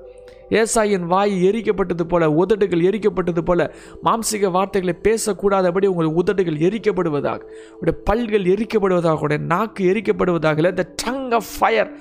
ஏசாயின் 0.51 1.05
வாய் 1.05 1.35
எரிக்கப்பட்டது 1.49 2.03
போல 2.03 2.23
உதடுகள் 2.33 2.81
எரிக்கப்பட்டது 2.81 3.41
போல 3.41 3.61
மாம்சிக 4.03 4.49
வார்த்தைகளை 4.51 4.95
பேசக்கூடாதபடி 5.03 5.87
உங்கள் 5.87 6.09
உதடுகள் 6.13 6.57
எரிக்கப்படுவதாக 6.59 7.41
உடைய 7.79 7.95
பல்கள் 8.09 8.45
எரிக்கப்படுவதாக 8.45 9.21
உடைய 9.21 9.41
நாக்கு 9.45 9.83
எரிக்கப்படுவதாக 9.93 10.73
the 10.73 10.87
tongue 11.03 11.31
of 11.31 11.49
fire 11.59 11.91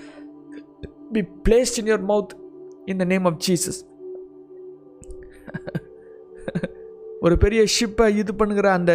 be 1.13 1.23
placed 1.49 1.79
in 1.79 1.87
your 1.87 2.07
mouth 2.07 2.35
in 2.87 2.97
the 2.97 3.05
name 3.05 3.25
of 3.25 3.41
Jesus 3.49 3.81
ஒரு 7.23 7.35
பெரிய 7.37 7.63
ஷிப்பை 7.77 8.07
இது 8.17 8.33
பண்ணுகிற 8.35 8.67
அந்த 8.73 8.93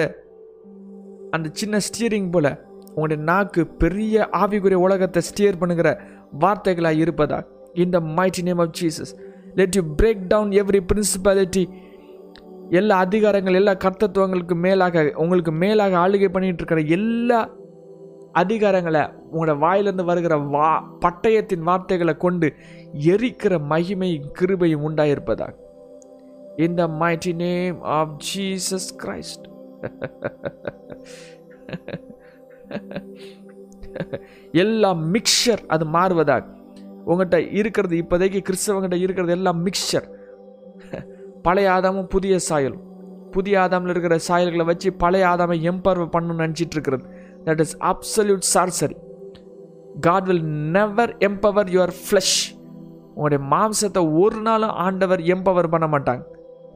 அந்த 1.31 1.47
சின்ன 1.53 1.79
ஸ்டீரிங் 1.79 2.29
போல 2.31 2.47
உங்களுடைய 2.95 3.23
நாக்கு 3.23 3.67
பெரிய 3.77 4.29
ஆவிக்குரிய 4.33 4.79
உலகத்தை 4.79 5.21
ஸ்டியர் 5.29 5.57
பண்ணுகிற 5.57 6.01
வார்த்தைகளாக 6.39 7.05
இருப்பதா 7.05 7.43
இந்த 7.73 8.01
mighty 8.17 8.41
name 8.41 8.57
of 8.57 8.81
Jesus 8.81 9.15
let 9.55 9.75
you 9.75 9.95
break 9.97 10.27
down 10.27 10.61
every 10.61 10.81
principality 10.91 11.69
எல்லா 12.69 13.05
அதிகாரங்கள் 13.05 13.53
எல்லா 13.53 13.75
கர்த்தத்துவங்களுக்கு 13.75 14.55
மேலாக 14.55 15.13
உங்களுக்கு 15.15 15.55
மேலாக 15.55 15.97
ஆளுகை 15.97 16.29
பண்ணிகிட்டு 16.29 16.57
இருக்கிற 16.57 16.79
எல்லா 16.89 17.49
அதிகாரங்களை 18.33 19.09
உங்களோட 19.31 19.57
வாயிலிருந்து 19.57 20.03
வருகிற 20.03 20.47
வா 20.47 20.95
பட்டயத்தின் 20.99 21.61
வார்த்தைகளை 21.61 22.17
கொண்டு 22.17 22.53
எரிக்கிற 23.13 23.59
மகிமையும் 23.69 24.31
கிருபையும் 24.39 24.87
உண்டாயிருப்பதாக 24.87 25.63
in 26.57 26.75
the 26.75 26.87
mighty 26.87 27.35
name 27.35 27.81
of 27.83 28.21
Jesus 28.21 28.93
Christ. 28.93 29.39
எல்லாம் 34.63 35.01
மிக்சர் 35.13 35.61
அது 35.67 35.85
மாறுவதாக 35.85 36.43
உங்கள்கிட்ட 37.05 37.37
இருக்கிறது 37.59 37.95
இப்போதைக்கு 38.03 38.39
கிறிஸ்தவங்கிட்ட 38.47 38.97
இருக்கிறது 39.05 39.33
எல்லாம் 39.37 39.59
மிக்சர் 39.65 40.07
பழைய 41.47 41.69
ஆதாமும் 41.71 42.09
புதிய 42.15 42.35
சாயலும் 42.49 42.83
புதிய 43.31 43.55
ஆதாமில் 43.61 43.91
இருக்கிற 43.93 44.15
சாயல்களை 44.27 44.65
வச்சு 44.65 44.89
பழைய 44.93 45.25
ஆதாமை 45.27 45.57
எம்பவர் 45.71 46.13
பண்ணணும்னு 46.13 46.43
நினச்சிட்டு 46.43 46.75
இருக்கிறது. 46.77 47.03
That 47.45 47.59
is 47.59 47.75
absolute 47.91 48.45
sorcery 48.53 48.97
God 49.99 50.27
will 50.27 50.45
never 50.77 51.11
empower 51.27 51.69
your 51.75 51.93
flesh 52.03 52.37
உங்களுடைய 53.15 53.41
மாம்சத்தை 53.53 54.01
ஒரு 54.23 54.39
நாளும் 54.41 54.73
ஆண்டவர் 54.85 55.21
எம்பவர் 55.35 55.73
பண்ண 55.73 55.87
மாட்டாங்க 55.87 56.23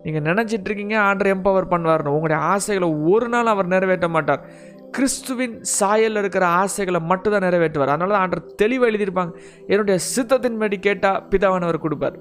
நீங்கள் 0.03 0.25
நினச்சிட்டு 0.29 0.67
இருக்கீங்க 0.69 0.95
ஆண்டர் 0.99 1.31
எம்பவர் 1.35 1.71
பண்ணுவார்னு. 1.71 2.13
உங்களுடைய 2.17 2.37
ஆசைகளை 2.53 2.89
ஒரு 3.13 3.27
நாள் 3.29 3.45
அவர் 3.45 3.67
நிறைவேற்ற 3.67 4.07
மாட்டார். 4.07 4.43
கிறிஸ்துவின் 4.91 5.61
சாயலில் 5.79 6.17
இருக்கிற 6.17 6.45
ஆசைகளை 6.45 6.99
மட்டும்தான் 6.99 7.41
நிறைவேற்றுவார். 7.41 7.93
அதனால 7.95 8.13
தான் 8.13 8.29
ஆண்டர் 8.29 8.55
தெளிவாக 8.55 8.91
எழுதியிருப்பாங்க. 8.91 9.31
என்னுடைய 9.67 9.99
சித்தத்தின்படி 10.15 10.77
கேட்டால் 10.79 11.27
பிதாவானவர் 11.29 11.85
கொடுப்பார். 11.85 12.17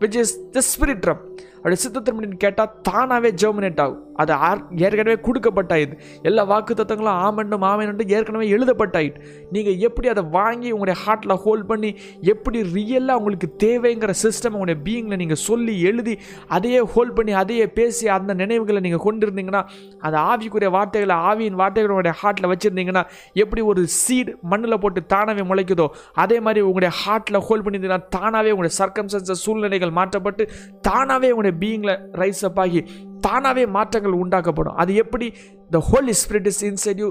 Which 0.00 0.14
is 0.14 0.50
the 0.50 0.60
spirit 0.70 1.02
realm 1.06 1.22
அப்படி 1.62 1.76
சித்தத்தின்படி 1.82 2.28
கேட்டால் 2.44 2.70
தானாகவே 2.86 3.30
ஜெர்மினேட் 3.42 3.80
ஆகும். 3.82 3.98
அது 4.22 4.32
ஆர் 4.46 4.60
ஏற்கனவே 4.84 5.16
கொடுக்கப்பட்டாயிது. 5.26 5.94
எல்லா 6.28 6.42
வாக்கு 6.50 6.72
தத்தங்களும் 6.78 7.18
ஆமண்டும் 7.26 7.64
ஆமேனும் 7.68 8.00
ஏற்கனவே 8.16 8.46
எழுதப்பட்டாயிட்டு 8.54 9.20
நீங்கள் 9.54 9.76
எப்படி 9.88 10.08
அதை 10.12 10.22
வாங்கி 10.36 10.68
உங்களுடைய 10.74 10.96
ஹார்ட்டில் 11.04 11.34
ஹோல்ட் 11.44 11.66
பண்ணி 11.70 11.90
எப்படி 12.32 12.58
ரியலாக 12.74 13.18
உங்களுக்கு 13.20 13.48
தேவைங்கிற 13.64 14.14
சிஸ்டம் 14.22 14.54
உங்களுடைய 14.56 14.78
பீயிங்கில் 14.86 15.20
நீங்கள் 15.22 15.40
சொல்லி 15.48 15.74
எழுதி 15.90 16.14
அதையே 16.56 16.80
ஹோல்ட் 16.94 17.14
பண்ணி 17.18 17.34
அதையே 17.42 17.66
பேசி 17.78 18.10
அந்த 18.16 18.34
நினைவுகளை 18.42 18.82
நீங்கள் 18.86 19.04
கொண்டிருந்தீங்கன்னா 19.06 19.62
அந்த 20.06 20.16
ஆவிக்குரிய 20.32 20.70
வார்த்தைகளை 20.76 21.16
ஆவியின் 21.30 21.58
வார்த்தைகளை 21.62 21.92
உங்களுடைய 21.94 22.16
ஹார்ட்டில் 22.22 22.50
வச்சுருந்தீங்கன்னா 22.52 23.04
எப்படி 23.44 23.64
ஒரு 23.72 23.84
சீட் 24.00 24.32
மண்ணில் 24.52 24.80
போட்டு 24.84 25.02
தானாகவே 25.14 25.46
முளைக்குதோ 25.52 25.88
அதே 26.24 26.40
மாதிரி 26.48 26.66
உங்களுடைய 26.68 26.92
ஹார்ட்டில் 27.02 27.42
ஹோல்ட் 27.48 27.66
பண்ணியிருந்தீங்கன்னா 27.66 28.10
தானாகவே 28.18 28.52
உங்களுடைய 28.56 28.76
சர்க்கம்சன்சஸ் 28.82 29.44
சூழ்நிலைகள் 29.46 29.96
மாற்றப்பட்டு 30.00 30.44
தானாகவே 30.88 31.30
உங்களுடைய 31.32 31.51
பீயிங்கில் 31.60 31.96
ரைஸ் 32.22 32.42
அப் 32.48 32.60
ஆகி 32.64 32.80
தானாகவே 33.26 33.64
மாற்றங்கள் 33.76 34.20
உண்டாக்கப்படும். 34.22 34.78
அது 34.82 34.92
எப்படி? 35.02 35.26
The 35.74 35.80
holy 35.90 36.14
spirit 36.22 36.48
is 36.52 36.62
inside 36.70 37.00
you 37.04 37.08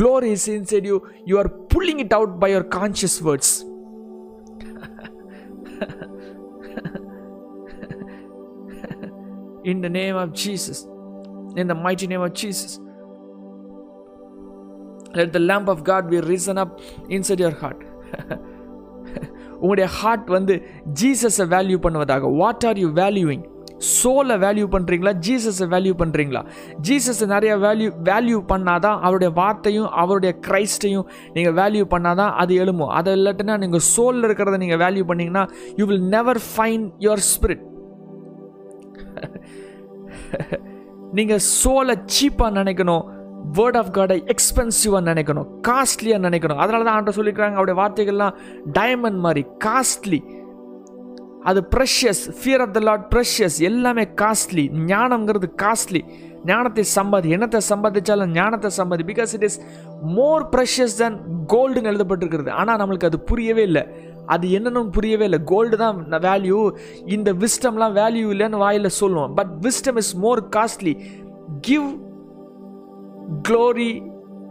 glory 0.00 0.30
is 0.36 0.48
inside 0.50 0.86
you 0.90 0.98
you 1.30 1.36
are 1.42 1.50
pulling 1.74 2.02
it 2.04 2.16
out 2.18 2.36
by 2.44 2.50
your 2.54 2.68
conscious 2.78 3.18
words 3.28 3.54
in 9.72 9.82
the 9.86 9.88
name 10.00 10.18
of 10.24 10.34
Jesus 10.44 10.82
in 11.60 11.70
the 11.72 11.76
mighty 11.86 12.08
name 12.12 12.24
of 12.28 12.36
Jesus 12.42 12.76
let 15.18 15.32
the 15.36 15.40
lamb 15.50 15.70
of 15.74 15.82
God 15.90 16.08
be 16.14 16.20
risen 16.32 16.60
up 16.64 16.74
inside 17.16 17.42
your 17.44 17.60
heart 17.64 17.84
உங்களுடைய 19.60 19.86
heart 20.00 20.28
வந்து 20.34 20.54
ஜீசஸை 21.00 21.44
value 21.54 21.78
பண்ணுவதாக. 21.84 22.28
What 22.40 22.66
are 22.70 22.78
you 22.82 22.88
valuing 23.02 23.44
சோலை 23.78 24.36
value 24.36 24.66
பண்ணுறீங்களா 24.70 25.12
ஜீசஸை 25.26 25.66
value 25.68 25.92
பண்ணுறீங்களா 25.98 26.46
ஜீசஸை 26.88 27.26
நிறைய 27.26 27.56
value 27.56 27.90
value 28.04 28.44
பண்ணாதான் 28.48 29.00
அவருடைய 29.00 29.32
வார்த்தையும் 29.34 29.90
அவருடைய 29.90 30.38
கிரைஸ்டையும் 30.46 31.06
நீங்கள் 31.32 31.52
வேல்யூ 31.52 31.84
பண்ணாதான் 31.90 32.30
அது 32.30 32.54
எழுமோ? 32.54 32.86
அதை 32.86 33.14
இல்லாட்டினா 33.14 33.58
நீங்கள் 33.58 33.80
சோலில் 33.80 34.22
இருக்கிறத 34.22 34.56
நீங்கள் 34.56 34.78
வேல்யூ 34.78 35.04
பண்ணீங்கன்னா 35.06 35.48
you 35.76 35.86
will 35.86 36.02
never 36.02 36.40
find 36.56 36.90
your 36.98 37.22
spirit 37.36 37.64
நீங்கள் 41.12 41.38
சோலை 41.38 41.96
சீப்பாக 42.06 42.62
நினைக்கணும் 42.62 43.16
வேர்ட் 43.52 43.76
ஆஃப் 43.76 43.90
காடை 43.92 44.24
எக்ஸ்பென்சிவாக 44.24 45.02
நினைக்கணும் 45.04 45.46
காஸ்ட்லியாக 45.68 46.28
நினைக்கணும். 46.28 46.56
அதனால 46.56 46.84
தான் 46.84 46.94
ஆண்ட 46.94 47.10
சொல்லியிருக்காங்க 47.10 47.52
அவருடைய 47.52 47.82
வார்த்தைகள்லாம் 47.82 48.34
டைமண்ட் 48.72 49.18
மாதிரி 49.18 49.46
காஸ்ட்லி 49.64 50.24
அது 51.48 51.60
precious 51.74 52.22
fear 52.38 52.62
of 52.64 52.72
the 52.76 52.80
Lord 52.88 53.04
precious 53.14 53.58
எல்லாமே 53.70 54.04
காஸ்ட்லி 54.22 54.64
ஞானம்ங்கிறது 54.92 55.48
காஸ்ட்லி 55.62 56.02
ஞானத்தை 56.50 56.82
சம்பாதி 56.96 57.28
என்னத்தை 57.36 57.60
சம்பாதிச்சாலும் 57.68 58.34
ஞானத்தை 58.38 58.70
சம்பாதி 58.76 59.04
because 59.10 59.32
it 59.36 59.46
is 59.48 59.58
more 60.18 60.44
precious 60.52 60.98
than 61.00 61.16
கோல்டுன்னு 61.52 61.90
எழுதப்பட்டிருக்கிறது. 61.92 62.50
ஆனால் 62.60 62.78
நம்மளுக்கு 62.80 63.08
அது 63.10 63.20
புரியவே 63.30 63.62
இல்லை. 63.70 63.82
அது 64.34 64.46
என்னன்னு 64.58 64.90
புரியவே 64.96 65.24
இல்லை. 65.28 65.40
கோல்டு 65.52 65.76
தான் 65.82 65.98
வேல்யூ 66.26 66.58
இந்த 67.16 67.32
விஸ்டம்லாம் 67.42 67.96
வேல்யூ 68.00 68.26
இல்லைன்னு 68.34 68.62
வாயில் 68.64 68.96
சொல்லுவோம். 69.00 69.34
But 69.38 69.52
wisdom 69.66 70.00
is 70.02 70.12
more 70.24 70.42
costly 70.56 70.94
give 71.68 71.88
glory 73.48 73.92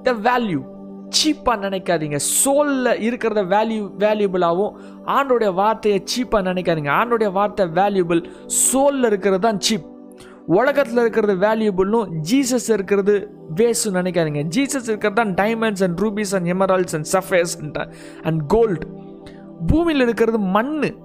the 0.08 0.14
value 0.30 0.62
சீப்பாக 1.10 1.70
நினைக்காதீங்க. 1.70 2.16
சோலில் 2.16 3.10
இருக்கிறத 3.10 3.42
வேல்யூ 3.54 3.92
வேல்யூபிளாகவும் 4.00 4.72
ஆண்டோடைய 5.06 5.54
வார்த்தையை 5.54 6.04
சீப்பாக 6.04 6.54
நினைக்காதீங்க. 6.54 6.92
ஆண்டோடைய 7.02 7.32
வார்த்தை 7.32 7.66
வேல்யூபிள் 7.66 8.30
சோலில் 8.46 9.04
இருக்கிறது 9.04 9.42
தான் 9.42 9.60
சீப். 9.70 9.96
உலகத்தில் 10.46 10.98
இருக்கிறது 10.98 11.36
வேல்யூபிள்னும் 11.36 12.10
ஜீசஸ் 12.32 12.70
இருக்கிறது 12.70 13.30
வேஸ்ட்னு 13.56 13.94
நினைக்காதீங்க. 13.94 14.44
ஜீசஸ் 14.56 14.88
இருக்கிறது 14.88 15.14
தான் 15.14 15.34
diamonds 15.34 15.84
and 15.84 16.00
rubies 16.00 16.36
and 16.36 16.48
emeralds 16.48 16.96
and 16.96 17.08
sapphires 17.14 17.62
and 17.62 17.96
and 18.24 18.48
gold 18.48 18.88
பூமியில் 19.68 20.02
இருக்கிறது 20.02 20.40
மண்ணு. 20.40 20.96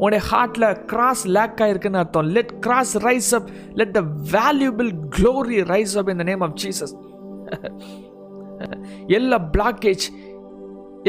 உன்னுடைய 0.01 0.21
ஹார்ட்டில் 0.31 0.67
கிராஸ் 0.91 1.23
லேக் 1.37 1.59
ஆயிருக்குன்னு 1.65 1.99
அர்த்தம். 2.03 2.29
Let 2.37 2.53
cross 2.65 2.93
rise 3.07 3.31
up 3.37 3.49
let 3.79 3.93
the 3.97 4.01
valuable 4.35 4.89
glory 5.17 5.59
rise 5.73 5.93
up 6.01 6.09
in 6.13 6.21
the 6.21 6.25
name 6.31 6.43
of 6.47 6.55
Jesus 6.63 6.93
எல்லா 9.17 9.37
பிளாக்கேஜ் 9.55 10.05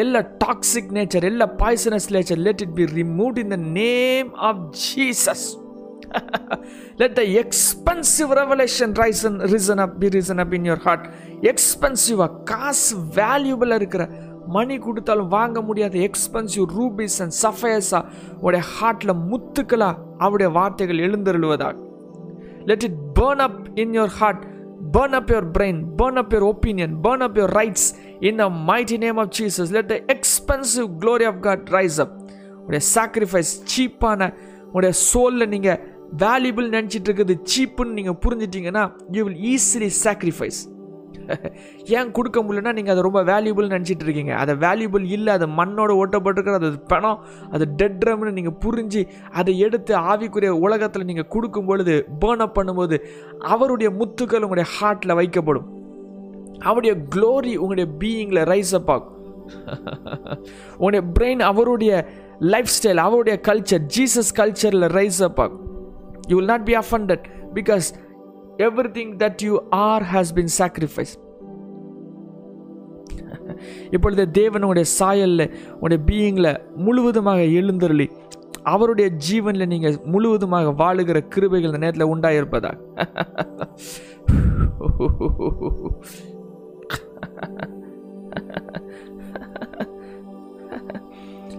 எல்லா 0.02 0.20
டாக்ஸிக் 0.44 0.92
நேச்சர் 0.98 1.24
எல்லா 1.30 1.46
poisonous 1.62 2.06
nature 2.16 2.40
let 2.46 2.62
it 2.66 2.76
be 2.78 2.84
remove 3.00 3.40
in 3.42 3.52
the 3.54 3.58
name 3.80 4.30
of 4.50 4.62
Jesus 4.84 5.44
let 7.00 7.14
the 7.20 7.22
expensive 7.42 8.30
revelation 8.40 8.94
risen 9.02 9.36
risen 9.52 9.82
up 9.86 9.96
be 10.02 10.08
risen 10.16 10.40
up 10.44 10.54
in 10.58 10.68
your 10.70 10.82
heart 10.86 11.06
எக்ஸ்பென்சிவாக 11.52 12.38
காசு 12.52 12.96
வேல்யூபிளாக 13.20 13.80
இருக்கிற 13.82 14.04
மணி 14.46 14.78
கொடுத்தாலும் 14.78 15.28
வாங்க 15.28 15.60
முடியாத 15.60 15.98
expensive 16.08 16.66
rupees 16.78 17.16
and 17.22 17.34
சஃபயஸா 17.42 18.00
உடைய 18.40 18.64
ஹார்ட்டில் 18.76 19.14
முத்துக்களா 19.30 19.90
அவருடைய 20.18 20.52
வார்த்தைகள் 20.52 21.04
எழுந்தருளுவதாக. 21.08 21.76
Let 22.64 22.84
it 22.84 22.98
burn 23.20 23.44
up 23.48 23.60
in 23.74 23.92
your 23.92 24.14
heart 24.20 24.42
burn 24.94 25.14
up 25.14 25.30
your 25.30 25.44
brain. 25.56 25.76
Burn 25.96 26.18
up 26.18 26.32
your 26.32 26.50
opinion. 26.50 27.00
Burn 27.00 27.22
up 27.22 27.36
your 27.36 27.48
rights. 27.48 27.94
In 28.20 28.36
the 28.36 28.48
mighty 28.48 28.98
name 28.98 29.18
of 29.18 29.30
jesus 29.30 29.70
let 29.70 29.88
the 29.88 30.00
expensive 30.10 30.98
glory 30.98 31.24
of 31.24 31.40
god 31.40 31.60
rise 31.70 31.98
up. 32.04 32.12
உடைய 32.66 32.82
sacrifice 32.94 33.52
சீப்பான 33.70 34.30
உடைய 34.72 34.92
சோலில் 35.10 35.48
நீங்கள் 35.48 35.80
valuable 36.16 36.68
நினச்சிட்டு 36.68 37.08
இருக்குது 37.10 37.34
சீப்புன்னு 37.52 37.96
நீங்கள் 37.98 38.18
புரிஞ்சிட்டிங்கன்னா 38.24 38.84
யூ 39.10 39.22
வில் 39.28 39.40
ஈஸிலி 39.54 39.90
சாக்ரிஃபைஸ் 40.04 40.60
ஏன் 41.84 42.10
கொடுக்க 42.10 42.42
முடியலன்னா 42.42 42.72
நீங்கள் 42.72 42.96
அதை 42.96 43.02
ரொம்ப 43.02 43.22
வேல்யூபிள்னு 43.24 43.74
நினச்சிட்டு 43.76 44.02
இருக்கீங்க. 44.02 44.34
அதை 44.34 44.54
வேல்யூபிள் 44.54 45.04
இல்லை 45.04 45.32
அது 45.32 45.46
மண்ணோட 45.46 45.92
ஓட்டப்பட்டிருக்கிற 46.02 46.52
அது 46.52 46.80
பணம் 46.80 47.24
அது 47.50 47.68
டெட்ரம்னு 47.76 48.30
நீங்கள் 48.30 48.58
புரிஞ்சு 48.64 49.08
அதை 49.30 49.58
எடுத்து 49.58 49.98
ஆவிக்குரிய 49.98 50.48
உலகத்தில் 50.48 51.04
நீங்கள் 51.04 51.28
கொடுக்கும் 51.28 51.66
பொழுது 51.66 52.06
பேர்ன் 52.20 52.42
அப் 52.46 52.58
பண்ணும்போது 52.58 52.98
அவருடைய 53.38 53.92
முத்துக்கள் 53.92 54.42
உங்களுடைய 54.46 54.70
ஹார்ட்டில் 54.80 55.18
வைக்கப்படும். 55.20 55.68
அவருடைய 56.58 56.96
க்ளோரி 57.14 57.56
உங்களுடைய 57.56 57.90
பீயிங்கில் 57.98 58.42
ரைஸ் 58.52 58.74
அப் 58.74 58.90
ஆகும். 58.90 59.10
உங்களுடைய 60.78 61.02
பிரெயின் 61.18 61.40
அவருடைய 61.40 62.08
லைஃப் 62.38 62.70
ஸ்டைல் 62.82 62.96
அவருடைய 62.96 63.40
கல்ச்சர் 63.48 63.86
ஜீசஸ் 63.96 64.32
கல்ச்சரில் 64.36 64.88
ரைஸ் 64.98 65.22
அப் 65.22 65.40
ஆகும். 65.40 65.60
You 66.28 66.36
will 66.36 66.44
not 66.44 66.64
be 66.64 66.74
offended 66.76 67.24
because 67.54 67.88
everything 68.58 69.12
that 69.18 69.42
you 69.42 69.54
are 69.82 70.06
has 70.12 70.32
been 70.34 70.52
sacrifice 70.58 71.14
இப்பொழுது 73.90 74.30
தேவன் 74.30 74.62
உடைய 74.62 74.86
சாயலில் 74.98 75.46
உடைய 75.80 76.00
பீயிங்கில் 76.06 76.52
முழுவதுமாக 76.76 77.40
எழுந்தருளி 77.58 78.06
அவருடைய 78.62 79.08
ஜீவனில் 79.28 79.68
நீங்கள் 79.68 79.96
முழுவதுமாக 80.04 80.72
வாழுகிற 80.72 81.18
கிருபைகள் 81.34 81.70
இந்த 81.70 81.78
நேரத்தில் 81.78 82.10
உண்டாயிருப்பதா 82.12 82.72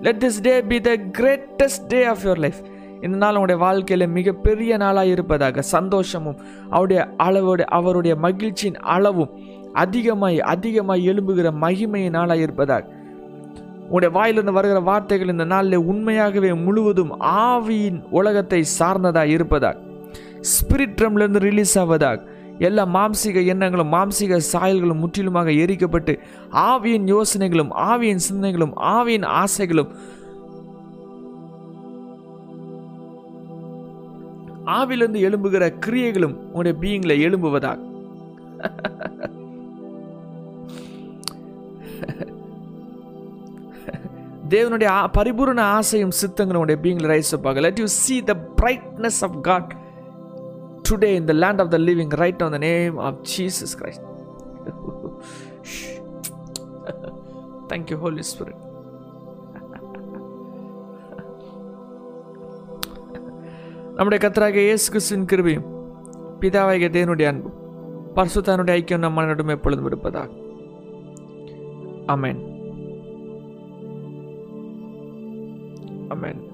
let 0.03 0.21
this 0.23 0.39
day 0.41 0.53
be 0.67 0.79
the 0.81 0.93
greatest 1.19 1.85
day 1.87 1.99
of 2.05 2.23
your 2.25 2.37
life 2.37 2.61
இந்த 3.05 3.17
நாள் 3.17 3.37
உங்களுடைய 3.37 3.59
வாழ்க்கையில் 3.63 4.07
மிகப்பெரிய 4.07 4.77
நாளாக 4.77 5.07
இருப்பதாக 5.07 5.61
சந்தோஷமும் 5.61 6.37
அவருடைய 6.69 7.01
அளவோட 7.17 7.61
அவருடைய 7.77 8.15
மகிழ்ச்சியின் 8.15 8.79
அளவும் 8.95 9.31
அதிகமாய் 9.73 10.41
அதிகமாய் 10.41 11.07
எழும்புகிற 11.09 11.47
மகிமையின் 11.61 12.15
நாளாக 12.17 12.39
இருப்பதாக. 12.39 12.85
உங்களுடைய 13.83 14.11
வாயிலிருந்து 14.17 14.51
வருகிற 14.51 14.79
வார்த்தைகள் 14.79 15.27
இந்த 15.27 15.45
நாளில் 15.45 15.85
உண்மையாகவே 15.91 16.53
முழுவதும் 16.53 17.11
ஆவியின் 17.21 17.99
உலகத்தை 18.09 18.63
சார்ந்ததாக 18.63 19.27
இருப்பதாக. 19.27 19.77
ஸ்பிரிட் 20.51 20.95
ட்ரம்லேருந்து 20.99 21.41
ரிலீஸ் 21.49 21.79
ஆவதாக. 21.79 22.19
எல்லா 22.59 22.83
மாம்சிக 22.85 23.45
எண்ணங்களும் 23.45 23.93
மாம்சீக 23.93 24.39
சாயல்களும் 24.53 24.99
முற்றிலுமாக 24.99 25.49
எரிக்கப்பட்டு 25.49 26.13
ஆவியின் 26.51 27.07
யோசனைகளும் 27.07 27.71
ஆவியின் 27.91 28.23
சிந்தனைகளும் 28.29 28.73
ஆவியின் 28.95 29.25
ஆசைகளும் 29.25 29.91
ஆவிலிருந்து 34.71 35.19
எழும்புகிற 35.27 35.65
கிரியைகளும் 35.85 36.35
உங்களுடைய 36.45 36.75
பீயிங்ல 36.81 37.15
எழும்புவதாக 37.25 37.79
தேவனுடைய 44.53 44.89
பரிபூர்ண 45.17 45.61
ஆசையும் 45.77 46.15
சித்தங்களும் 46.19 46.63
உடைய 46.63 46.79
பீயிங்ல 46.83 47.09
rise 47.13 47.33
அப்பாக 47.37 47.61
let 47.65 47.79
you 47.79 47.87
see 47.97 48.15
the 48.23 48.33
brightness 48.59 49.21
of 49.27 49.37
God 49.41 49.71
today 50.89 51.11
in 51.19 51.29
the 51.31 51.35
land 51.43 51.61
of 51.63 51.71
the 51.75 51.79
living 51.87 52.13
right 52.23 52.43
on 52.43 52.55
the 52.57 52.59
name 52.65 52.97
of 53.07 53.19
Jesus 53.33 53.75
Christ 53.81 54.05
thank you 57.71 57.97
Holy 57.97 58.25
Spirit 58.33 58.62
നമ്മുടെ 63.95 64.17
Spirit. 64.17 64.29
நம்முடைய 64.29 64.29
கத்தராக 64.29 64.61
இயேசு 64.61 64.91
கிறிஸ்துவின் 64.91 65.27
கிருபையும் 65.27 65.65
பிதாவாகிய 66.39 66.89
தேவனுடைய 66.89 67.27
அன்பும் 67.27 67.57
பரிசுத்தானுடைய 68.15 68.75
ஐக்கியம் 68.75 68.99
நம்ம 68.99 69.25
நடும் 69.25 69.47
எப்பொழுதும் 69.47 69.85
இருப்பதாக 69.85 70.29
அமேன் 72.07 72.41
அமேன் 76.09 76.52